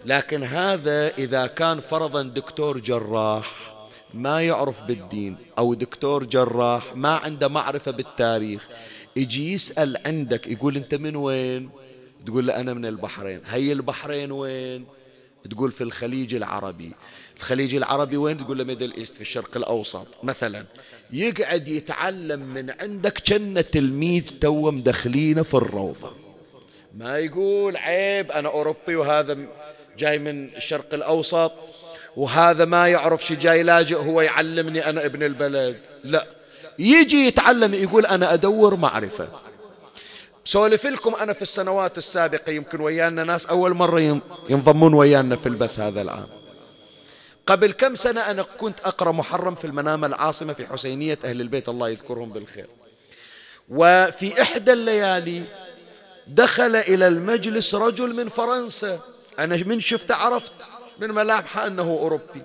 لكن 0.06 0.44
هذا 0.44 1.08
إذا 1.08 1.46
كان 1.46 1.80
فرضا 1.80 2.22
دكتور 2.22 2.78
جراح 2.78 3.71
ما 4.14 4.42
يعرف 4.42 4.82
بالدين 4.82 5.36
أو 5.58 5.74
دكتور 5.74 6.24
جراح 6.24 6.96
ما 6.96 7.16
عنده 7.16 7.48
معرفة 7.48 7.90
بالتاريخ 7.90 8.68
يجي 9.16 9.52
يسأل 9.52 9.96
عندك 10.06 10.46
يقول 10.46 10.76
أنت 10.76 10.94
من 10.94 11.16
وين؟ 11.16 11.70
تقول 12.26 12.46
له 12.46 12.60
أنا 12.60 12.74
من 12.74 12.86
البحرين. 12.86 13.40
هي 13.46 13.72
البحرين 13.72 14.32
وين؟ 14.32 14.84
تقول 15.50 15.72
في 15.72 15.84
الخليج 15.84 16.34
العربي. 16.34 16.92
الخليج 17.36 17.74
العربي 17.74 18.16
وين؟ 18.16 18.36
تقول 18.36 18.58
له 18.58 18.64
Middle 18.64 18.94
East 18.94 19.14
في 19.14 19.20
الشرق 19.20 19.56
الأوسط 19.56 20.06
مثلا. 20.22 20.64
يقعد 21.12 21.68
يتعلم 21.68 22.40
من 22.40 22.70
عندك 22.70 23.18
كأنه 23.26 23.60
تلميذ 23.60 24.30
تو 24.40 24.70
مدخلينه 24.70 25.42
في 25.42 25.54
الروضة. 25.54 26.12
ما 26.94 27.18
يقول 27.18 27.76
عيب 27.76 28.32
أنا 28.32 28.48
أوروبي 28.48 28.96
وهذا 28.96 29.38
جاي 29.98 30.18
من 30.18 30.54
الشرق 30.56 30.94
الأوسط. 30.94 31.52
وهذا 32.16 32.64
ما 32.64 32.88
يعرف 32.88 33.24
شي 33.26 33.36
جاي 33.36 33.62
لاجئ 33.62 33.96
هو 33.96 34.20
يعلمني 34.20 34.88
أنا 34.88 35.06
ابن 35.06 35.22
البلد. 35.22 35.76
لا. 36.04 36.26
يجي 36.78 37.26
يتعلم 37.26 37.74
يقول 37.74 38.06
أنا 38.06 38.34
أدور 38.34 38.76
معرفة. 38.76 39.28
سولف 40.44 40.86
لكم 40.86 41.14
أنا 41.14 41.32
في 41.32 41.42
السنوات 41.42 41.98
السابقة 41.98 42.52
يمكن 42.52 42.80
ويانا 42.80 43.24
ناس 43.24 43.46
أول 43.46 43.74
مرة 43.74 44.20
ينضمون 44.48 44.94
ويانا 44.94 45.36
في 45.36 45.46
البث 45.46 45.80
هذا 45.80 46.02
العام. 46.02 46.28
قبل 47.46 47.72
كم 47.72 47.94
سنة 47.94 48.20
أنا 48.20 48.42
كنت 48.42 48.80
أقرأ 48.80 49.12
محرم 49.12 49.54
في 49.54 49.64
المنامة 49.64 50.06
العاصمة 50.06 50.52
في 50.52 50.66
حسينية 50.66 51.18
أهل 51.24 51.40
البيت 51.40 51.68
الله 51.68 51.88
يذكرهم 51.88 52.32
بالخير. 52.32 52.66
وفي 53.68 54.42
إحدى 54.42 54.72
الليالي 54.72 55.42
دخل 56.26 56.76
إلى 56.76 57.08
المجلس 57.08 57.74
رجل 57.74 58.16
من 58.16 58.28
فرنسا. 58.28 59.00
أنا 59.38 59.56
من 59.56 59.80
شفت 59.80 60.12
عرفت. 60.12 60.52
من 61.02 61.14
ملامحه 61.14 61.66
أنه 61.66 61.82
أوروبي. 61.82 62.42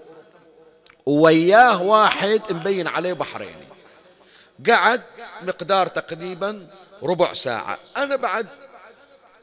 وياه 1.06 1.82
واحد 1.82 2.42
مبين 2.50 2.88
عليه 2.88 3.14
بحريني. 3.14 3.68
قعد 4.70 5.02
مقدار 5.42 5.88
تقريبا 5.88 6.68
ربع 7.04 7.34
ساعة. 7.34 7.80
أنا 7.98 8.16
بعد 8.16 8.48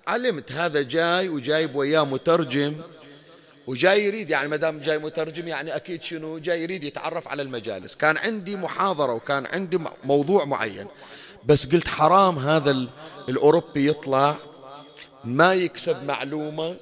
علمت 0.06 0.52
هذا 0.52 0.82
جاي 0.82 1.28
وجايب 1.28 1.76
وياه 1.76 2.04
مترجم. 2.04 2.80
وجاي 3.66 4.04
يريد 4.04 4.30
يعني 4.30 4.48
ما 4.48 4.56
دام 4.56 4.80
جاي 4.80 4.98
مترجم 4.98 5.48
يعني 5.48 5.76
أكيد 5.76 6.02
شنو؟ 6.02 6.38
جاي 6.38 6.62
يريد 6.62 6.84
يتعرف 6.84 7.28
على 7.28 7.42
المجالس. 7.42 7.96
كان 7.96 8.16
عندي 8.16 8.56
محاضرة 8.56 9.12
وكان 9.12 9.46
عندي 9.46 9.78
موضوع 10.04 10.44
معين. 10.44 10.86
بس 11.44 11.72
قلت 11.72 11.88
حرام 11.88 12.38
هذا 12.38 12.88
الأوروبي 13.28 13.88
يطلع 13.88 14.36
ما 15.24 15.54
يكسب 15.54 16.04
معلومة. 16.04 16.76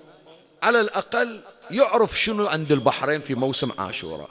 على 0.62 0.80
الأقل 0.80 1.40
يعرف 1.72 2.20
شنو 2.20 2.46
عند 2.46 2.72
البحرين 2.72 3.20
في 3.20 3.34
موسم 3.34 3.72
عاشوراء. 3.78 4.28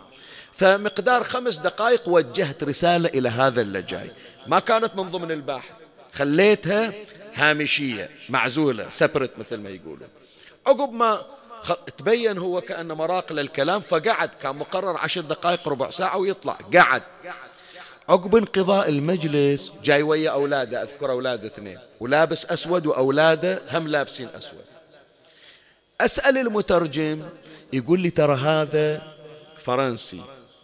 فمقدار 0.54 1.24
خمس 1.24 1.58
دقائق 1.58 2.10
وجهت 2.10 2.64
رسالة 2.64 3.10
إلى 3.10 3.30
هذا 3.30 3.62
اللي 3.62 3.82
جاي 3.82 4.12
ما 4.48 4.60
كانت 4.60 4.96
من 4.96 5.12
ضمن 5.12 5.32
الباحث. 5.32 5.72
خليتها 6.14 6.94
هامشية 7.34 8.10
معزولة 8.30 8.90
سبرت 8.90 9.32
مثل 9.38 9.58
ما 9.58 9.70
يقولوا. 9.70 10.08
عقب 10.68 10.94
ما 10.94 11.26
تبين 11.98 12.38
هو 12.38 12.62
كأن 12.62 12.92
مراق 12.92 13.34
للكلام 13.34 13.82
فقعد 13.82 14.30
كان 14.42 14.56
مقرر 14.56 14.98
عشر 14.98 15.22
دقائق 15.22 15.68
ربع 15.68 15.90
ساعة 15.90 16.18
ويطلع. 16.18 16.58
قعد. 16.76 17.04
عقب 18.10 18.36
انقضاء 18.36 18.90
المجلس 18.90 19.74
جاي 19.84 20.04
ويا 20.04 20.30
أولاده 20.30 20.84
أذكر 20.84 21.12
أولاده 21.12 21.48
اثنين. 21.48 21.80
ولابس 22.00 22.46
أسود 22.46 22.86
وأولاده 22.86 23.62
هم 23.72 23.88
لابسين 23.88 24.28
أسود. 24.38 24.66
أسأل 26.06 26.38
المترجم 26.38 27.30
يقول 27.74 28.00
لي 28.00 28.10
ترى 28.10 28.36
هذا 28.36 29.02
فرنسي 29.58 30.22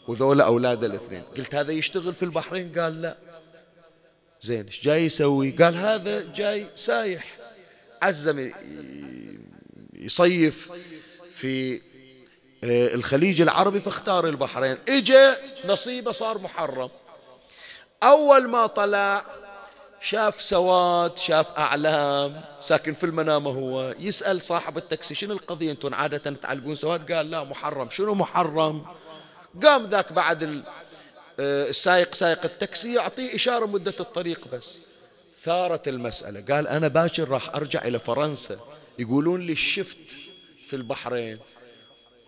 وذولا 0.07 0.43
أولاده 0.45 0.87
الاثنين. 0.87 1.23
قلت 1.37 1.55
هذا 1.55 1.71
يشتغل 1.71 2.13
في 2.13 2.23
البحرين؟ 2.23 2.79
قال 2.79 3.01
لا. 3.01 3.17
زين 4.41 4.65
إيش 4.65 4.81
جاي 4.81 5.05
يسوي؟ 5.05 5.51
قال 5.51 5.77
هذا 5.77 6.33
جاي 6.33 6.67
سايح. 6.75 7.25
عزم 8.01 8.51
يصيف 9.93 10.71
في 11.33 11.81
آه، 12.63 12.93
الخليج 12.93 13.41
العربي 13.41 13.79
فاختار 13.79 14.27
البحرين. 14.27 14.77
إجا 14.89 15.37
نصيبه 15.65 16.11
صار 16.11 16.37
محرم. 16.37 16.89
أول 18.03 18.47
ما 18.47 18.67
طلع 18.67 19.25
شاف 20.01 20.41
سواد 20.41 21.17
شاف 21.17 21.57
أعلام 21.57 22.41
ساكن 22.61 22.93
في 22.93 23.03
المنام 23.03 23.47
هو 23.47 23.95
يسأل 23.99 24.41
صاحب 24.41 24.77
التاكسي 24.77 25.15
شنو 25.15 25.33
القضية 25.33 25.71
أنتم 25.71 25.93
عادة 25.93 26.31
تعلقون 26.31 26.75
سواد؟ 26.75 27.11
قال 27.11 27.31
لا 27.31 27.43
محرم. 27.43 27.89
شنو 27.89 28.13
محرم؟ 28.13 28.85
قام 29.63 29.85
ذاك 29.85 30.13
بعد 30.13 30.43
آه، 31.39 31.69
السايق 31.69 32.15
سايق 32.15 32.45
التاكسي 32.45 32.93
يعطيه 32.93 33.35
إشارة 33.35 33.65
مدة 33.65 33.93
الطريق 33.99 34.47
بس. 34.53 34.79
ثارت 35.43 35.87
المسألة. 35.87 36.55
قال 36.55 36.67
أنا 36.67 36.87
باكر 36.87 37.29
راح 37.29 37.55
أرجع 37.55 37.85
إلى 37.85 37.99
فرنسا. 37.99 38.59
يقولون 38.99 39.41
لي 39.41 39.55
شفت 39.55 39.97
في 40.67 40.75
البحرين. 40.75 41.39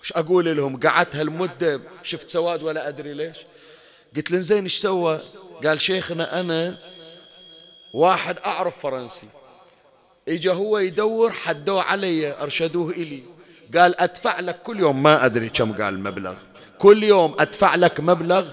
وش 0.01 0.13
أقول 0.13 0.57
لهم؟ 0.57 0.79
قعدت 0.79 1.15
هالمدة 1.15 1.81
شفت 2.03 2.29
سواد 2.29 2.63
ولا 2.63 2.87
أدري 2.87 3.13
ليش. 3.13 3.37
قلت 4.15 4.31
له 4.31 4.39
زين 4.39 4.63
إيش 4.63 4.77
سوى؟ 4.77 5.19
قال 5.63 5.81
شيخنا 5.81 6.39
أنا 6.39 6.77
واحد 7.93 8.37
أعرف 8.45 8.79
فرنسي. 8.79 9.27
إجا 10.27 10.53
هو 10.53 10.77
يدور 10.77 11.31
حدوه 11.31 11.83
علي 11.83 12.41
أرشدوه 12.41 12.91
إلي. 12.91 13.23
قال 13.77 14.01
أدفع 14.01 14.39
لك 14.39 14.61
كل 14.61 14.79
يوم 14.79 15.03
ما 15.03 15.25
أدري 15.25 15.49
كم 15.49 15.73
قال 15.73 15.93
المبلغ 15.93 16.35
كل 16.77 17.03
يوم 17.03 17.35
أدفع 17.39 17.75
لك 17.75 17.99
مبلغ 17.99 18.51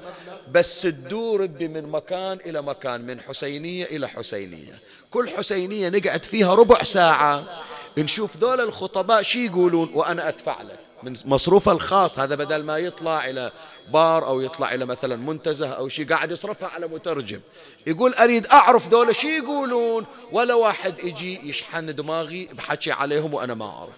بس 0.51 0.83
تدور 0.83 1.47
بي 1.47 1.69
من 1.69 1.89
مكان 1.89 2.39
إلى 2.47 2.63
مكان 2.63 3.01
من 3.01 3.21
حسينية 3.21 3.85
إلى 3.85 4.09
حسينية. 4.09 4.79
كل 5.11 5.31
حسينية 5.31 5.89
نقعد 5.89 6.25
فيها 6.25 6.55
ربع 6.55 6.83
ساعة. 6.83 7.63
نشوف 7.99 8.37
ذول 8.37 8.61
الخطباء 8.61 9.23
شي 9.23 9.47
يقولون 9.47 9.91
وأنا 9.95 10.29
أدفع 10.29 10.63
لك. 10.63 10.79
من 11.07 11.17
مصروفه 11.25 11.73
الخاص. 11.73 12.19
هذا 12.19 12.35
بدل 12.35 12.63
ما 12.63 12.79
يطلع 12.79 13.29
إلى 13.29 13.53
بار 13.93 14.27
أو 14.27 14.41
يطلع 14.41 14.75
إلى 14.75 14.85
مثلا 14.85 15.17
منتزه 15.17 15.69
أو 15.69 15.89
شيء 15.89 16.09
قاعد 16.09 16.31
يصرفها 16.31 16.69
على 16.69 16.87
مترجم. 16.87 17.41
يقول 17.87 18.15
أريد 18.15 18.47
أعرف 18.47 18.89
ذولا 18.89 19.13
شي 19.13 19.37
يقولون؟ 19.37 20.07
ولا 20.33 20.55
واحد 20.55 20.99
يجي 20.99 21.49
يشحن 21.49 21.95
دماغي 21.95 22.49
بحكي 22.53 22.93
عليهم 22.93 23.35
وأنا 23.35 23.55
ما 23.55 23.67
أعرف. 23.67 23.95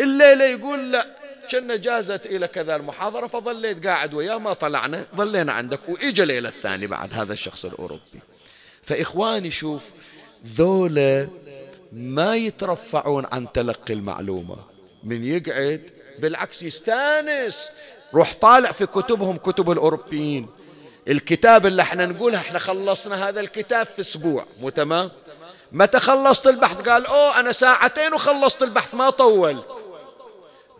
الليلة 0.00 0.44
يقول 0.44 0.92
لا 0.92 1.06
كنا 1.50 1.76
جازت 1.76 2.26
إلى 2.26 2.48
كذا 2.48 2.76
المحاضرة 2.76 3.26
فظليت 3.26 3.86
قاعد 3.86 4.14
وياه 4.14 4.38
ما 4.38 4.52
طلعنا 4.52 5.06
ظلينا 5.16 5.52
عندك. 5.52 5.80
وإجا 5.88 6.24
ليلة 6.24 6.48
الثاني 6.48 6.86
بعد 6.86 7.14
هذا 7.14 7.32
الشخص 7.32 7.64
الأوروبي. 7.64 8.20
فإخواني 8.82 9.50
شوف 9.50 9.82
ذولا 10.46 11.28
ما 11.92 12.36
يترفعون 12.36 13.26
عن 13.32 13.52
تلقي 13.52 13.94
المعلومة. 13.94 14.73
من 15.04 15.24
يقعد 15.24 15.90
بالعكس 16.18 16.62
يستانس. 16.62 17.70
روح 18.14 18.34
طالع 18.40 18.72
في 18.72 18.86
كتبهم 18.86 19.36
كتب 19.36 19.70
الأوروبيين. 19.70 20.48
الكتاب 21.08 21.66
اللي 21.66 21.82
إحنا 21.82 22.06
نقولها 22.06 22.40
إحنا 22.40 22.58
خلصنا 22.58 23.28
هذا 23.28 23.40
الكتاب 23.40 23.86
في 23.86 24.00
أسبوع 24.00 24.46
مو 24.60 24.68
تمام؟ 24.68 25.10
متى 25.72 26.00
خلصت 26.00 26.46
البحث؟ 26.46 26.88
قال 26.88 27.06
أوه 27.06 27.40
أنا 27.40 27.52
ساعتين 27.52 28.14
وخلصت 28.14 28.62
البحث 28.62 28.94
ما 28.94 29.10
طولت. 29.10 29.68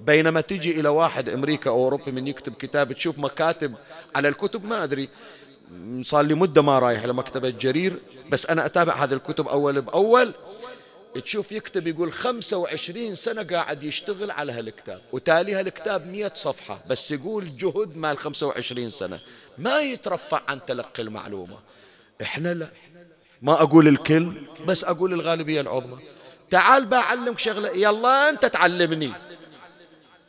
بينما 0.01 0.41
تجي 0.41 0.81
إلى 0.81 0.89
واحد 0.89 1.29
أمريكا 1.29 1.71
أو 1.71 1.85
أوروبي 1.85 2.13
من 2.13 2.29
يكتب 2.29 2.55
كتاب 2.55 2.93
تشوف 2.93 3.19
مكاتب 3.19 3.75
على 4.17 4.29
الكتب 4.29 4.65
ما 4.65 4.85
أدري. 4.85 5.09
صار 6.03 6.25
لي 6.25 6.35
مدة 6.35 6.63
ما 6.63 6.79
رايح 6.79 7.05
لمكتبة 7.05 7.51
جرير 7.51 7.99
بس 8.31 8.47
أنا 8.47 8.67
أتابع 8.67 8.93
هذه 8.93 9.13
الكتب 9.13 9.49
أول 9.49 9.81
بأول. 9.81 10.33
تشوف 11.21 11.53
يكتب 11.53 11.87
يقول 11.87 12.13
25 12.13 13.15
سنة 13.15 13.43
قاعد 13.43 13.83
يشتغل 13.83 14.31
على 14.31 14.53
هالكتاب. 14.53 15.01
وتالي 15.13 15.55
هالكتاب 15.55 16.07
100 16.07 16.33
صفحة 16.35 16.81
بس 16.91 17.11
يقول 17.11 17.57
جهد 17.57 17.97
مال 17.97 18.19
25 18.19 18.91
سنة. 18.91 19.21
ما 19.59 19.81
يترفع 19.81 20.41
عن 20.49 20.61
تلقي 20.67 21.03
المعلومة. 21.03 21.59
إحنا 22.23 22.55
لا. 22.55 22.69
ما 23.43 23.53
أقول 23.53 23.89
الكل 23.89 24.33
بس 24.67 24.85
أقول 24.85 25.13
الغالبية 25.13 25.61
العظمى. 25.61 25.99
تعال 26.51 26.87
بعلمك 26.87 27.39
شغلة. 27.39 27.69
يلا 27.69 28.29
أنت 28.31 28.47
تعلمني. 28.47 29.13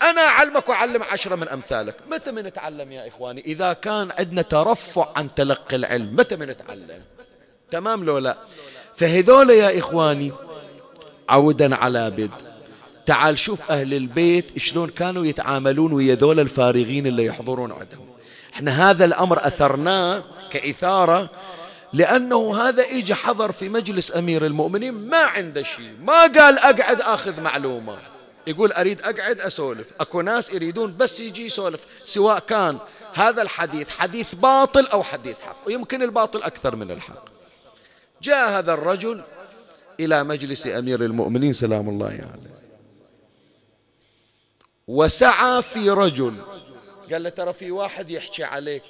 أنا 0.01 0.21
أعلمك 0.21 0.69
وأعلم 0.69 1.03
عشرة 1.03 1.35
من 1.35 1.47
أمثالك. 1.47 1.95
متى 2.11 2.31
من 2.31 2.43
نتعلم 2.43 2.91
يا 2.91 3.07
إخواني؟ 3.07 3.41
إذا 3.41 3.73
كان 3.73 4.11
عندنا 4.19 4.41
ترفع 4.41 5.13
عن 5.15 5.35
تلقي 5.35 5.75
العلم 5.75 6.15
متى 6.15 6.35
من 6.35 6.47
نتعلم؟ 6.47 7.01
تمام 7.71 8.03
لو 8.03 8.17
لا؟ 8.17 8.37
فهذول 8.95 9.49
يا 9.49 9.79
إخواني 9.79 10.31
عودا 11.29 11.75
على 11.75 12.11
بدء 12.11 12.55
تعال 13.05 13.39
شوف 13.39 13.71
أهل 13.71 13.93
البيت 13.93 14.57
شلون 14.57 14.89
كانوا 14.89 15.25
يتعاملون 15.25 15.93
ويا 15.93 16.15
ذول 16.15 16.39
الفارغين 16.39 17.07
اللي 17.07 17.25
يحضرون 17.25 17.71
عندهم. 17.71 18.07
إحنا 18.53 18.89
هذا 18.89 19.05
الأمر 19.05 19.47
أثرناه 19.47 20.23
كإثارة 20.51 21.29
لأنه 21.93 22.57
هذا 22.61 22.83
إجا 22.83 23.15
حضر 23.15 23.51
في 23.51 23.69
مجلس 23.69 24.15
أمير 24.15 24.45
المؤمنين 24.45 24.93
ما 24.93 25.17
عنده 25.17 25.63
شيء. 25.63 25.93
ما 26.01 26.21
قال 26.21 26.59
أقعد 26.59 27.01
أخذ 27.01 27.41
معلومة. 27.41 27.97
يقول 28.47 28.71
أريد 28.71 29.01
أقعد 29.01 29.39
أسولف. 29.39 29.87
أكو 29.99 30.21
ناس 30.21 30.49
يريدون 30.49 30.97
بس 30.97 31.19
يجي 31.19 31.45
يسولف 31.45 31.85
سواء 32.05 32.39
كان 32.39 32.77
هذا 33.13 33.41
الحديث 33.41 33.89
حديث 33.89 34.35
باطل 34.35 34.87
أو 34.87 35.03
حديث 35.03 35.41
حق. 35.41 35.55
ويمكن 35.67 36.03
الباطل 36.03 36.43
أكثر 36.43 36.75
من 36.75 36.91
الحق. 36.91 37.25
جاء 38.21 38.49
هذا 38.49 38.73
الرجل 38.73 39.21
إلى 39.99 40.23
مجلس 40.23 40.67
أمير 40.67 41.05
المؤمنين 41.05 41.53
سلام 41.53 41.89
الله 41.89 42.07
عليه. 42.07 42.17
يعني. 42.17 42.49
وسعى 44.87 45.61
في 45.61 45.89
رجل. 45.89 46.35
قال 47.11 47.23
له 47.23 47.29
ترى 47.29 47.53
في 47.53 47.71
واحد 47.71 48.11
يحكي 48.11 48.43
عليك. 48.43 48.83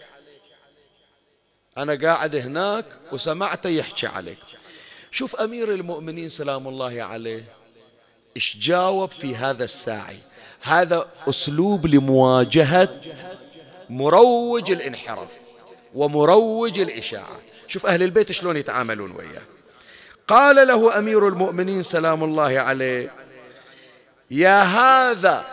أنا 1.77 1.95
قاعد 1.95 2.35
هناك 2.35 2.85
وسمعته 3.11 3.69
يحكي 3.69 4.07
عليك. 4.07 4.39
شوف 5.11 5.35
أمير 5.35 5.73
المؤمنين 5.73 6.29
سلام 6.29 6.67
الله 6.67 7.03
عليه 7.03 7.43
إيش 8.35 8.57
جاوب 8.57 9.11
في 9.11 9.35
هذا 9.35 9.63
الساعي؟ 9.63 10.17
هذا 10.61 11.07
أسلوب 11.29 11.85
لمواجهة 11.85 13.01
مروج 13.89 14.71
الانحراف 14.71 15.31
ومروج 15.93 16.79
الإشاعة. 16.79 17.39
شوف 17.67 17.85
أهل 17.85 18.03
البيت 18.03 18.31
شلون 18.31 18.57
يتعاملون 18.57 19.11
وياه. 19.11 19.54
قال 20.27 20.67
له 20.67 20.99
أمير 20.99 21.27
المؤمنين 21.27 21.83
سلام 21.83 22.23
الله 22.23 22.59
عليه 22.59 23.11
يا 24.31 24.61
هذا. 24.63 25.45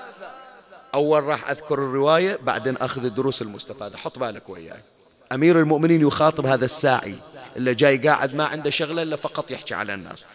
أول 0.95 1.25
راح 1.25 1.51
أذكر 1.51 1.75
الرواية 1.75 2.39
بعدين 2.43 2.77
أخذ 2.77 3.05
الدروس 3.05 3.43
المستفادة. 3.43 3.99
حط 3.99 4.19
بالك 4.19 4.49
وياي. 4.49 4.81
أمير 5.33 5.59
المؤمنين 5.59 6.01
يخاطب 6.01 6.47
هذا 6.47 6.65
الساعي 6.65 7.15
اللي 7.57 7.75
جاي 7.75 7.99
قاعد 7.99 8.35
ما 8.35 8.45
عنده 8.45 8.71
شغلة 8.71 9.03
إلا 9.03 9.17
فقط 9.17 9.51
يحكي 9.51 9.75
على 9.75 9.95
الناس. 9.95 10.27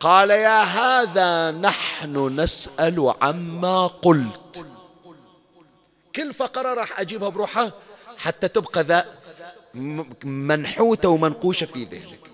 قال 0.00 0.30
يا 0.30 0.62
هذا 0.62 1.50
نحن 1.50 2.40
نسأل 2.40 3.12
عما 3.22 3.86
قلت. 3.86 4.66
كل 6.16 6.34
فقرة 6.34 6.74
راح 6.74 7.00
أجيبها 7.00 7.28
بروحها 7.28 7.72
حتى 8.18 8.48
تبقى 8.48 8.82
ذا 8.82 9.06
منحوتة 10.24 11.08
ومنقوشة 11.08 11.66
في 11.66 11.84
ذهنك. 11.84 12.31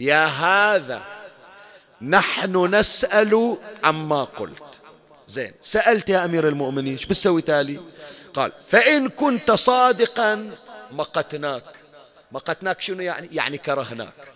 يا 0.00 0.24
هذا 0.26 1.02
نحن 2.02 2.74
نسأل 2.74 3.56
عما 3.84 4.24
قلت. 4.24 4.62
زين 5.28 5.52
سألت 5.62 6.10
يا 6.10 6.24
أمير 6.24 6.48
المؤمنين 6.48 6.92
إيش 6.92 7.04
بتسوي 7.06 7.42
تالي؟ 7.42 7.80
قال 8.34 8.52
فإن 8.66 9.08
كنت 9.08 9.50
صادقا 9.50 10.50
مقتناك. 10.90 11.64
مقتناك 12.32 12.80
شنو 12.80 13.00
يعني؟ 13.02 13.28
يعني 13.32 13.58
كرهناك. 13.58 14.32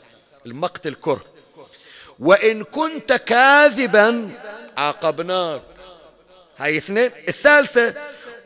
المقت 0.47 0.87
الكره. 0.87 1.25
وإن 2.19 2.65
كنت 2.65 3.13
كاذبا 3.13 4.31
عاقبناك. 4.77 5.63
هاي 6.59 6.77
اثنين. 6.77 7.11
الثالثة 7.29 7.95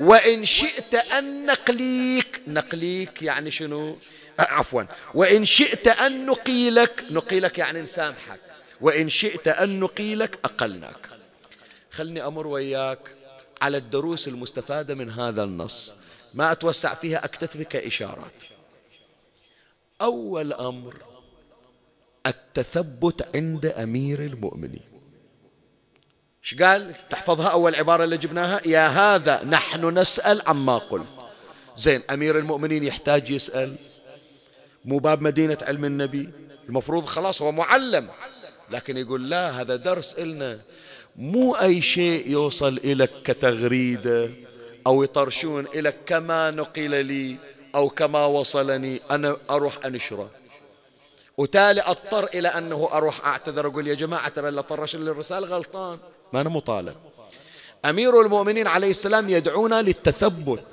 وإن 0.01 0.45
شئت 0.45 0.95
أن 0.95 1.47
نقليك. 1.47 2.43
نقليك 2.47 3.23
يعني 3.23 3.51
شنو؟ 3.51 3.99
عفوا. 4.39 4.83
وإن 5.15 5.45
شئت 5.45 5.89
أن 5.89 6.27
نقيلك 6.27 7.05
نقيلك 7.11 7.59
يعني 7.59 7.83
نسامحك. 7.83 8.41
وإن 8.81 9.09
شئت 9.09 9.49
أن 9.49 9.81
نقيلك 9.81 10.39
أقلناك. 10.45 11.09
خلني 11.91 12.27
أمر 12.27 12.47
وياك 12.47 13.15
على 13.63 13.77
الدروس 13.77 14.29
المستفادة 14.29 14.95
من 14.95 15.11
هذا 15.11 15.45
النص. 15.45 15.95
ما 16.35 16.53
أتوسع 16.53 16.95
فيها 16.95 17.25
أكتفي 17.25 17.65
كإشارات 17.65 18.43
أول 20.01 20.53
أمر 20.53 20.97
التثبت 22.27 23.37
عند 23.37 23.67
أمير 23.67 24.25
المؤمنين. 24.25 24.89
إيش 26.45 26.55
قال؟ 26.63 26.95
تحفظها 27.11 27.49
أول 27.49 27.75
عبارة 27.75 28.05
اللي 28.05 28.17
جبناها؟ 28.17 28.61
يا 28.67 28.89
هذا 28.89 29.45
نحن 29.45 29.99
نسأل 29.99 30.43
عما 30.47 30.79
قلت. 30.79 31.09
زين 31.77 32.03
أمير 32.11 32.39
المؤمنين 32.39 32.85
يحتاج 32.85 33.31
يسأل؟ 33.31 33.77
مو 34.89 34.99
باب 34.99 35.23
مدينة 35.23 35.59
علم 35.63 35.85
النبي. 35.85 36.31
المفروض 36.69 37.05
خلاص 37.05 37.43
هو 37.43 37.53
معلم. 37.53 38.09
لكن 38.71 38.97
يقول 38.97 39.31
لا 39.31 39.51
هذا 39.51 39.77
درس 39.77 40.15
إلنا. 40.19 40.59
مو 41.17 41.55
أي 41.55 41.83
شيء 41.83 42.31
يوصل 42.31 42.81
إليك 42.85 43.11
كتغريدة 43.25 44.31
أو 44.87 45.03
يطرشون 45.03 45.67
إليك 45.67 45.95
كما 46.07 46.51
نقل 46.51 47.05
لي 47.05 47.37
أو 47.75 47.89
كما 47.89 48.25
وصلني. 48.27 49.01
أنا 49.11 49.37
أروح 49.51 49.87
أنشره. 49.87 50.31
وتالي 51.37 51.83
أضطر 51.83 52.25
إلى 52.25 52.49
أنه 52.49 52.89
أروح 52.93 53.27
أعتذر 53.27 53.67
أقول 53.67 53.89
يا 53.89 53.95
جماعة 53.95 54.29
ترى 54.29 54.49
اللي 54.49 54.63
طرش 54.63 54.97
لي 54.97 55.11
الرسالة 55.11 55.47
غلطان. 55.47 55.99
ما 56.33 56.41
أنا 56.41 56.49
مطالب. 56.49 56.97
أمير 57.85 58.21
المؤمنين 58.21 58.67
عليه 58.67 58.91
السلام 58.91 59.29
يدعونا 59.29 59.83
للتثبت. 59.83 60.65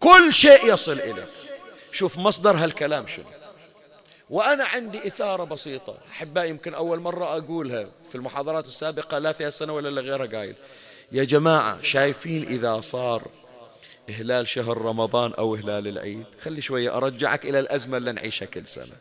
كل 0.00 0.32
شيء 0.32 0.74
يصل 0.74 1.00
إليه. 1.00 1.28
شوف 1.94 2.18
مصدر 2.18 2.56
هالكلام 2.56 3.06
شنو. 3.06 3.24
وأنا 4.30 4.64
عندي 4.64 5.06
إثارة 5.06 5.44
بسيطة. 5.44 5.98
أحبائي 6.10 6.50
يمكن 6.50 6.74
أول 6.74 7.00
مرة 7.00 7.36
أقولها 7.36 7.86
في 8.08 8.14
المحاضرات 8.14 8.66
السابقة 8.66 9.18
لا 9.18 9.32
في 9.32 9.44
هالسنة 9.44 9.72
ولا 9.72 10.00
غيرها 10.00 10.26
قايل. 10.26 10.54
يا 11.12 11.24
جماعة 11.24 11.82
شايفين 11.82 12.46
إذا 12.46 12.80
صار 12.80 13.22
إهلال 14.10 14.48
شهر 14.48 14.78
رمضان 14.78 15.32
أو 15.34 15.56
إهلال 15.56 15.88
العيد؟ 15.88 16.24
خلي 16.42 16.62
شوية 16.62 16.96
أرجعك 16.96 17.44
إلى 17.44 17.58
الأزمة 17.58 17.96
اللي 17.96 18.12
نعيشها 18.12 18.46
كل 18.46 18.66
سنة. 18.66 18.96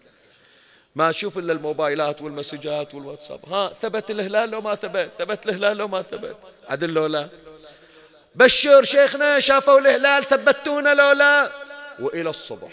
ما 0.95 1.09
أشوف 1.09 1.37
إلا 1.37 1.53
الموبايلات 1.53 2.21
والمسجات 2.21 2.95
والواتساب. 2.95 3.39
ها 3.49 3.69
ثبت 3.81 4.11
الهلال 4.11 4.49
لو 4.49 4.61
ما 4.61 4.75
ثبت 4.75 5.09
ثبت 5.19 5.45
الهلال 5.45 5.77
لو 5.77 5.87
ما 5.87 6.01
ثبت. 6.01 6.35
عدل 6.69 6.89
لو 6.89 7.05
لا. 7.05 7.29
بشر 8.35 8.83
شيخنا 8.83 9.39
شافوا 9.39 9.79
الهلال 9.79 10.23
ثبتونا 10.23 10.93
لو 10.93 11.11
لا. 11.11 11.62
وإلى 11.99 12.29
الصبح. 12.29 12.71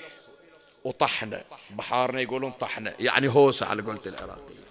وطحنا. 0.85 1.45
بحارنا 1.71 2.21
يقولون 2.21 2.51
طحنا. 2.51 2.95
يعني 3.01 3.29
هوسة 3.29 3.67
على 3.67 3.83
قولة 3.83 4.01
العراقية 4.07 4.71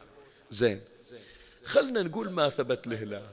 زين. 0.52 0.82
خلنا 1.66 2.02
نقول 2.02 2.32
ما 2.32 2.50
ثبت 2.50 2.88
الهلال 2.88 3.26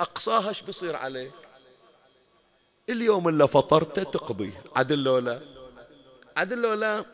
أقصاها 0.00 0.48
إيش 0.48 0.62
بصير 0.62 0.96
عليك 0.96 1.32
اليوم 2.88 3.28
اللي 3.28 3.48
فطرته 3.48 4.02
تقضيه. 4.02 4.62
عدل 4.76 5.04
لو 5.04 5.18
لا. 5.18 5.40
عدل 6.36 6.62
لو 6.62 6.74
لا. 6.74 7.04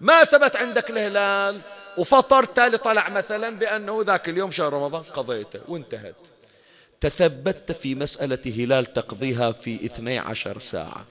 ما 0.00 0.24
ثبت 0.24 0.56
عندك 0.56 0.90
الهلال 0.90 1.60
وفطرت 1.98 2.56
تالي 2.56 2.78
طلع 2.78 3.08
مثلا 3.08 3.50
بأنه 3.50 4.02
ذاك 4.02 4.28
اليوم 4.28 4.50
شهر 4.50 4.72
رمضان 4.72 5.02
قضيته 5.02 5.60
وانتهت. 5.68 6.14
تثبت 7.00 7.72
في 7.72 7.94
مسألة 7.94 8.64
هلال 8.64 8.92
تقضيها 8.92 9.52
في 9.52 9.84
اثني 9.84 10.18
عشر 10.18 10.58
ساعة. 10.58 11.06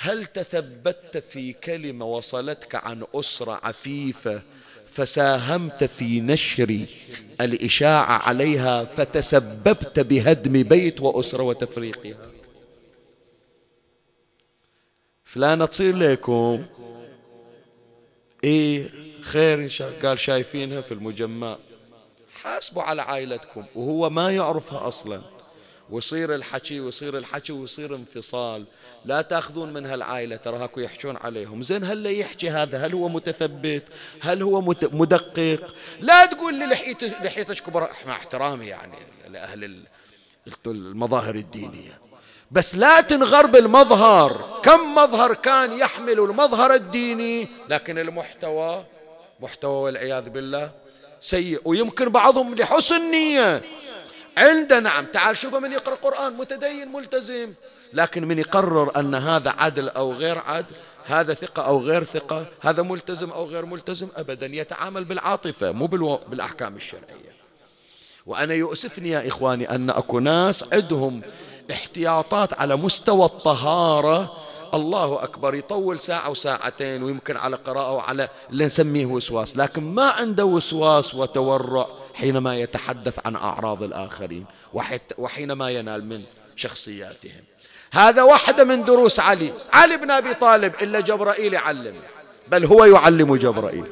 هل 0.00 0.26
تثبت 0.26 1.16
في 1.16 1.52
كلمة 1.52 2.06
وصلتك 2.06 2.74
عن 2.74 3.04
أسرة 3.14 3.60
عفيفة 3.62 4.42
فساهمت 4.92 5.84
في 5.84 6.20
نشر 6.20 6.86
الإشاعة 7.40 8.18
عليها 8.18 8.84
فتسببت 8.84 10.00
بهدم 10.00 10.62
بيت 10.62 11.00
وأسرة 11.00 11.42
وتفريقها؟ 11.42 12.16
فلانة 15.24 15.66
تصير 15.66 15.96
لكم. 15.96 16.66
إيه 18.44 18.90
خير 19.20 19.58
إن 19.58 19.68
شاء 19.68 20.06
قال 20.06 20.18
شايفينها 20.18 20.80
في 20.80 20.94
المجمع. 20.94 21.58
حاسبوا 22.42 22.82
على 22.82 23.02
عائلتكم 23.02 23.64
وهو 23.74 24.10
ما 24.10 24.30
يعرفها 24.36 24.88
أصلا. 24.88 25.37
ويصير 25.90 26.34
الحكي 26.34 26.80
ويصير 26.80 27.18
الحكي 27.18 27.52
ويصير 27.52 27.94
انفصال. 27.94 28.64
لا 29.04 29.22
تأخذون 29.22 29.72
من 29.72 29.86
هالعائلة 29.86 30.36
ترى 30.36 30.56
هاكو 30.56 30.80
يحجون 30.80 31.16
عليهم. 31.16 31.62
زين 31.62 31.84
هل 31.84 32.06
يحكي 32.06 32.50
هذا؟ 32.50 32.86
هل 32.86 32.92
هو 32.94 33.08
متثبت؟ 33.08 33.82
هل 34.20 34.42
هو 34.42 34.60
مدقق؟ 34.92 35.74
لا 36.00 36.26
تقول 36.26 36.54
لي 36.54 36.66
لحيتك 37.22 37.60
كبر 37.60 37.88
مع 38.06 38.12
احترامي 38.12 38.66
يعني 38.66 38.96
لأهل 39.28 39.84
المظاهر 40.66 41.34
الدينية. 41.34 41.98
بس 42.50 42.74
لا 42.74 43.00
تنغر 43.00 43.46
بالمظهر 43.46 44.60
كم 44.64 44.94
مظهر 44.94 45.34
كان 45.34 45.72
يحمل 45.72 46.18
المظهر 46.18 46.74
الديني؟ 46.74 47.48
لكن 47.68 47.98
المحتوى 47.98 48.84
محتوى 49.40 49.82
والعياذ 49.82 50.28
بالله 50.28 50.70
سيء. 51.20 51.60
ويمكن 51.64 52.08
بعضهم 52.08 52.54
لحسن 52.54 53.10
نية. 53.10 53.62
عنده 54.38 54.80
نعم 54.80 55.04
تعال 55.04 55.36
شوفه 55.36 55.58
من 55.58 55.72
يقرأ 55.72 55.94
قرآن 55.94 56.32
متدين 56.36 56.92
ملتزم. 56.92 57.52
لكن 57.92 58.28
من 58.28 58.38
يقرر 58.38 59.00
أن 59.00 59.14
هذا 59.14 59.50
عدل 59.58 59.88
أو 59.88 60.12
غير 60.12 60.38
عدل 60.38 60.74
هذا 61.04 61.34
ثقة 61.34 61.62
أو 61.62 61.80
غير 61.80 62.04
ثقة 62.04 62.46
هذا 62.60 62.82
ملتزم 62.82 63.30
أو 63.30 63.44
غير 63.44 63.66
ملتزم 63.66 64.08
أبدا 64.16 64.46
يتعامل 64.46 65.04
بالعاطفة 65.04 65.72
مو 65.72 65.86
بالأحكام 66.28 66.76
الشرعية. 66.76 67.38
وأنا 68.26 68.54
يؤسفني 68.54 69.10
يا 69.10 69.28
إخواني 69.28 69.70
أن 69.70 69.90
أكو 69.90 70.18
ناس 70.18 70.64
عندهم 70.72 71.20
احتياطات 71.72 72.60
على 72.60 72.76
مستوى 72.76 73.24
الطهارة. 73.24 74.36
الله 74.74 75.22
أكبر 75.22 75.54
يطول 75.54 76.00
ساعة 76.00 76.30
وساعتين 76.30 77.02
ويمكن 77.02 77.36
على 77.36 77.56
قراءة 77.56 77.92
وعلى 77.92 78.28
اللي 78.50 78.66
نسميه 78.66 79.06
وسواس. 79.06 79.56
لكن 79.56 79.94
ما 79.94 80.10
عنده 80.10 80.44
وسواس 80.44 81.14
وتورع. 81.14 81.86
حينما 82.18 82.56
يتحدث 82.56 83.26
عن 83.26 83.36
أعراض 83.36 83.82
الآخرين 83.82 84.44
وحينما 85.18 85.70
ينال 85.70 86.04
من 86.04 86.22
شخصياتهم. 86.56 87.44
هذا 87.92 88.22
واحدة 88.22 88.64
من 88.64 88.84
دروس 88.84 89.20
علي. 89.20 89.52
علي 89.72 89.96
بن 89.96 90.10
أبي 90.10 90.34
طالب 90.34 90.74
إلا 90.82 91.00
جبرائيل 91.00 91.54
يعلم 91.54 91.96
بل 92.48 92.64
هو 92.64 92.84
يعلم 92.84 93.36
جبرائيل. 93.36 93.84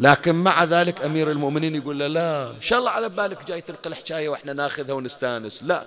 لكن 0.00 0.34
مع 0.34 0.64
ذلك 0.64 1.04
أمير 1.04 1.30
المؤمنين 1.30 1.74
يقول 1.74 1.98
له 1.98 2.06
لا 2.06 2.50
إن 2.50 2.60
شاء 2.60 2.78
الله 2.78 2.90
على 2.90 3.08
بالك 3.08 3.44
جاي 3.44 3.60
تنقل 3.60 3.94
حكاية 3.94 4.28
وإحنا 4.28 4.52
ناخذها 4.52 4.92
ونستانس. 4.92 5.62
لا. 5.62 5.86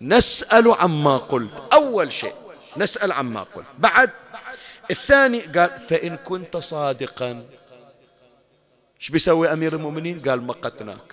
نسأل 0.00 0.72
عما 0.72 1.16
قلت. 1.16 1.50
أول 1.72 2.12
شيء 2.12 2.34
نسأل 2.76 3.12
عما 3.12 3.40
قلت. 3.40 3.66
بعد 3.78 4.10
الثاني 4.90 5.40
قال 5.40 5.70
فإن 5.88 6.16
كنت 6.16 6.56
صادقا 6.56 7.44
إيش 9.04 9.10
بيسوي 9.10 9.52
أمير 9.52 9.72
المؤمنين؟ 9.72 10.20
قال 10.20 10.42
مقتناك. 10.42 11.12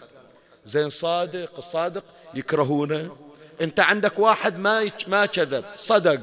زين 0.65 0.89
صادق 0.89 1.57
الصادق 1.57 2.03
يكرهونه. 2.33 3.17
أنت 3.61 3.79
عندك 3.79 4.19
واحد 4.19 4.57
ما 4.57 4.91
ما 5.07 5.25
كذب. 5.25 5.65
صدق. 5.77 6.19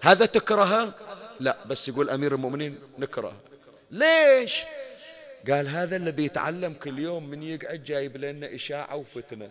هذا 0.00 0.26
تكرهه؟ 0.26 0.94
لا 1.40 1.56
بس 1.66 1.88
يقول 1.88 2.10
أمير 2.10 2.34
المؤمنين 2.34 2.78
نكره. 2.98 3.32
ليش؟ 3.90 4.64
قال 5.50 5.68
هذا 5.68 5.96
اللي 5.96 6.12
بيتعلم 6.12 6.72
كل 6.72 6.98
يوم 6.98 7.28
من 7.30 7.42
يقعد 7.42 7.84
جايب 7.84 8.16
لنا 8.16 8.54
إشاعة 8.54 8.96
وفتنة. 8.96 9.50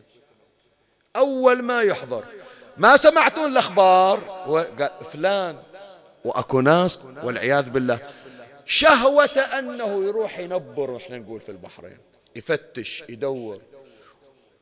أول 1.15 1.63
ما 1.63 1.82
يحضر. 1.82 2.24
ما 2.78 2.97
سمعتون 2.97 3.51
الأخبار؟ 3.51 4.20
فلان. 5.13 5.57
وأكو 6.26 6.61
ناس 6.61 6.99
والعياذ 7.24 7.70
بالله. 7.70 7.99
شهوة 8.68 9.39
أنه 9.59 10.03
يروح 10.03 10.39
ينبر 10.39 10.97
إحنا 10.97 11.18
نقول 11.18 11.39
في 11.39 11.49
البحرين. 11.49 11.97
يفتش 12.36 13.03
يدور. 13.09 13.61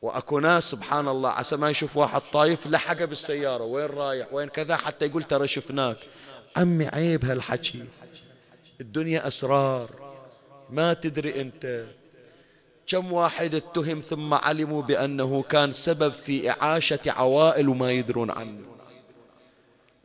وأكو 0.02 0.38
ناس 0.38 0.70
سبحان 0.70 1.08
الله 1.08 1.30
عسى 1.30 1.56
ما 1.56 1.70
يشوف 1.70 1.96
واحد 1.96 2.20
طايف 2.32 2.66
لحقه 2.66 3.04
بالسيارة 3.04 3.64
وين 3.64 3.86
رايح؟ 3.86 4.32
وين 4.32 4.48
كذا؟ 4.48 4.76
حتى 4.76 5.06
يقول 5.06 5.22
ترى 5.22 5.48
شفناك. 5.48 5.96
عمي 6.56 6.86
عيب 6.86 7.24
هالحكي. 7.24 7.84
الدنيا 8.80 9.26
أسرار. 9.26 9.86
ما 10.70 10.94
تدري 10.94 11.40
أنت. 11.40 11.84
كم 12.86 13.12
واحد 13.12 13.54
اتهم 13.54 14.00
ثم 14.00 14.34
علموا 14.34 14.82
بأنه 14.82 15.42
كان 15.42 15.72
سبب 15.72 16.12
في 16.12 16.50
إعاشة 16.50 17.00
عوائل 17.06 17.68
وما 17.68 17.90
يدرون 17.90 18.30
عنه. 18.30 18.75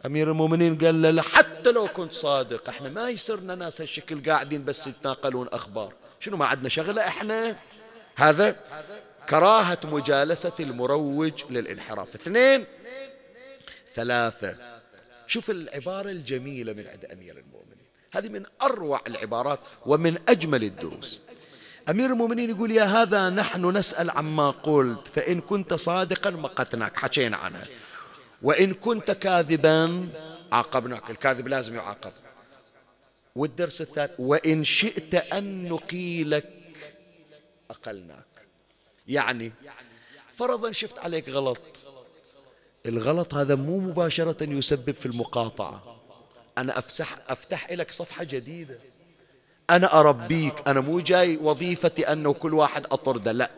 أمير 0.05 0.31
المؤمنين 0.31 0.77
قال 0.77 1.15
له 1.15 1.21
حتى 1.21 1.71
لو 1.71 1.87
كنت 1.87 2.13
صادق 2.13 2.69
إحنا 2.69 2.89
ما 2.89 3.09
يصيرنا 3.09 3.55
ناس 3.55 3.81
هالشكل 3.81 4.31
قاعدين 4.31 4.65
بس 4.65 4.87
يتناقلون 4.87 5.47
أخبار. 5.47 5.93
شنو 6.19 6.37
ما 6.37 6.45
عندنا 6.45 6.69
شغلة 6.69 7.07
إحنا؟ 7.07 7.55
هذا 8.15 8.55
كراهة 9.29 9.79
مجالسة 9.83 10.51
المروج 10.59 11.43
للانحراف. 11.49 12.15
اثنين 12.15 12.65
ثلاثة 13.95 14.55
شوف 15.27 15.49
العبارة 15.49 16.09
الجميلة 16.09 16.73
من 16.73 16.87
عند 16.87 17.05
أمير 17.05 17.37
المؤمنين. 17.37 17.85
هذه 18.11 18.29
من 18.29 18.45
أروع 18.61 19.01
العبارات 19.07 19.59
ومن 19.85 20.17
أجمل 20.29 20.63
الدروس. 20.63 21.19
أمير 21.89 22.09
المؤمنين 22.09 22.49
يقول 22.49 22.71
يا 22.71 22.83
هذا 22.83 23.29
نحن 23.29 23.77
نسأل 23.77 24.09
عما 24.09 24.51
قلت 24.51 25.07
فإن 25.07 25.41
كنت 25.41 25.73
صادقا 25.73 26.29
مقتناك. 26.29 26.97
حكينا 26.97 27.37
عنها. 27.37 27.63
وإن 28.41 28.73
كنت 28.73 29.11
كاذبا 29.11 30.07
عاقبناك 30.51 31.09
الكاذب 31.09 31.47
لازم 31.47 31.75
يعاقب. 31.75 32.11
والدرس 33.35 33.81
الثالث 33.81 34.11
وإن 34.19 34.63
شئت 34.63 35.15
أن 35.15 35.69
نقيلك 35.69 36.49
أقلناك. 37.69 38.25
يعني 39.07 39.51
فرضا 40.35 40.71
شفت 40.71 40.99
عليك 40.99 41.29
غلط. 41.29 41.61
الغلط 42.85 43.33
هذا 43.33 43.55
مو 43.55 43.79
مباشرة 43.79 44.43
يسبب 44.43 44.91
في 44.91 45.05
المقاطعة. 45.05 46.01
أنا 46.57 46.79
أفسح 46.79 47.17
أفتح 47.29 47.71
لك 47.71 47.91
صفحة 47.91 48.23
جديدة. 48.23 48.79
أنا 49.69 49.99
أربيك 49.99 50.67
أنا 50.67 50.79
مو 50.79 50.99
جاي 50.99 51.37
وظيفتي 51.37 52.11
أنه 52.11 52.33
كل 52.33 52.53
واحد 52.53 52.85
أطرده 52.85 53.31
لا. 53.31 53.51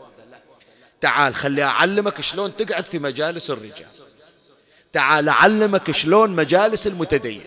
تعال 1.02 1.36
خلي 1.36 1.64
أعلمك 1.64 2.22
شلون 2.22 2.58
تقعد 2.58 2.86
في 2.86 3.00
مجالس 3.00 3.52
الرجال. 3.52 3.88
تعال 4.94 5.30
أعلمك 5.30 5.92
شلون 5.92 6.30
مجالس 6.30 6.88
المتدين. 6.88 7.44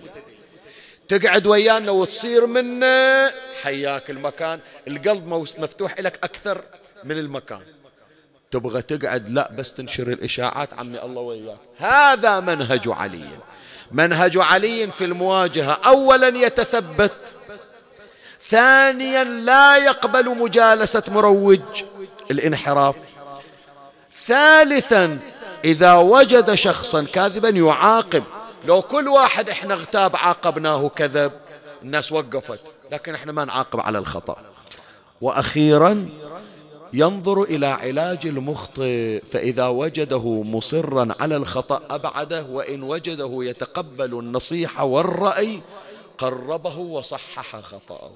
تقعد 1.08 1.46
ويانا 1.46 1.90
وتصير 1.90 2.46
منا 2.46 3.34
حياك 3.62 4.10
المكان. 4.10 4.60
القلب 4.88 5.26
مفتوح 5.58 6.00
لك 6.00 6.18
أكثر 6.24 6.62
من 7.04 7.18
المكان. 7.18 7.60
تبغى 8.50 8.82
تقعد؟ 8.82 9.30
لا 9.30 9.50
بس 9.52 9.72
تنشر 9.72 10.08
الإشاعات 10.08 10.74
عمي 10.74 11.02
الله 11.02 11.20
وياك 11.20 11.58
هذا 11.78 12.40
منهج 12.40 12.88
علي. 12.88 13.28
منهج 13.92 14.38
علي 14.38 14.90
في 14.90 15.04
المواجهة. 15.04 15.78
أولا 15.86 16.28
يتثبت 16.28 17.12
ثانيا 18.40 19.24
لا 19.24 19.76
يقبل 19.76 20.28
مجالسة 20.28 21.02
مروج 21.08 21.60
الانحراف 22.30 22.96
ثالثا 24.26 25.18
إذا 25.64 25.94
وجد 25.94 26.54
شخصا 26.54 27.02
كاذبا 27.02 27.48
يعاقب. 27.48 28.24
لو 28.64 28.82
كل 28.82 29.08
واحد 29.08 29.50
إحنا 29.50 29.74
اغتاب 29.74 30.16
عاقبناه 30.16 30.88
كذب 30.88 31.32
الناس 31.82 32.12
وقفت. 32.12 32.60
لكن 32.92 33.14
إحنا 33.14 33.32
ما 33.32 33.44
نعاقب 33.44 33.80
على 33.80 33.98
الخطأ. 33.98 34.36
وأخيرا 35.20 36.08
ينظر 36.92 37.42
إلى 37.42 37.66
علاج 37.66 38.26
المخطئ. 38.26 39.22
فإذا 39.32 39.66
وجده 39.66 40.42
مصرا 40.42 41.08
على 41.20 41.36
الخطأ 41.36 41.82
أبعده. 41.90 42.42
وإن 42.42 42.82
وجده 42.82 43.30
يتقبل 43.32 44.18
النصيحة 44.18 44.84
والرأي 44.84 45.60
قربه 46.18 46.78
وصحح 46.78 47.56
خطأه. 47.56 48.10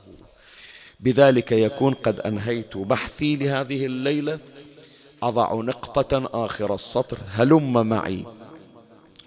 بذلك 1.01 1.53
يكون 1.53 1.95
قد 1.95 2.21
أنهيت 2.21 2.77
بحثي 2.77 3.37
لهذه 3.37 3.87
الليلة. 3.87 4.39
أضع 5.23 5.55
نقطة 5.55 6.31
آخر 6.45 6.75
السطر 6.75 7.19
هلم 7.29 7.87
معي. 7.87 8.25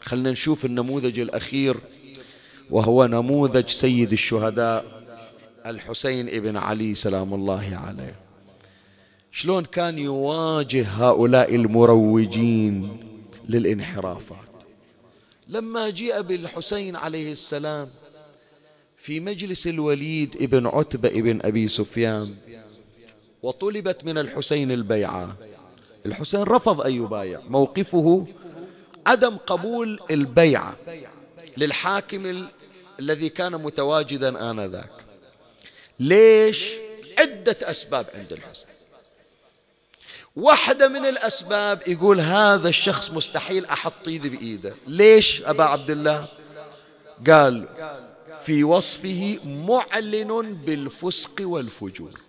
خلنا 0.02 0.32
نشوف 0.32 0.66
النموذج 0.66 1.20
الأخير 1.20 1.78
وهو 2.70 3.06
نموذج 3.06 3.68
سيد 3.70 4.12
الشهداء 4.12 5.04
الحسين 5.66 6.28
ابن 6.28 6.58
علي 6.58 6.96
سلام 6.96 7.34
الله 7.34 7.82
عليه. 7.88 8.16
شلون 9.32 9.66
كان 9.66 10.00
يواجه 10.00 10.88
هؤلاء 10.88 11.56
المروجين 11.56 12.98
للانحرافات؟ 13.50 14.38
لما 15.48 15.90
جيء 15.90 16.22
بالحسين 16.22 16.96
عليه 16.96 17.32
السلام 17.32 17.88
في 18.98 19.20
مجلس 19.20 19.68
الوليد 19.68 20.36
ابن 20.42 20.68
عتبة 20.68 21.10
ابن 21.10 21.40
أبي 21.42 21.68
سفيان 21.68 22.36
وطلبت 23.44 24.06
من 24.06 24.18
الحسين 24.18 24.72
البيعة. 24.72 25.38
الحسين 26.06 26.44
رفض 26.44 26.82
أن 26.82 26.92
يبايع. 26.92 27.40
موقفه 27.48 28.28
عدم 29.08 29.38
قبول 29.38 30.00
البيعة 30.12 30.76
للحاكم 31.58 32.48
الذي 33.00 33.30
كان 33.30 33.52
متواجدا 33.52 34.52
آنذاك. 34.52 34.92
ليش؟ 36.00 36.68
عدة 37.20 37.58
أسباب 37.62 38.06
عند 38.14 38.34
الحسين. 38.34 38.68
واحدة 40.36 40.88
من 40.88 41.06
الأسباب 41.06 41.82
يقول 41.88 42.20
هذا 42.20 42.70
الشخص 42.70 43.12
مستحيل 43.12 43.66
أحط 43.66 44.08
إيدي 44.08 44.30
بإيده. 44.30 44.76
ليش 44.88 45.42
أبا 45.42 45.64
عبد 45.64 45.90
الله؟ 45.90 46.26
قال 47.30 47.68
في 48.46 48.64
وصفه 48.64 49.38
معلن 49.46 50.54
بالفسق 50.66 51.42
والفجور. 51.42 52.20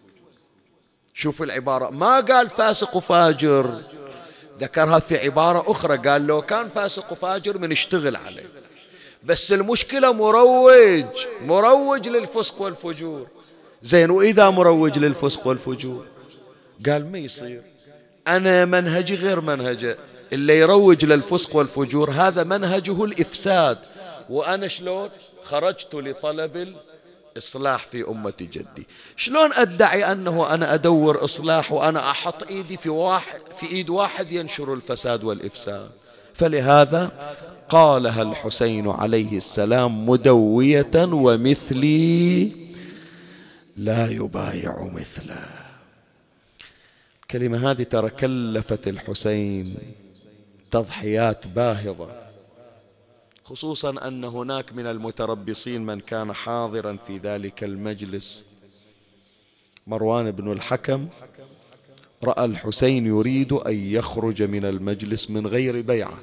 شوف 1.15 1.43
العبارة. 1.43 1.91
ما 1.91 2.21
قال 2.21 2.51
فاسق 2.51 2.97
وفاجر. 2.97 3.75
ذكرها 4.61 4.99
في 4.99 5.19
عبارة 5.19 5.71
أخرى. 5.71 5.97
قال 6.09 6.27
لو 6.27 6.43
كان 6.43 6.69
فاسق 6.69 7.13
وفاجر 7.13 7.59
من 7.59 7.73
اشتغل 7.73 8.17
عليه. 8.17 8.49
بس 9.25 9.53
المشكلة 9.53 10.13
مروج. 10.13 11.05
مروج 11.43 12.09
للفسق 12.09 12.61
والفجور. 12.61 13.27
زين 13.83 14.11
وإذا 14.11 14.51
مروج 14.51 14.99
للفسق 14.99 15.47
والفجور؟ 15.47 16.07
قال 16.87 17.13
ما 17.13 17.19
يصير. 17.19 17.63
أنا 18.29 18.65
منهجي 18.65 19.15
غير 19.15 19.41
منهجة. 19.41 19.99
اللي 20.33 20.59
يروج 20.59 21.05
للفسق 21.05 21.57
والفجور 21.57 22.11
هذا 22.11 22.45
منهجه 22.45 23.05
الإفساد. 23.05 23.79
وأنا 24.31 24.69
شلون؟ 24.69 25.11
خرجت 25.45 25.95
لطلب 25.95 26.77
إصلاح 27.39 27.87
في 27.87 28.09
أمة 28.09 28.35
جدي. 28.41 28.87
شلون 29.17 29.53
أدعي 29.53 30.13
أنه 30.13 30.55
أنا 30.55 30.75
أدور 30.75 31.25
إصلاح 31.25 31.73
وأنا 31.73 32.11
أحط 32.11 32.43
إيدي 32.43 32.77
في, 32.77 32.89
واحد 32.89 33.41
في 33.57 33.67
إيد 33.67 33.91
واحد 33.91 34.33
ينشر 34.33 34.75
الفساد 34.75 35.25
والإفساد؟ 35.25 35.91
فلهذا 36.35 37.11
قالها 37.69 38.23
الحسين 38.23 38.89
عليه 38.89 39.37
السلام 39.37 40.09
مدوية 40.09 40.91
ومثلي 40.97 42.53
لا 43.77 44.11
يبايع 44.11 44.91
مثله. 44.93 45.47
الكلمة 47.23 47.71
هذه 47.71 47.83
ترى 47.83 48.11
كلفت 48.11 48.89
الحسين 48.89 49.77
تضحيات 50.71 51.47
باهظة. 51.47 52.24
خصوصا 53.45 54.09
أن 54.09 54.25
هناك 54.25 54.73
من 54.73 54.87
المتربصين 54.87 55.87
من 55.87 56.01
كان 56.01 56.33
حاضرا 56.33 56.97
في 56.97 57.19
ذلك 57.19 57.65
المجلس. 57.65 58.45
مروان 59.87 60.31
بن 60.31 60.53
الحكم 60.53 61.09
رأى 62.25 62.45
الحسين 62.45 63.07
يريد 63.07 63.53
أن 63.53 63.75
يخرج 63.75 64.43
من 64.43 64.65
المجلس 64.65 65.31
من 65.31 65.47
غير 65.47 65.81
بيعة 65.81 66.19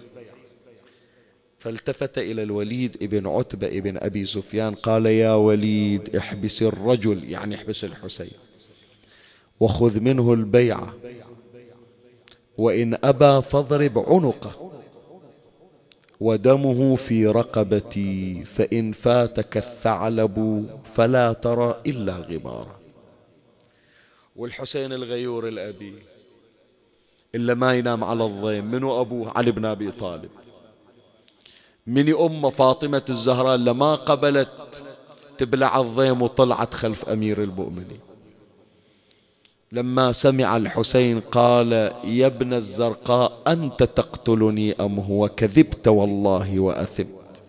فالتفت 1.60 2.18
إلى 2.18 2.44
الوليد 2.44 2.98
ابن 3.04 3.28
عتبة 3.28 3.68
ابن 3.68 3.98
أبي 3.98 4.26
سفيان 4.26 4.76
قال 4.76 5.06
يا 5.06 5.34
وليد 5.34 6.16
احبس 6.16 6.62
الرجل. 6.62 7.30
يعني 7.30 7.56
احبس 7.56 7.84
الحسين. 7.84 8.32
وخذ 9.60 10.00
منه 10.00 10.34
البيعة 10.34 10.94
وإن 12.58 12.98
أبى 13.04 13.42
فاضرب 13.42 14.00
عنقه. 14.00 14.72
ودمه 16.22 16.96
في 16.96 17.28
رقبتي 17.28 18.44
فإن 18.44 18.92
فاتك 18.92 19.58
الثعلب 19.58 20.66
فلا 20.94 21.34
ترى 21.34 21.82
إلا 21.86 22.18
غبارا 22.18 22.80
والحسين 24.36 24.94
الغيور 24.94 25.48
الأبي 25.48 25.96
إلا 27.36 27.54
ما 27.54 27.74
ينام 27.74 28.04
على 28.04 28.26
الضيم 28.26 28.66
منو 28.66 29.02
أبوه؟ 29.02 29.32
علي 29.36 29.52
بن 29.52 29.66
أبي 29.66 29.92
طالب. 29.92 30.30
من 31.88 32.16
أم 32.16 32.50
فاطمة 32.50 33.06
الزهراء 33.10 33.58
لما 33.58 33.96
قبلت 33.96 34.84
تبلع 35.38 35.80
الضيم 35.80 36.22
وطلعت 36.22 36.74
خلف 36.74 37.10
أمير 37.10 37.44
المؤمنين. 37.44 38.11
لما 39.74 40.12
سمع 40.12 40.58
الحسين 40.58 41.20
قال 41.20 41.72
يا 42.04 42.26
ابن 42.28 42.54
الزرقاء 42.54 43.32
أنت 43.48 43.84
تقتلني 43.84 44.74
أم 44.74 45.00
هو 45.00 45.30
كذبت 45.30 45.88
والله 45.88 46.60
وأثمت 46.60 47.42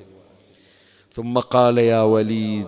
ثم 1.15 1.39
قال 1.39 1.79
يا 1.79 2.03
وليد 2.03 2.67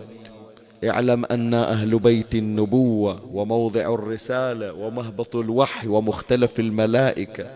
اعلم 0.85 1.24
أن 1.24 1.55
أهل 1.55 1.98
بيت 1.98 2.35
النبوة 2.35 3.20
وموضع 3.32 3.94
الرسالة 3.94 4.74
ومهبط 4.74 5.36
الوحي 5.36 5.89
ومختلف 5.89 6.60
الملائكة 6.60 7.47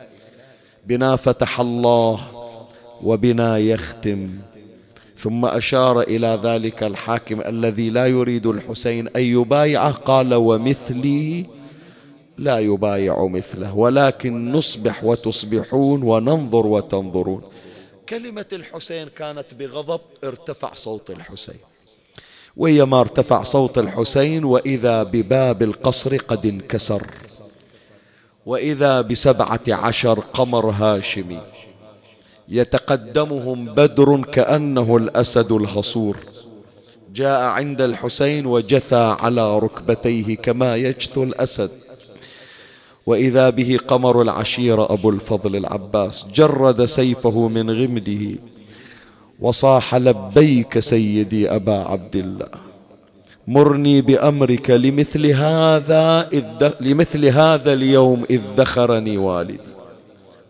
بنا 0.87 1.17
فتح 1.17 1.61
الله 1.61 2.21
وبنا 3.03 3.59
يختم. 3.59 4.31
ثم 5.17 5.45
أشار 5.45 6.01
إلى 6.01 6.41
ذلك 6.43 6.83
الحاكم 6.83 7.41
الذي 7.41 7.91
لا 7.91 8.07
يريد 8.07 8.47
الحسين 8.47 9.09
أن 9.09 9.23
يبايعه 9.23 9.91
قال 9.93 10.35
ومثلي 10.35 11.47
لا 12.39 12.59
يبايع 12.59 13.27
مثله 13.27 13.77
ولكن 13.77 14.53
نصبح 14.53 15.05
وتصبحون 15.05 16.03
وننظر 16.03 16.67
وتنظرون. 16.67 17.43
كلمة 18.09 18.47
الحسين 18.53 19.09
كانت 19.09 19.55
بغضب 19.59 20.01
ارتفع 20.25 20.75
صوت 20.75 21.11
الحسين. 21.11 21.61
وهي 22.57 22.85
ما 22.85 23.01
ارتفع 23.01 23.43
صوت 23.43 23.79
الحسين 23.79 24.45
وإذا 24.45 25.03
بباب 25.03 25.63
القصر 25.63 26.17
قد 26.17 26.47
انكسر. 26.47 27.07
وإذا 28.47 29.01
بسبعة 29.01 29.61
عشر 29.69 30.21
قمر 30.21 30.71
هاشمي. 30.71 31.43
يتقدمهم 32.49 33.75
بدر 33.75 34.23
كأنه 34.23 34.97
الأسد 34.97 35.53
الهصور. 35.53 36.17
جاء 37.15 37.41
عند 37.41 37.81
الحسين 37.81 38.47
وجثى 38.47 39.17
على 39.21 39.59
ركبتيه 39.59 40.37
كما 40.37 40.77
يجثو 40.77 41.23
الأسد. 41.23 41.71
وإذا 43.09 43.51
به 43.51 43.79
قمر 43.89 44.23
العشيرة 44.23 44.93
أبو 44.93 45.11
الفضل 45.11 45.57
العباس 45.57 46.27
جرد 46.35 46.85
سيفه 46.85 47.49
من 47.49 47.71
غمده 47.71 48.25
وصاح 49.41 49.95
لبيك 49.95 50.79
سيدي 50.79 51.51
أبا 51.51 51.79
عبد 51.93 52.17
الله. 52.17 52.49
مرني 53.49 54.01
بأمرك 54.01 54.71
لمثل 54.71 55.27
هذا 55.27 56.29
إذ 56.33 56.73
لمثل 56.81 57.25
هذا 57.25 57.73
اليوم 57.73 58.25
إذ 58.31 58.41
ذخرني 58.57 59.19
والدي. 59.19 59.59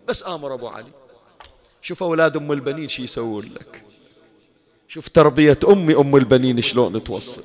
بس 0.07 0.23
آمر 0.23 0.53
أبو 0.53 0.67
علي. 0.67 0.91
شوف 1.81 2.03
أولاد 2.03 2.37
أم 2.37 2.51
البنين 2.51 2.87
شي 2.87 3.03
يسوون 3.03 3.43
لك. 3.43 3.83
شوف 4.87 5.07
تربية 5.07 5.59
أمي 5.69 5.95
أم 5.95 6.15
البنين 6.15 6.61
شلون 6.61 7.03
توصل. 7.03 7.43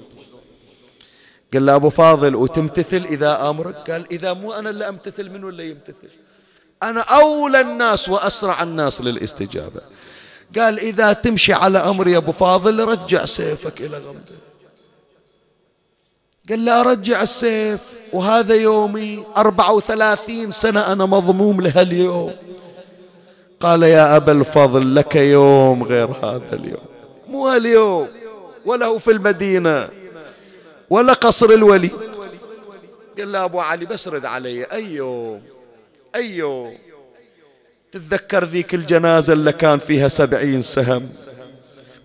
قال 1.52 1.66
له 1.66 1.74
أبو 1.74 1.90
فاضل 1.90 2.36
وتمتثل 2.36 3.04
إذا 3.10 3.50
أمرك? 3.50 3.90
قال 3.90 4.06
إذا 4.10 4.32
مو 4.32 4.52
أنا 4.52 4.70
اللي 4.70 4.88
أمتثل 4.88 5.30
من 5.30 5.44
ولا 5.44 5.64
يمتثل؟ 5.64 6.10
أنا 6.82 7.00
أولى 7.00 7.60
الناس 7.60 8.08
وأسرع 8.08 8.62
الناس 8.62 9.00
للاستجابة. 9.00 9.80
قال 10.58 10.78
إذا 10.78 11.12
تمشي 11.12 11.52
على 11.52 11.78
أمري 11.78 12.12
يا 12.12 12.18
أبو 12.18 12.32
فاضل 12.32 12.84
رجع 12.84 13.24
سيفك 13.24 13.80
إلى 13.80 13.96
غمده 13.98 14.38
قال 16.48 16.64
له 16.64 16.80
أرجع 16.80 17.22
السيف 17.22 17.98
وهذا 18.12 18.54
يومي 18.54 19.24
أربعة 19.36 19.72
وثلاثين 19.72 20.50
سنة 20.50 20.92
أنا 20.92 21.06
مضموم 21.06 21.60
لهاليوم 21.60 22.32
قال 23.60 23.82
يا 23.82 24.16
أبا 24.16 24.32
الفضل 24.32 24.94
لك 24.94 25.16
يوم 25.16 25.82
غير 25.82 26.08
هذا 26.22 26.52
اليوم. 26.52 26.84
مو 27.28 27.52
اليوم 27.52 28.08
وله 28.66 28.98
في 28.98 29.10
المدينة. 29.10 29.88
ولا 30.94 31.12
قصر 31.12 31.50
الولي. 31.50 31.90
قال 33.18 33.32
له 33.32 33.44
أبو 33.44 33.60
علي 33.60 33.86
بس 33.86 34.08
رد 34.08 34.24
علي. 34.24 34.64
أي 34.64 34.94
يوم 34.94 35.42
أي 36.14 36.36
يوم 36.36 36.78
تتذكر 37.92 38.44
ذيك 38.44 38.74
الجنازة 38.74 39.32
اللي 39.32 39.52
كان 39.52 39.78
فيها 39.78 40.08
سبعين 40.08 40.62
سهم؟ 40.62 41.08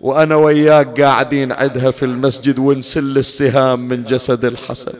وأنا 0.00 0.36
وياك 0.36 1.00
قاعدين 1.00 1.52
عدها 1.52 1.90
في 1.90 2.04
المسجد 2.04 2.58
ونسل 2.58 3.18
السهام 3.18 3.88
من 3.88 4.04
جسد 4.04 4.44
الحسن. 4.44 4.94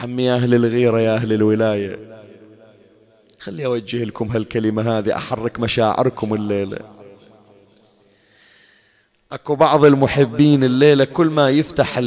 عمي 0.00 0.24
يا 0.24 0.34
أهل 0.34 0.54
الغيرة 0.54 1.00
يا 1.00 1.14
أهل 1.14 1.32
الولاية. 1.32 1.98
خلي 3.38 3.66
أوجه 3.66 4.04
لكم 4.04 4.28
هالكلمة 4.28 4.98
هذه 4.98 5.16
أحرك 5.16 5.60
مشاعركم 5.60 6.34
الليلة. 6.34 6.93
أكو 9.32 9.54
بعض 9.54 9.84
المحبين 9.84 10.64
الليلة 10.64 11.04
كل 11.04 11.26
ما 11.26 11.50
يفتح 11.50 12.02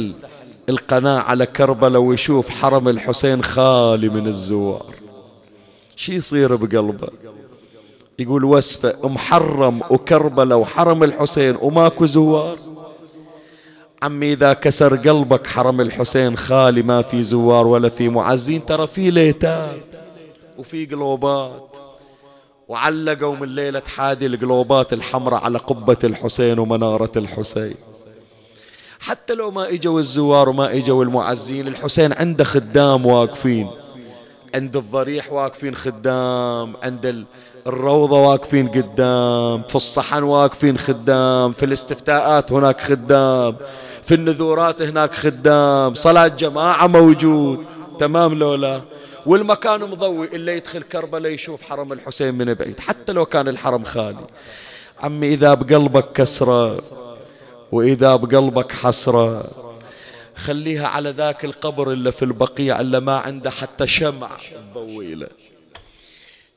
القناة 0.68 1.18
على 1.18 1.46
كربلاء 1.46 2.00
ويشوف 2.00 2.48
حرم 2.48 2.88
الحسين 2.88 3.42
خالي 3.42 4.08
من 4.08 4.26
الزوار. 4.26 4.86
شي 5.96 6.14
يصير 6.14 6.56
بقلبه؟ 6.56 7.08
يقول 8.18 8.44
وسفة 8.44 9.08
محرم 9.08 9.80
وكربلاء 9.90 10.58
وحرم 10.58 11.04
الحسين 11.04 11.56
وماكو 11.60 12.06
زوار. 12.06 12.58
عمي 14.02 14.32
إذا 14.32 14.52
كسر 14.52 14.96
قلبك 14.96 15.46
حرم 15.46 15.80
الحسين 15.80 16.36
خالي 16.36 16.82
ما 16.82 17.02
في 17.02 17.22
زوار 17.22 17.66
ولا 17.66 17.88
في 17.88 18.08
معزين 18.08 18.66
ترى 18.66 18.86
في 18.86 19.10
ليتات 19.10 19.96
وفي 20.58 20.86
قلوبات. 20.86 21.76
وعلقوا 22.68 23.36
من 23.36 23.48
ليلة 23.54 23.82
حادي 23.96 24.26
القلوبات 24.26 24.92
الحمراء 24.92 25.44
على 25.44 25.58
قبة 25.58 25.96
الحسين 26.04 26.58
ومنارة 26.58 27.12
الحسين. 27.16 27.74
حتى 29.00 29.34
لو 29.34 29.50
ما 29.50 29.68
إجوا 29.68 30.00
الزوار 30.00 30.48
وما 30.48 30.76
إجوا 30.76 31.04
المعزين 31.04 31.68
الحسين 31.68 32.12
عنده 32.12 32.44
خدام 32.44 33.06
واقفين. 33.06 33.70
عند 34.54 34.76
الضريح 34.76 35.32
واقفين 35.32 35.74
خدام 35.74 36.76
عند 36.82 37.24
الروضة 37.66 38.20
واقفين 38.20 38.68
قدام 38.68 39.62
في 39.62 39.76
الصحن 39.76 40.22
واقفين 40.22 40.78
خدام 40.78 41.52
في 41.52 41.64
الاستفتاءات 41.64 42.52
هناك 42.52 42.80
خدام 42.80 43.56
في 44.02 44.14
النذورات 44.14 44.82
هناك 44.82 45.14
خدام 45.14 45.94
صلاة 45.94 46.28
جماعة 46.28 46.86
موجود. 46.86 47.64
تمام 47.98 48.34
لولا؟ 48.34 48.82
والمكان 49.26 49.80
مضوي 49.80 50.26
إلا 50.26 50.54
يدخل 50.54 50.82
كربلاء 50.82 51.32
يشوف 51.32 51.62
حرم 51.62 51.92
الحسين 51.92 52.34
من 52.34 52.54
بعيد 52.54 52.80
حتى 52.80 53.12
لو 53.12 53.26
كان 53.26 53.48
الحرم 53.48 53.84
خالي. 53.84 54.26
عمي 55.02 55.28
إذا 55.28 55.54
بقلبك 55.54 56.12
كسرة 56.12 56.78
وإذا 57.72 58.16
بقلبك 58.16 58.72
حسرة 58.72 59.44
خليها 60.36 60.88
على 60.88 61.10
ذاك 61.10 61.44
القبر 61.44 61.92
اللي 61.92 62.12
في 62.12 62.24
البقيع 62.24 62.80
اللي 62.80 63.00
ما 63.00 63.16
عنده 63.16 63.50
حتى 63.50 63.86
شمع. 63.86 64.30
تضوي 64.74 65.14
له. 65.14 65.28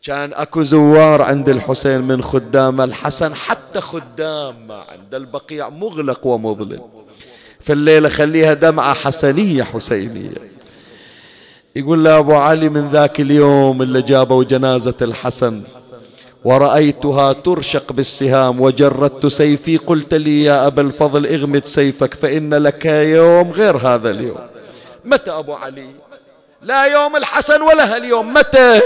كان 0.04 0.34
أكو 0.34 0.64
زوار 0.64 1.22
عند 1.22 1.50
الحسين 1.50 2.02
من 2.02 2.24
خدام 2.24 2.82
الحسن 2.82 3.36
حتى 3.36 3.82
خدام 3.82 4.68
ما 4.68 4.86
عند 4.90 5.16
البقيع 5.16 5.70
مغلق 5.70 6.28
ومظلم. 6.28 6.82
في 7.60 7.74
الليلة 7.74 8.10
خليها 8.10 8.54
دمعة 8.54 8.94
حسنية 8.94 9.64
حسينية. 9.64 10.51
يقول 11.76 12.04
له 12.04 12.18
أبو 12.18 12.34
علي 12.34 12.70
من 12.70 12.88
ذاك 12.90 13.20
اليوم 13.20 13.82
اللي 13.82 14.02
جابوا 14.02 14.44
جنازة 14.44 14.94
الحسن 15.02 15.62
ورأيتها 16.46 17.34
ترشق 17.34 17.94
بالسهام 17.94 18.62
وجردت 18.62 19.28
سيفي 19.28 19.78
قلت 19.78 20.14
لي 20.14 20.44
يا 20.44 20.68
أبا 20.68 20.82
الفضل 20.82 21.26
اغمد 21.28 21.66
سيفك 21.66 22.14
فإن 22.14 22.54
لك 22.54 22.86
يوم 22.86 23.52
غير 23.52 23.78
هذا 23.78 24.10
اليوم. 24.10 24.38
متى 25.06 25.32
أبو 25.32 25.54
علي؟ 25.54 25.90
لا 26.62 26.86
يوم 26.86 27.16
الحسن 27.16 27.62
ولا 27.62 27.96
هاليوم 27.96 28.34
متى؟ 28.34 28.82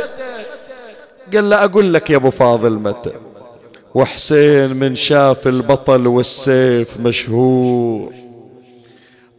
قال 1.33 1.49
له 1.49 1.63
أقول 1.63 1.93
لك 1.93 2.09
يا 2.09 2.15
أبو 2.15 2.29
فاضل 2.29 2.71
متى؟ 2.71 3.11
وحسين 3.95 4.75
من 4.75 4.95
شاف 4.95 5.47
البطل 5.47 6.07
والسيف 6.07 6.99
مشهور 6.99 8.13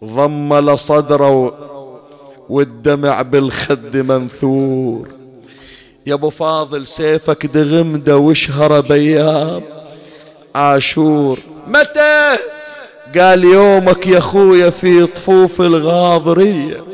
ضمل 0.04 0.78
صدره 0.78 1.54
والدمع 2.48 3.22
بالخد 3.22 3.96
منثور. 3.96 5.08
يا 6.06 6.14
أبو 6.14 6.30
فاضل 6.30 6.86
سيفك 6.86 7.46
دغمده 7.46 8.16
وشهر 8.16 8.80
بيام 8.80 9.62
عاشور 10.54 11.38
متى؟ 11.68 12.36
قال 13.18 13.44
يومك 13.44 14.06
يا 14.06 14.20
خويا 14.20 14.70
في 14.70 15.06
طفوف 15.06 15.60
الغاضرية. 15.60 16.84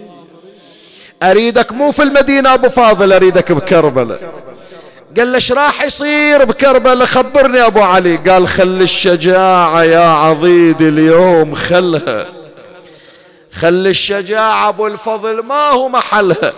أريدك 1.23 1.73
مو 1.73 1.93
في 1.93 2.03
المدينة 2.03 2.55
أبو 2.55 2.69
فاضل 2.69 3.13
أريدك 3.13 3.53
بكربلاء 3.53 4.21
قال 5.17 5.33
له 5.33 5.41
راح 5.51 5.85
يصير 5.85 6.45
بكربلاء 6.45 7.07
خبرني 7.07 7.67
أبو 7.67 7.81
علي. 7.81 8.17
قال 8.17 8.49
خل 8.49 8.83
الشجاعة 8.83 9.83
يا 9.83 10.07
عضيد 10.07 10.83
اليوم 10.83 11.55
خلها. 11.55 12.42
خل 13.61 13.87
الشجاعة 13.87 14.69
أبو 14.69 14.87
الفضل 14.87 15.43
ما 15.43 15.71
هو 15.71 15.89
محلها. 15.89 16.53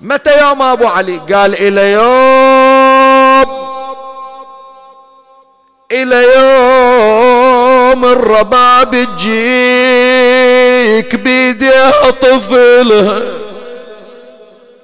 متى 0.00 0.40
يوم 0.40 0.62
أبو 0.62 0.86
علي؟ 0.86 1.20
قال 1.32 1.54
إلى 1.54 1.92
يوم. 1.92 3.48
إلى 5.92 6.22
يوم 6.36 8.04
الرباب 8.04 9.06
تجيك 9.16 11.14
بيديها 11.14 12.10
طفلها 12.10 13.22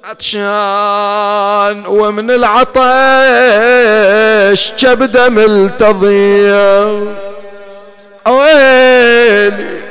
عطشان 0.03 1.85
ومن 1.87 2.31
العطش 2.31 2.81
كبده 4.71 5.29
ملتضية. 5.29 6.85
ويلي 8.27 9.84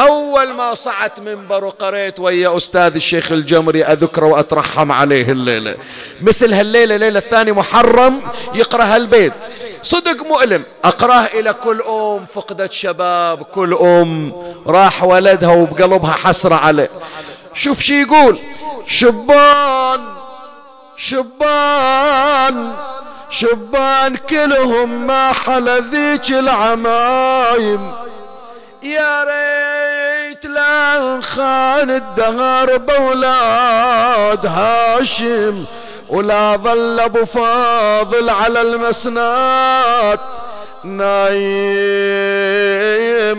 أول 0.00 0.52
ما 0.52 0.74
صعدت 0.74 1.20
منبر 1.20 1.64
وقريت 1.64 2.20
ويا 2.20 2.56
أستاذ 2.56 2.94
الشيخ 2.94 3.32
الجمري 3.32 3.84
أذكره 3.84 4.26
وأترحم 4.26 4.92
عليه 4.92 5.32
الليلة. 5.32 5.76
مثل 6.20 6.54
هالليلة 6.54 6.96
ليلة 6.96 7.18
الثاني 7.18 7.52
محرم 7.52 8.20
يقرأ 8.54 8.84
هالبيت. 8.84 9.32
صدق 9.82 10.22
مؤلم 10.26 10.64
أقراه 10.84 11.26
إلى 11.34 11.52
كل 11.52 11.82
أم 11.82 12.26
فقدت 12.26 12.72
شباب 12.72 13.42
كل 13.42 13.74
أم 13.74 14.32
راح 14.66 15.04
ولدها 15.04 15.54
وبقلبها 15.54 16.12
حسرة 16.12 16.54
عليه. 16.54 16.88
شوف 17.54 17.80
شي 17.80 18.02
يقول 18.02 18.38
شبان 18.86 20.00
شبان 20.96 22.72
شبان 23.30 24.16
كلهم 24.16 25.06
ما 25.06 25.32
حل 25.32 25.82
ذيك 25.90 26.30
العمايم. 26.30 27.92
يا 28.82 29.24
ريت 29.24 29.79
لا 30.54 31.20
خان 31.20 31.90
الدهر 31.90 32.76
بولاد 32.76 34.46
هاشم 34.46 35.64
ولا 36.08 36.56
ظل 36.56 37.00
أبو 37.00 37.24
فاضل 37.24 38.30
على 38.30 38.60
المسنات. 38.62 40.20
نايم 40.84 41.30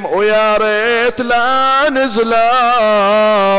ويا 0.05 0.57
ريت 0.57 1.21
لا 1.21 1.89
نزلا 1.89 2.51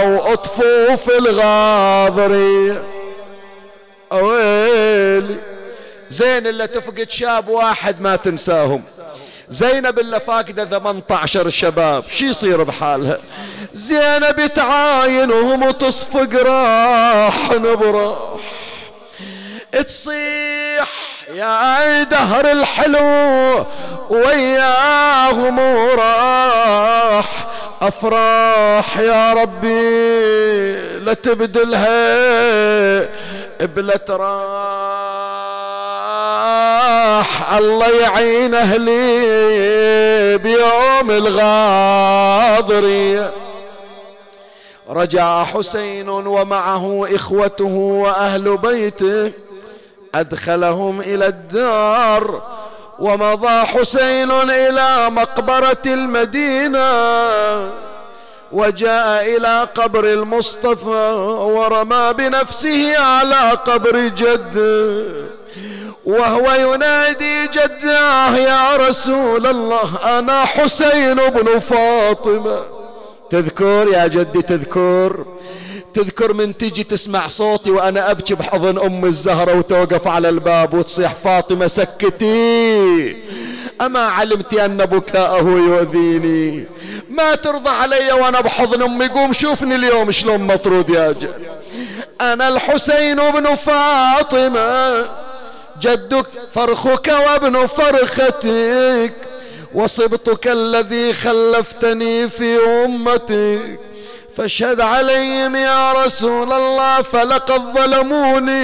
وأطفوف 0.03 1.11
الغاضري 1.11 2.83
ويلي 4.13 5.37
زين 6.11 6.47
اللي 6.47 6.67
تفقد 6.67 7.11
شاب 7.11 7.49
واحد 7.49 8.01
ما 8.01 8.17
تنساهم. 8.17 8.83
زينب 9.53 9.99
اللي 9.99 10.21
فاقدة 10.21 10.65
18 10.65 11.51
شباب 11.51 12.05
شي 12.15 12.27
يصير 12.27 12.63
بحالها؟ 12.63 13.19
زينب 13.75 14.51
تعاين 14.55 15.31
وهم 15.31 15.71
تصفق 15.71 16.43
راح 16.43 17.51
نبراح 17.51 18.19
تصيح 19.87 20.89
يا 21.35 22.03
دهر 22.03 22.53
الحلو 22.53 23.67
وياهم 24.11 25.59
وراح. 25.59 27.27
أفراح 27.83 28.99
يا 28.99 29.33
ربي 29.33 30.99
لا 30.99 31.15
تبدلها 31.15 33.09
بلا 33.61 33.97
راح 36.93 37.53
الله 37.53 37.89
يعين 37.89 38.55
أهلي 38.55 40.39
بيوم 40.39 41.11
الغاضريه 42.31 43.33
رجع 44.89 45.45
حسين 45.45 46.09
ومعه 46.09 47.07
إخوته 47.15 47.75
وأهل 48.05 48.57
بيته 48.57 49.33
أدخلهم 50.15 51.01
إلى 51.01 51.27
الدار. 51.27 52.43
ومضى 52.99 53.67
حسين 53.67 54.31
إلى 54.31 55.11
مقبرة 55.11 55.83
المدينة 55.87 56.91
وجاء 58.53 59.37
إلى 59.37 59.69
قبر 59.75 60.05
المصطفى 60.05 61.15
ورمى 61.57 62.13
بنفسه 62.19 62.99
على 62.99 63.51
قبر 63.51 63.97
جده. 64.09 65.13
وهو 66.05 66.75
ينادي 66.75 67.47
جداه 67.47 68.37
يا 68.37 68.77
رسول 68.77 69.47
الله 69.47 70.19
أنا 70.19 70.45
حسين 70.45 71.15
بن 71.15 71.59
فاطمة. 71.59 72.63
تذكر 73.31 73.89
يا 73.93 74.07
جدي 74.07 74.43
تذكر. 74.43 75.27
تذكر 75.95 76.33
من 76.33 76.59
تجي 76.59 76.85
تسمع 76.85 77.29
صوتي 77.29 77.71
وأنا 77.71 78.11
أبكي 78.11 78.35
بحضن 78.35 78.79
أم 78.79 79.05
الزهرة 79.05 79.59
وتوقف 79.59 80.07
على 80.09 80.29
الباب 80.29 80.75
وتصيح 80.75 81.15
فاطمة 81.25 81.67
سكتي. 81.67 83.17
أما 83.81 84.01
علمتي 84.01 84.65
أن 84.65 84.77
بكاءه 84.77 85.45
يؤذيني. 85.45 86.67
ما 87.11 87.35
ترضى 87.35 87.71
علي 87.71 88.13
وأنا 88.13 88.41
بحضن 88.41 88.83
أمي 88.83 89.09
قوم 89.09 89.33
شوفني 89.33 89.75
اليوم 89.75 90.11
شلون 90.11 90.41
مطرود 90.41 90.91
يا 90.91 91.13
جد. 91.13 91.35
أنا 92.21 92.49
الحسين 92.49 93.17
بن 93.17 93.55
فاطمة. 93.55 95.05
جدك 95.83 96.27
فرخك 96.55 97.13
وابن 97.27 97.67
فرختك 97.67 99.13
وصبتك 99.75 100.47
الذي 100.47 101.15
خلفتني 101.15 102.29
في 102.29 102.57
أمتك 102.85 103.79
فاشهد 104.37 104.81
عليهم 104.81 105.57
يا 105.57 105.93
رسول 105.93 106.53
الله 106.53 107.03
فلقد 107.03 107.61
ظلموني 107.75 108.63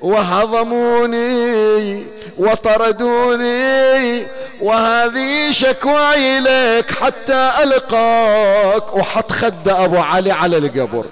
وهضموني 0.00 2.06
وطردوني 2.38 4.26
وهذه 4.60 5.50
شكواي 5.50 6.38
إليك 6.38 6.90
حتى 6.90 7.50
ألقاك. 7.62 8.96
وحط 8.96 9.32
خد 9.32 9.68
أبو 9.68 9.96
علي 9.96 10.30
على 10.30 10.56
القبر 10.56 11.04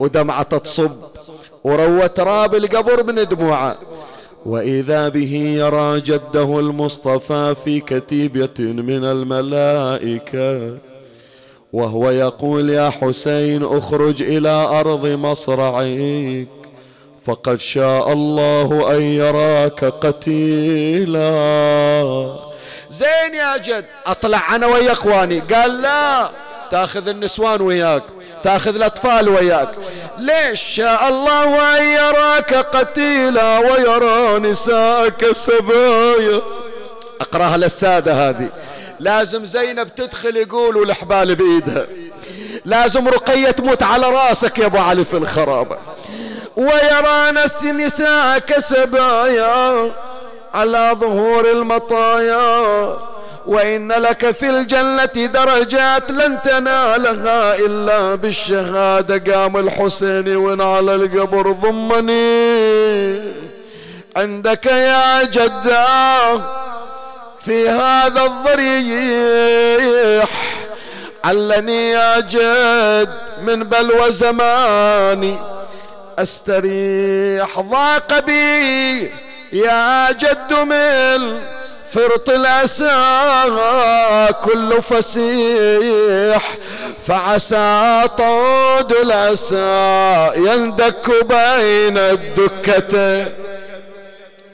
ودمعة 0.00 0.42
تصب. 0.42 0.90
وروى 1.66 2.08
تراب 2.08 2.54
القبر 2.54 3.04
من 3.04 3.14
دموعه. 3.14 3.76
وإذا 4.46 5.08
به 5.08 5.34
يرى 5.34 6.00
جده 6.00 6.60
المصطفى 6.60 7.54
في 7.64 7.80
كتيبة 7.80 8.58
من 8.58 9.04
الملائكة 9.04 10.78
وهو 11.72 12.10
يقول 12.10 12.70
يا 12.70 12.90
حسين 12.90 13.64
اخرج 13.64 14.22
إلى 14.22 14.48
أرض 14.80 15.06
مصرعك 15.06 16.48
فقد 17.26 17.60
شاء 17.60 18.12
الله 18.12 18.96
أن 18.96 19.02
يراك 19.02 19.84
قتيلا. 19.84 21.22
زين 22.90 23.34
يا 23.34 23.56
جد 23.56 23.84
أطلع 24.06 24.56
أنا 24.56 24.66
ويا 24.66 24.92
إخواني. 24.92 25.40
قال 25.40 25.82
لا. 25.82 26.30
تاخذ 26.70 27.08
النسوان 27.08 27.60
وياك 27.60 28.02
تاخذ 28.44 28.74
الأطفال 28.74 29.28
وياك. 29.28 29.68
ليش 30.18 30.60
شاء 30.60 31.08
الله 31.08 31.78
أن 31.78 31.84
يراك 31.84 32.54
قتيلا 32.54 33.58
ويرى 33.58 34.38
نساءك 34.38 35.32
سبايا؟ 35.32 36.42
أقرأها 37.20 37.56
للسادة 37.56 38.28
هذه. 38.28 38.48
لازم 39.00 39.44
زينب 39.44 39.94
تدخل 39.94 40.36
يقولوا 40.36 40.84
الحبال 40.84 41.34
بإيدها. 41.34 41.86
لازم 42.64 43.08
رقية 43.08 43.50
تموت 43.50 43.82
على 43.82 44.10
رأسك 44.10 44.58
يا 44.58 44.66
أبو 44.66 44.78
علي 44.78 45.04
في 45.04 45.16
الخرابة. 45.16 45.76
ويرى 46.56 47.30
نس 47.32 47.64
نساء 47.64 48.38
كسبايا 48.38 49.92
على 50.54 50.96
ظهور 51.00 51.50
المطايا. 51.50 53.15
وإن 53.46 53.92
لك 53.92 54.30
في 54.30 54.50
الجنة 54.50 55.26
درجات 55.26 56.10
لن 56.10 56.38
تنالها 56.44 57.54
إلا 57.54 58.14
بالشهادة 58.14 59.34
قام 59.34 59.56
الحسين 59.56 60.36
وين 60.36 60.60
على 60.60 60.94
القبر 60.94 61.52
ضمني. 61.52 63.18
عندك 64.16 64.66
يا 64.66 65.24
جدا 65.24 65.86
في 67.44 67.68
هذا 67.68 68.22
الضريح 68.24 70.28
علني 71.24 71.90
يا 71.90 72.20
جد 72.20 73.10
من 73.42 73.64
بلوى 73.64 74.12
زماني 74.12 75.36
أستريح 76.18 77.60
ضاق 77.60 78.18
بي 78.26 79.10
يا 79.52 80.12
جد 80.12 80.52
من 80.54 81.40
فرط 81.96 82.30
الأسى 82.30 82.96
كل 84.44 84.82
فسيح 84.82 86.56
فعسى 87.06 88.02
طود 88.18 88.92
الأسى 88.92 90.30
يندك 90.36 91.08
بين 91.08 91.98
الدكتين 91.98 93.32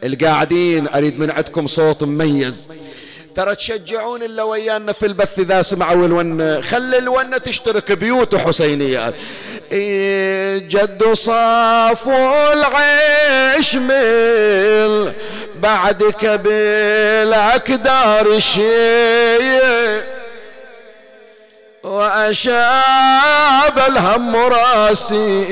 القاعدين 0.04 0.88
أريد 0.88 1.18
من 1.18 1.30
عندكم 1.30 1.66
صوت 1.66 2.02
مميز. 2.02 2.70
ترى 3.34 3.54
تشجعون 3.54 4.22
إلا 4.22 4.42
ويانا 4.42 4.92
في 4.92 5.06
البث 5.06 5.38
إذا 5.38 5.62
سمعوا 5.62 6.06
الونة 6.06 6.60
خلي 6.60 6.98
الونة 6.98 7.38
تشترك 7.38 7.92
بيوت 7.92 8.34
حسينيات 8.34 9.14
إيه 9.72 10.58
جد 10.58 11.12
صافوا 11.12 12.52
العيش 12.52 13.76
ميل 13.76 15.12
بعدك 15.54 16.24
بالاكدار 16.44 18.40
شيء. 18.40 20.02
وأشاب 21.82 23.78
الهم 23.88 24.36
راسي 24.36 25.44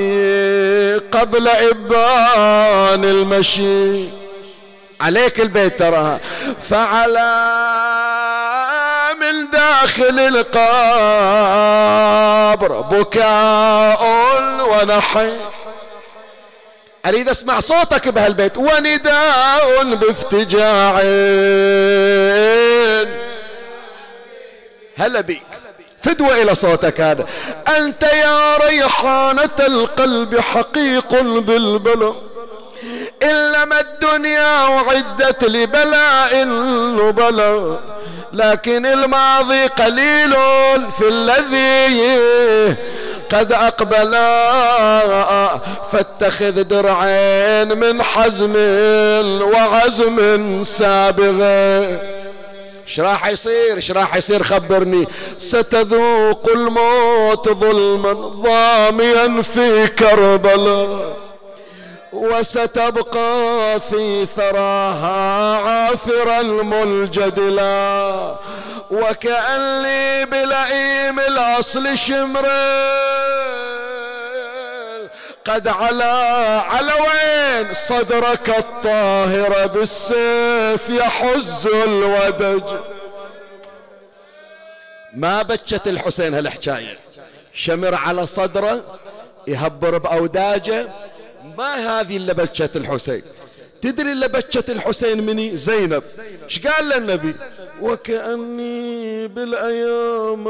قبل 1.12 1.48
إبان 1.48 3.04
المشي. 3.04 4.19
عليك 5.00 5.40
البيت 5.40 5.78
تراها 5.78 6.20
فعلى 6.70 7.50
من 9.20 9.50
داخل 9.50 10.18
القبر 10.18 10.60
بكاء 12.80 14.02
ونحي. 14.70 15.36
أريد 17.06 17.28
أسمع 17.28 17.60
صوتك 17.60 18.08
بهالبيت. 18.08 18.58
ونداء 18.58 19.84
بافتجاع. 19.84 21.00
هلا 24.98 25.20
بيك. 25.20 25.42
فدوة 26.02 26.42
إلى 26.42 26.54
صوتك 26.54 27.00
هذا. 27.00 27.26
أنت 27.76 28.02
يا 28.02 28.56
ريحانة 28.56 29.50
القلب 29.60 30.40
حقيق 30.40 31.20
بالبلد 31.20 32.29
إنما 33.22 33.80
الدنيا 33.80 34.66
وعدت 34.66 35.44
لبلاء 35.44 36.48
وبلاء 37.00 37.80
لكن 38.32 38.86
الماضي 38.86 39.66
قليل 39.66 40.32
في 40.98 41.08
الذي 41.08 42.76
قد 43.30 43.52
أقبل 43.52 44.12
فاتخذ 45.92 46.62
درعين 46.62 47.78
من 47.78 48.02
حزم 48.02 48.52
وعزم 49.42 50.64
سابغ. 50.64 51.44
إيش 52.86 53.00
راح 53.00 53.26
يصير؟ 53.26 53.76
إيش 53.76 53.90
راح 53.90 54.16
يصير؟ 54.16 54.42
خبرني. 54.42 55.08
ستذوق 55.38 56.50
الموت 56.54 57.48
ظلما 57.48 58.12
ضاميا 58.12 59.42
في 59.42 59.86
كربلاء. 59.86 61.29
وستبقى 62.12 63.80
في 63.80 64.26
ثراها 64.36 65.56
عافرا 65.58 66.42
ملجدلا 66.42 68.34
وكأن 68.90 69.82
لي 69.82 70.26
بلئيم 70.26 71.20
الأصل 71.20 71.98
شمر. 71.98 72.46
قد 75.44 75.68
علا 75.68 76.14
على 76.60 76.92
وين 76.92 77.74
صدرك 77.74 78.58
الطاهر 78.58 79.66
بالسيف 79.66 80.88
يحز 80.88 81.66
الودج. 81.66 82.74
ما 85.14 85.42
بجت 85.42 85.86
الحسين 85.86 86.34
هالحكاية. 86.34 86.98
شمر 87.54 87.94
على 87.94 88.26
صدره 88.26 88.80
يهبر 89.46 89.98
بأوداجه 89.98 90.88
ما 91.58 91.74
هذه 91.74 92.16
اللي 92.16 92.34
بكت 92.34 92.76
الحسين. 92.76 93.22
تدري 93.82 94.12
اللي 94.12 94.28
بكت 94.28 94.70
الحسين 94.70 95.26
مني؟ 95.26 95.56
زينب. 95.56 96.02
إيش 96.44 96.66
قال 96.66 96.88
للنبي 96.88 97.34
وكأني 97.80 99.28
بالأيام 99.28 100.44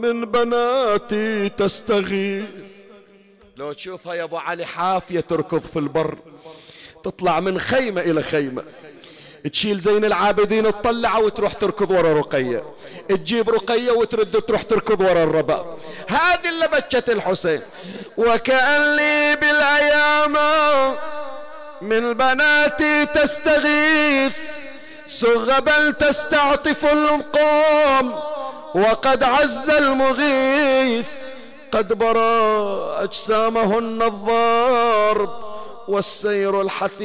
من 0.00 0.24
بناتي 0.24 1.48
تستغيث. 1.48 2.44
لو 3.56 3.72
تشوفها 3.72 4.14
يا 4.14 4.22
أبو 4.22 4.36
علي 4.36 4.64
حافية 4.64 5.20
تركض 5.20 5.60
في 5.60 5.78
البر. 5.78 6.18
تطلع 7.04 7.40
من 7.40 7.58
خيمة 7.58 8.00
إلى 8.00 8.22
خيمة. 8.22 8.62
تشيل 9.52 9.80
زين 9.80 10.04
العابدين 10.04 10.64
تطلع 10.64 11.18
وتروح 11.18 11.52
تركض 11.52 11.90
ورا 11.90 12.12
رقية. 12.12 12.62
تجيب 13.08 13.50
رقية 13.50 13.90
وترد 13.90 14.42
تروح 14.42 14.62
تركض 14.62 15.00
ورا 15.00 15.22
الربا. 15.22 15.76
هذه 16.08 16.48
اللي 16.48 16.68
بكت 16.68 17.10
الحسين. 17.10 17.60
وكأن 18.16 18.96
لي 18.96 19.36
بالأيام 19.36 20.36
من 21.82 22.12
بناتي 22.12 23.06
تستغيث 23.06 24.36
سغبا 25.06 25.90
تستعطف 25.90 26.84
القوم 26.84 28.14
وقد 28.74 29.22
عز 29.22 29.70
المغيث 29.70 31.06
قد 31.72 31.92
برى 31.92 32.94
أجسامهن 33.04 34.02
الضارب 34.02 35.49
والسير 35.90 36.60
الحثيث 36.60 37.00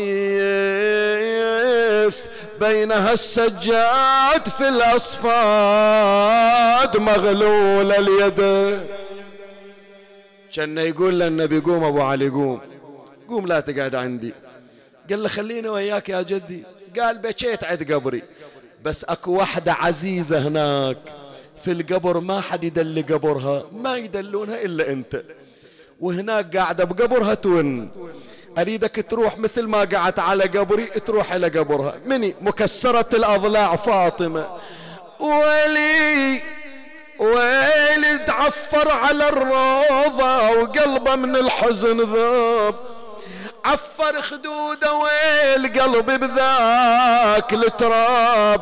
بينها 2.60 3.14
السجاد 3.14 4.49
في 4.57 4.70
الأصفاد 4.70 5.28
مغلول 6.98 7.91
اليد. 7.91 8.40
كان 10.53 10.78
يقول 10.78 11.20
للنبي 11.20 11.60
قوم 11.60 11.84
أبو 11.84 12.02
علي 12.02 12.30
قوم. 12.30 12.62
قوم 13.30 13.48
لا 13.48 13.60
تقعد 13.60 13.95
عندي. 13.95 14.34
قال 15.10 15.24
له 15.24 15.30
خليني 15.30 15.70
وياك 15.70 16.10
يا 16.10 16.22
جدي. 16.22 16.64
قال 16.99 17.18
بكيت 17.18 17.64
عند 17.64 17.94
قبري. 17.94 18.24
بس 18.84 19.03
أكو 19.03 19.32
وحدة 19.32 19.74
عزيزة 19.74 20.48
هناك. 20.48 20.98
في 21.64 21.72
القبر 21.72 22.20
ما 22.20 22.41
حد 22.41 22.64
يدل 22.64 23.06
قبرها 23.10 23.66
ما 23.72 23.98
يدلونها 23.98 24.62
إلا 24.62 24.90
أنت. 24.91 25.24
وهناك 25.99 26.57
قاعدة 26.57 26.84
بقبرها 26.84 27.34
تون. 27.34 27.91
أريدك 28.57 29.06
تروح 29.10 29.38
مثل 29.38 29.68
ما 29.68 29.80
قعدت 29.80 30.19
على 30.19 30.44
قبري 30.44 30.86
تروح 30.86 31.34
إلى 31.34 31.48
قبرها. 31.48 31.95
مني؟ 32.06 32.36
مكسرة 32.41 33.10
الأضلاع 33.14 33.76
فاطمة. 33.76 34.45
ولي 35.19 36.41
ويلي 37.19 38.18
تعفر 38.27 38.91
على 38.91 39.30
الروضة 39.30 40.49
وقلبه 40.49 41.15
من 41.15 41.36
الحزن 41.36 42.14
ذاب. 42.14 42.94
عفر 43.65 44.21
خدوده 44.21 44.93
ويل 44.93 45.81
قلبي 45.81 46.17
بذاك 46.17 47.53
التراب. 47.53 48.61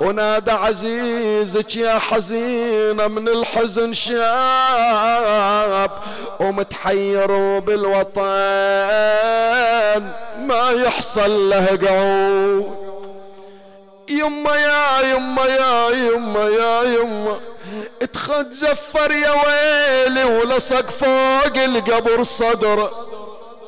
ونادى 0.00 0.50
عزيزك 0.50 1.76
يا 1.76 1.98
حزينة 1.98 3.08
من 3.08 3.28
الحزن 3.28 3.92
شاب. 3.92 5.90
ومتحير 6.40 7.58
بالوطن 7.58 8.20
ما 10.38 10.70
يحصل 10.70 11.50
له 11.50 11.66
قعود. 11.66 12.90
يما 14.08 14.56
يا 14.56 15.00
يما 15.00 15.44
يا 15.44 15.90
يما 15.90 16.48
يا 16.48 16.82
يما. 16.82 17.40
اتخد 18.02 18.52
زفر 18.52 19.12
يا 19.12 19.30
ويلي 19.30 20.24
ولصق 20.24 20.90
فوق 20.90 21.56
القبر 21.56 22.22
صدره 22.22 23.09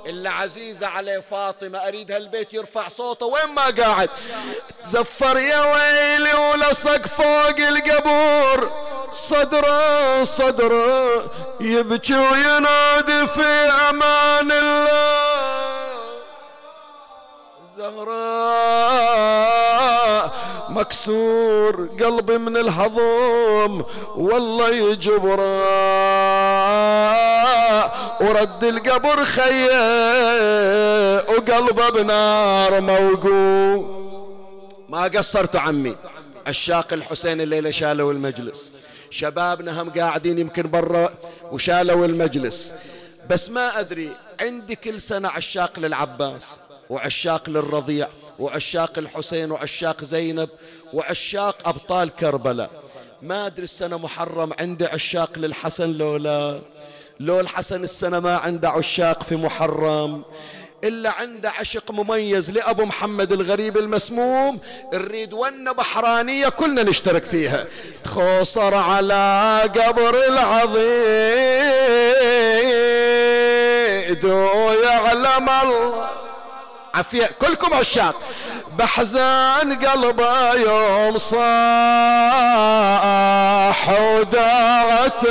إلا 0.07 0.31
عزيزة 0.31 0.87
عليه 0.87 1.19
فاطمة 1.19 1.79
أريد 1.79 2.13
هالبيت 2.13 2.55
يرفع 2.55 2.89
صوته. 2.89 3.27
وين 3.27 3.49
ما 3.49 3.71
قاعد؟ 3.71 4.11
زفر 4.85 5.39
يا 5.39 5.61
ويلي 5.75 6.35
ولصق 6.35 7.07
فوق 7.07 7.59
القبور. 7.59 8.83
صدرة 9.11 10.25
صدرة 10.25 11.25
يبكي 11.61 12.15
وينادي 12.15 13.27
في 13.27 13.47
أمان 13.91 14.53
الله. 14.53 16.12
زهراء 17.83 19.43
مكسور 20.69 21.89
قلبي 22.01 22.39
من 22.39 22.57
الهضم 22.57 23.85
والله 24.17 24.71
يجبره 24.71 25.63
ورد 28.21 28.65
القبر 28.65 29.25
خيه 29.25 29.73
وقلبه 31.19 31.89
بنار 31.89 32.81
موقوف 32.81 33.85
ما 34.89 35.03
قصرت 35.03 35.57
عمي؟ 35.57 35.97
عشاق 36.47 36.93
الحسين 36.93 37.41
الليلة 37.41 37.71
شالوا 37.71 38.13
المجلس. 38.13 38.73
شبابنا 39.11 39.83
هم 39.83 39.91
قاعدين 39.91 40.39
يمكن 40.39 40.71
برا 40.71 41.15
وشالوا 41.53 42.07
المجلس. 42.07 42.75
بس 43.31 43.51
ما 43.51 43.81
أدري 43.81 44.11
عندي 44.41 44.77
كل 44.77 45.01
سنة 45.01 45.29
عشاق 45.29 45.79
للعباس. 45.79 46.61
وعشاق 46.93 47.51
للرضيع 47.51 48.09
وعشاق 48.39 48.99
الحسين 48.99 49.53
وعشاق 49.53 50.05
زينب 50.05 50.49
وعشاق 50.93 51.69
أبطال 51.69 52.17
كربلاء. 52.17 52.71
ما 53.23 53.47
أدري 53.47 53.65
السنة 53.65 53.99
محرم 53.99 54.53
عندي 54.61 54.87
عشاق 54.87 55.31
للحسن 55.37 55.93
لو 55.93 56.17
لا 56.17 56.61
لو 57.21 57.41
الحسن 57.41 57.83
السنة 57.83 58.21
ما 58.21 58.37
عنده 58.37 58.69
عشاق 58.69 59.23
في 59.23 59.37
محرم. 59.37 60.23
إلا 60.85 61.11
عنده 61.11 61.51
عشق 61.51 61.91
مميز 61.91 62.51
لأبو 62.51 62.85
محمد 62.85 63.33
الغريب 63.33 63.77
المسموم. 63.77 64.61
نريد 64.95 65.33
ون 65.33 65.73
بحرانية 65.73 66.49
كلنا 66.49 66.83
نشترك 66.83 67.25
فيها. 67.25 67.67
تخوصر 68.05 68.75
على 68.75 69.61
قبر 69.63 70.27
العظيم. 70.29 70.83
يعلم 74.85 75.49
الله. 75.49 76.22
عفية 76.95 77.27
كلكم 77.41 77.75
عشاق. 77.75 78.15
بحزان 78.79 79.87
قلبه 79.87 80.55
يوم 80.55 81.19
صاح 81.19 81.43
وداعت 84.01 85.25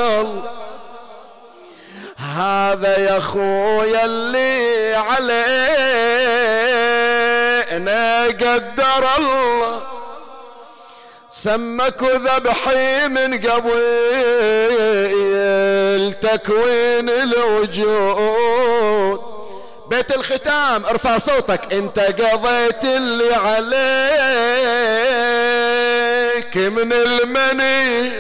هذا 2.38 2.98
يا 3.00 3.20
خويا 3.20 4.06
اللي 4.06 4.96
علينا 4.96 5.42
قدر 8.26 9.08
الله. 9.18 9.82
سمك 11.30 12.04
ذبحي 12.04 13.08
من 13.08 13.40
قبل 13.48 13.82
تكوين 16.22 17.10
الوجود. 17.10 18.52
بيت 19.92 20.12
الختام 20.12 20.86
ارفع 20.86 21.18
صوتك. 21.18 21.74
انت 21.74 22.00
قضيت 22.00 22.84
اللي 22.84 23.34
عليك 23.34 23.68
من 26.58 26.94
المني. 26.94 28.14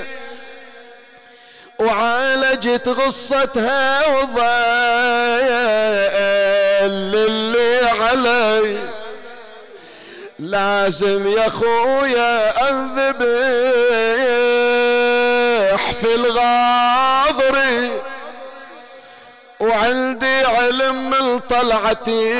وعالجت 1.79 2.87
غصتها 2.87 4.07
وضل 4.07 4.41
اللي 7.15 7.89
علي. 8.01 8.77
لازم 10.39 11.27
يا 11.27 11.49
خويا 11.49 12.69
انذبح 12.69 13.11
في 16.01 16.15
الغاضري. 16.15 18.00
وعندي 19.81 20.25
علم 20.25 21.09
من 21.09 21.39
طلعتي 21.39 22.33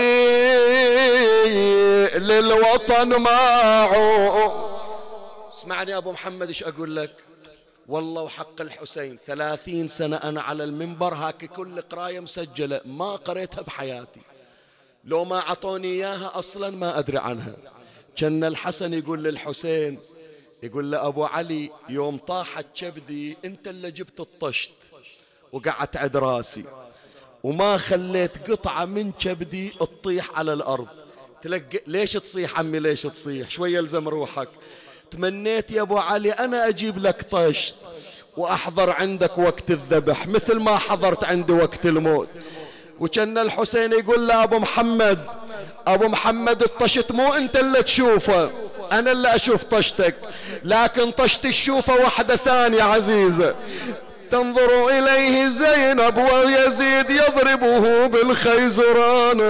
للوطن 2.17 3.21
معو 3.21 4.69
اسمعني 5.53 5.91
يا 5.91 5.97
أبو 5.97 6.11
محمد 6.11 6.47
إيش 6.47 6.63
أقول 6.63 6.95
لك؟ 6.95 7.15
والله 7.87 8.21
وحق 8.21 8.61
الحسين 8.61 9.17
ثلاثين 9.25 9.87
سنة 9.87 10.17
أنا 10.17 10.41
على 10.41 10.63
المنبر 10.63 11.13
هاك 11.13 11.45
كل 11.45 11.81
قراية 11.81 12.19
مسجلة 12.19 12.81
ما 12.85 13.15
قريتها 13.15 13.61
بحياتي. 13.61 14.21
لو 15.05 15.25
ما 15.25 15.39
أعطوني 15.39 15.87
إياها 15.87 16.31
أصلا 16.39 16.69
ما 16.69 16.99
أدري 16.99 17.17
عنها. 17.17 17.55
كان 18.15 18.43
الحسن 18.43 18.93
يقول 18.93 19.23
للحسين 19.23 19.99
يقول 20.63 20.91
له 20.91 21.07
أبو 21.07 21.25
علي 21.25 21.71
يوم 21.89 22.17
طاحت 22.17 22.65
كبدي 22.75 23.37
أنت 23.45 23.67
اللي 23.67 23.91
جبت 23.91 24.19
الطشت 24.19 24.71
وقعدت 25.51 25.97
عند 25.97 26.17
راسي. 26.17 26.65
وما 27.43 27.77
خليت 27.77 28.51
قطعة 28.51 28.85
من 28.85 29.11
كبدي 29.11 29.69
تطيح 29.69 30.29
على 30.35 30.53
الأرض. 30.53 30.87
تلق 31.43 31.63
ليش 31.87 32.13
تصيح 32.13 32.59
عمي؟ 32.59 32.79
ليش 32.79 33.01
تصيح؟ 33.01 33.49
شوية 33.49 33.77
يلزم 33.77 34.07
روحك. 34.07 34.47
تمنيت 35.11 35.71
يا 35.71 35.81
أبو 35.81 35.97
علي 35.97 36.31
أنا 36.31 36.67
أجيب 36.67 36.97
لك 36.97 37.25
طشت 37.31 37.75
وأحضر 38.37 38.89
عندك 38.89 39.37
وقت 39.37 39.71
الذبح 39.71 40.27
مثل 40.27 40.59
ما 40.59 40.77
حضرت 40.77 41.23
عندي 41.23 41.53
وقت 41.53 41.85
الموت. 41.85 42.27
وكان 42.99 43.37
الحسين 43.37 43.91
يقول 43.93 44.27
له 44.27 44.43
أبو 44.43 44.59
محمد 44.59 45.19
أبو 45.87 46.07
محمد 46.07 46.63
الطشت 46.63 47.11
مو 47.11 47.33
أنت 47.33 47.55
اللي 47.57 47.83
تشوفه 47.83 48.51
أنا 48.91 49.11
اللي 49.11 49.35
أشوف 49.35 49.63
طشتك 49.63 50.15
لكن 50.63 51.11
طشتي 51.11 51.49
تشوفه 51.49 51.93
واحدة 51.93 52.35
ثانية 52.35 52.83
عزيزة. 52.83 53.55
تنظر 54.31 54.87
إليه 54.87 55.47
زينب 55.47 56.17
ويزيد 56.17 57.09
يضربه 57.09 58.07
بالخيزران 58.07 59.41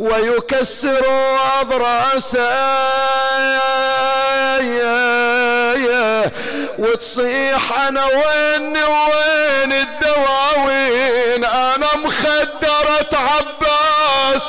ويكسر 0.00 1.06
أضراسه 1.60 2.72
وتصيح 6.78 7.80
أنا 7.88 8.04
وين 8.04 8.76
وين 8.76 9.72
الدواوين؟ 9.72 11.44
أنا 11.44 11.96
مخدرة 11.96 13.10
عباس. 13.12 14.44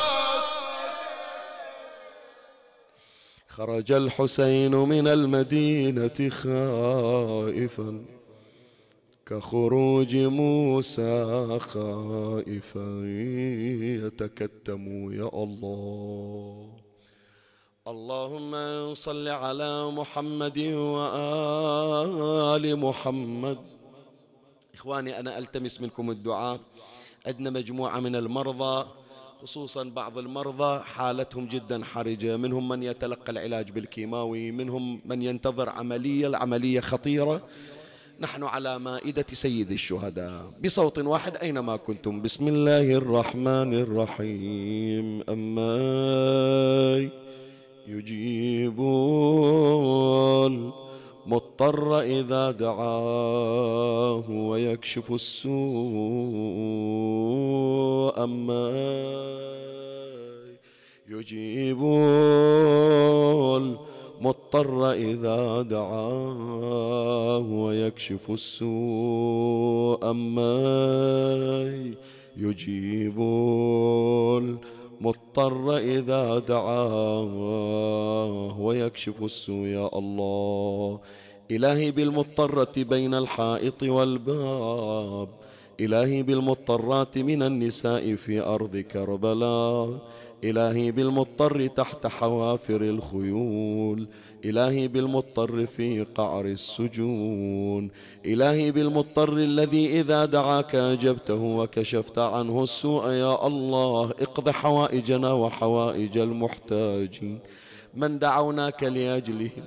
خرج 3.48 3.92
الحسين 3.92 4.74
من 4.74 5.08
المدينة 5.08 6.30
خائفا. 6.30 8.04
كخروج 9.26 10.16
موسى 10.16 11.58
خائفا 11.58 12.88
يتكتم 14.04 15.12
يا 15.12 15.28
الله. 15.44 16.68
اللهم 17.88 18.52
صل 18.94 19.28
على 19.28 19.90
محمد 19.90 20.58
وآل 20.92 22.76
محمد. 22.76 23.58
إخواني 24.74 25.20
أنا 25.20 25.38
ألتمس 25.38 25.80
منكم 25.80 26.10
الدعاء. 26.10 26.60
عندنا 27.26 27.50
مجموعة 27.50 28.00
من 28.00 28.16
المرضى 28.16 28.86
خصوصا 29.42 29.84
بعض 29.84 30.18
المرضى 30.18 30.82
حالتهم 30.84 31.46
جدا 31.46 31.84
حرجة. 31.84 32.36
منهم 32.36 32.68
من 32.68 32.82
يتلقى 32.82 33.32
العلاج 33.32 33.70
بالكيماوي 33.70 34.50
منهم 34.50 35.00
من 35.04 35.22
ينتظر 35.22 35.68
عملية 35.68 36.26
العملية 36.26 36.80
خطيرة. 36.80 37.48
نحن 38.20 38.42
على 38.44 38.78
مائدة 38.78 39.26
سيد 39.32 39.70
الشهداء. 39.70 40.50
بصوت 40.64 40.98
واحد 40.98 41.36
أينما 41.36 41.76
كنتم. 41.76 42.22
بسم 42.22 42.48
الله 42.48 42.94
الرحمن 42.94 43.74
الرحيم. 43.74 45.22
أما 45.28 45.76
يجيب 47.88 48.80
المضطر 51.26 52.00
إذا 52.00 52.50
دعاه 52.50 54.30
ويكشف 54.30 55.12
السوء. 55.12 55.54
أما 58.24 58.70
يجيب 61.08 61.80
مضطر 64.24 64.92
إذا 64.92 65.62
دعاه 65.62 67.38
ويكشف 67.38 68.30
السوء 68.30 70.10
أما 70.10 70.54
يجيب 72.36 73.18
المضطر 75.00 75.76
إذا 75.76 76.38
دعاه 76.38 77.34
ويكشف 78.60 79.22
السوء 79.22 79.66
يا 79.66 79.98
الله. 79.98 81.00
إلهي 81.50 81.90
بالمضطرة 81.90 82.72
بين 82.76 83.14
الحائط 83.14 83.82
والباب. 83.82 85.28
إلهي 85.80 86.22
بالمضطرات 86.22 87.18
من 87.18 87.42
النساء 87.42 88.14
في 88.14 88.40
أرض 88.40 88.76
كربلاء 88.76 89.98
إلهي 90.48 90.90
بالمضطر 90.90 91.66
تحت 91.66 92.06
حوافر 92.06 92.80
الخيول. 92.94 94.06
إلهي 94.44 94.88
بالمضطر 94.88 95.66
في 95.66 96.06
قعر 96.14 96.44
السجون. 96.44 97.90
إلهي 98.26 98.70
بالمضطر 98.70 99.36
الذي 99.36 100.00
إذا 100.00 100.24
دعاك 100.24 100.74
أجبته 100.74 101.42
وكشفت 101.58 102.18
عنه 102.18 102.62
السوء. 102.62 103.04
يا 103.24 103.46
الله 103.46 104.04
اقض 104.26 104.50
حوائجنا 104.50 105.32
وحوائج 105.32 106.18
المحتاجين. 106.18 107.38
من 107.94 108.18
دعوناك 108.18 108.80
لأجلهم 108.84 109.64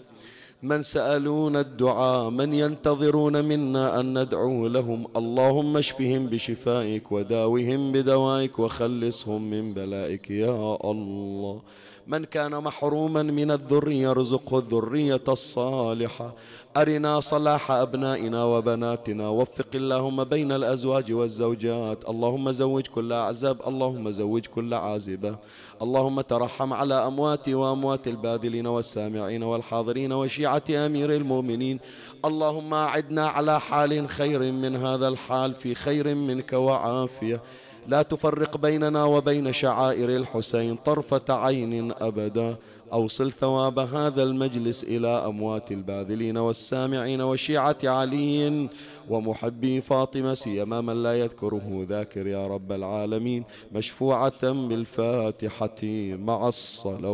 من 0.63 0.81
سألون 0.81 1.55
الدعاء 1.55 2.29
من 2.29 2.53
ينتظرون 2.53 3.45
منا 3.45 3.99
أن 3.99 4.21
ندعو 4.21 4.67
لهم. 4.67 5.07
اللهم 5.15 5.77
اشفهم 5.77 6.27
بشفائك 6.27 7.11
وداوهم 7.11 7.91
بدوائك 7.91 8.59
وخلصهم 8.59 9.49
من 9.49 9.73
بلائك. 9.73 10.31
يا 10.31 10.77
الله. 10.83 11.61
من 12.07 12.25
كان 12.25 12.51
محروما 12.51 13.23
من 13.23 13.51
الذرية 13.51 14.11
ارزقه 14.11 14.57
الذرية 14.59 15.23
الصالحة. 15.27 16.35
أرنا 16.77 17.19
صلاح 17.19 17.71
أبنائنا 17.71 18.43
وبناتنا 18.43 19.29
وفق 19.29 19.67
اللهم 19.75 20.23
بين 20.23 20.51
الأزواج 20.51 21.11
والزوجات. 21.11 22.09
اللهم 22.09 22.51
زوج 22.51 22.87
كل 22.87 23.13
أعزب 23.13 23.57
اللهم 23.67 24.11
زوج 24.11 24.45
كل 24.45 24.73
عازبة 24.73 25.35
اللهم 25.81 26.21
ترحم 26.21 26.73
على 26.73 26.93
أموات 26.93 27.49
وأموات 27.49 28.07
الباذلين 28.07 28.67
والسامعين 28.67 29.43
والحاضرين 29.43 30.13
وشيعة 30.13 30.63
أمير 30.69 31.13
المؤمنين. 31.13 31.79
اللهم 32.25 32.73
أعدنا 32.73 33.27
على 33.27 33.59
حال 33.59 34.09
خير 34.09 34.51
من 34.51 34.75
هذا 34.75 35.07
الحال 35.07 35.53
في 35.53 35.75
خير 35.75 36.15
منك 36.15 36.53
وعافية. 36.53 37.41
لا 37.87 38.01
تفرق 38.01 38.57
بيننا 38.57 39.03
وبين 39.03 39.53
شعائر 39.53 40.09
الحسين 40.09 40.75
طرفة 40.75 41.25
عين 41.29 41.91
أبدا. 41.91 42.55
أوصل 42.93 43.31
ثواب 43.31 43.79
هذا 43.79 44.23
المجلس 44.23 44.83
إلى 44.83 45.07
أموات 45.07 45.71
الباذلين 45.71 46.37
والسامعين 46.37 47.21
وشيعة 47.21 47.77
علي 47.83 48.69
ومحبي 49.09 49.81
فاطمة 49.81 50.33
سيما 50.33 50.81
من 50.81 51.03
لا 51.03 51.19
يذكره 51.19 51.85
ذاكر 51.89 52.27
يا 52.27 52.47
رب 52.47 52.71
العالمين. 52.71 53.43
مشفوعة 53.71 54.51
بالفاتحة 54.51 55.83
مع 56.15 56.47
الصلوات. 56.47 57.07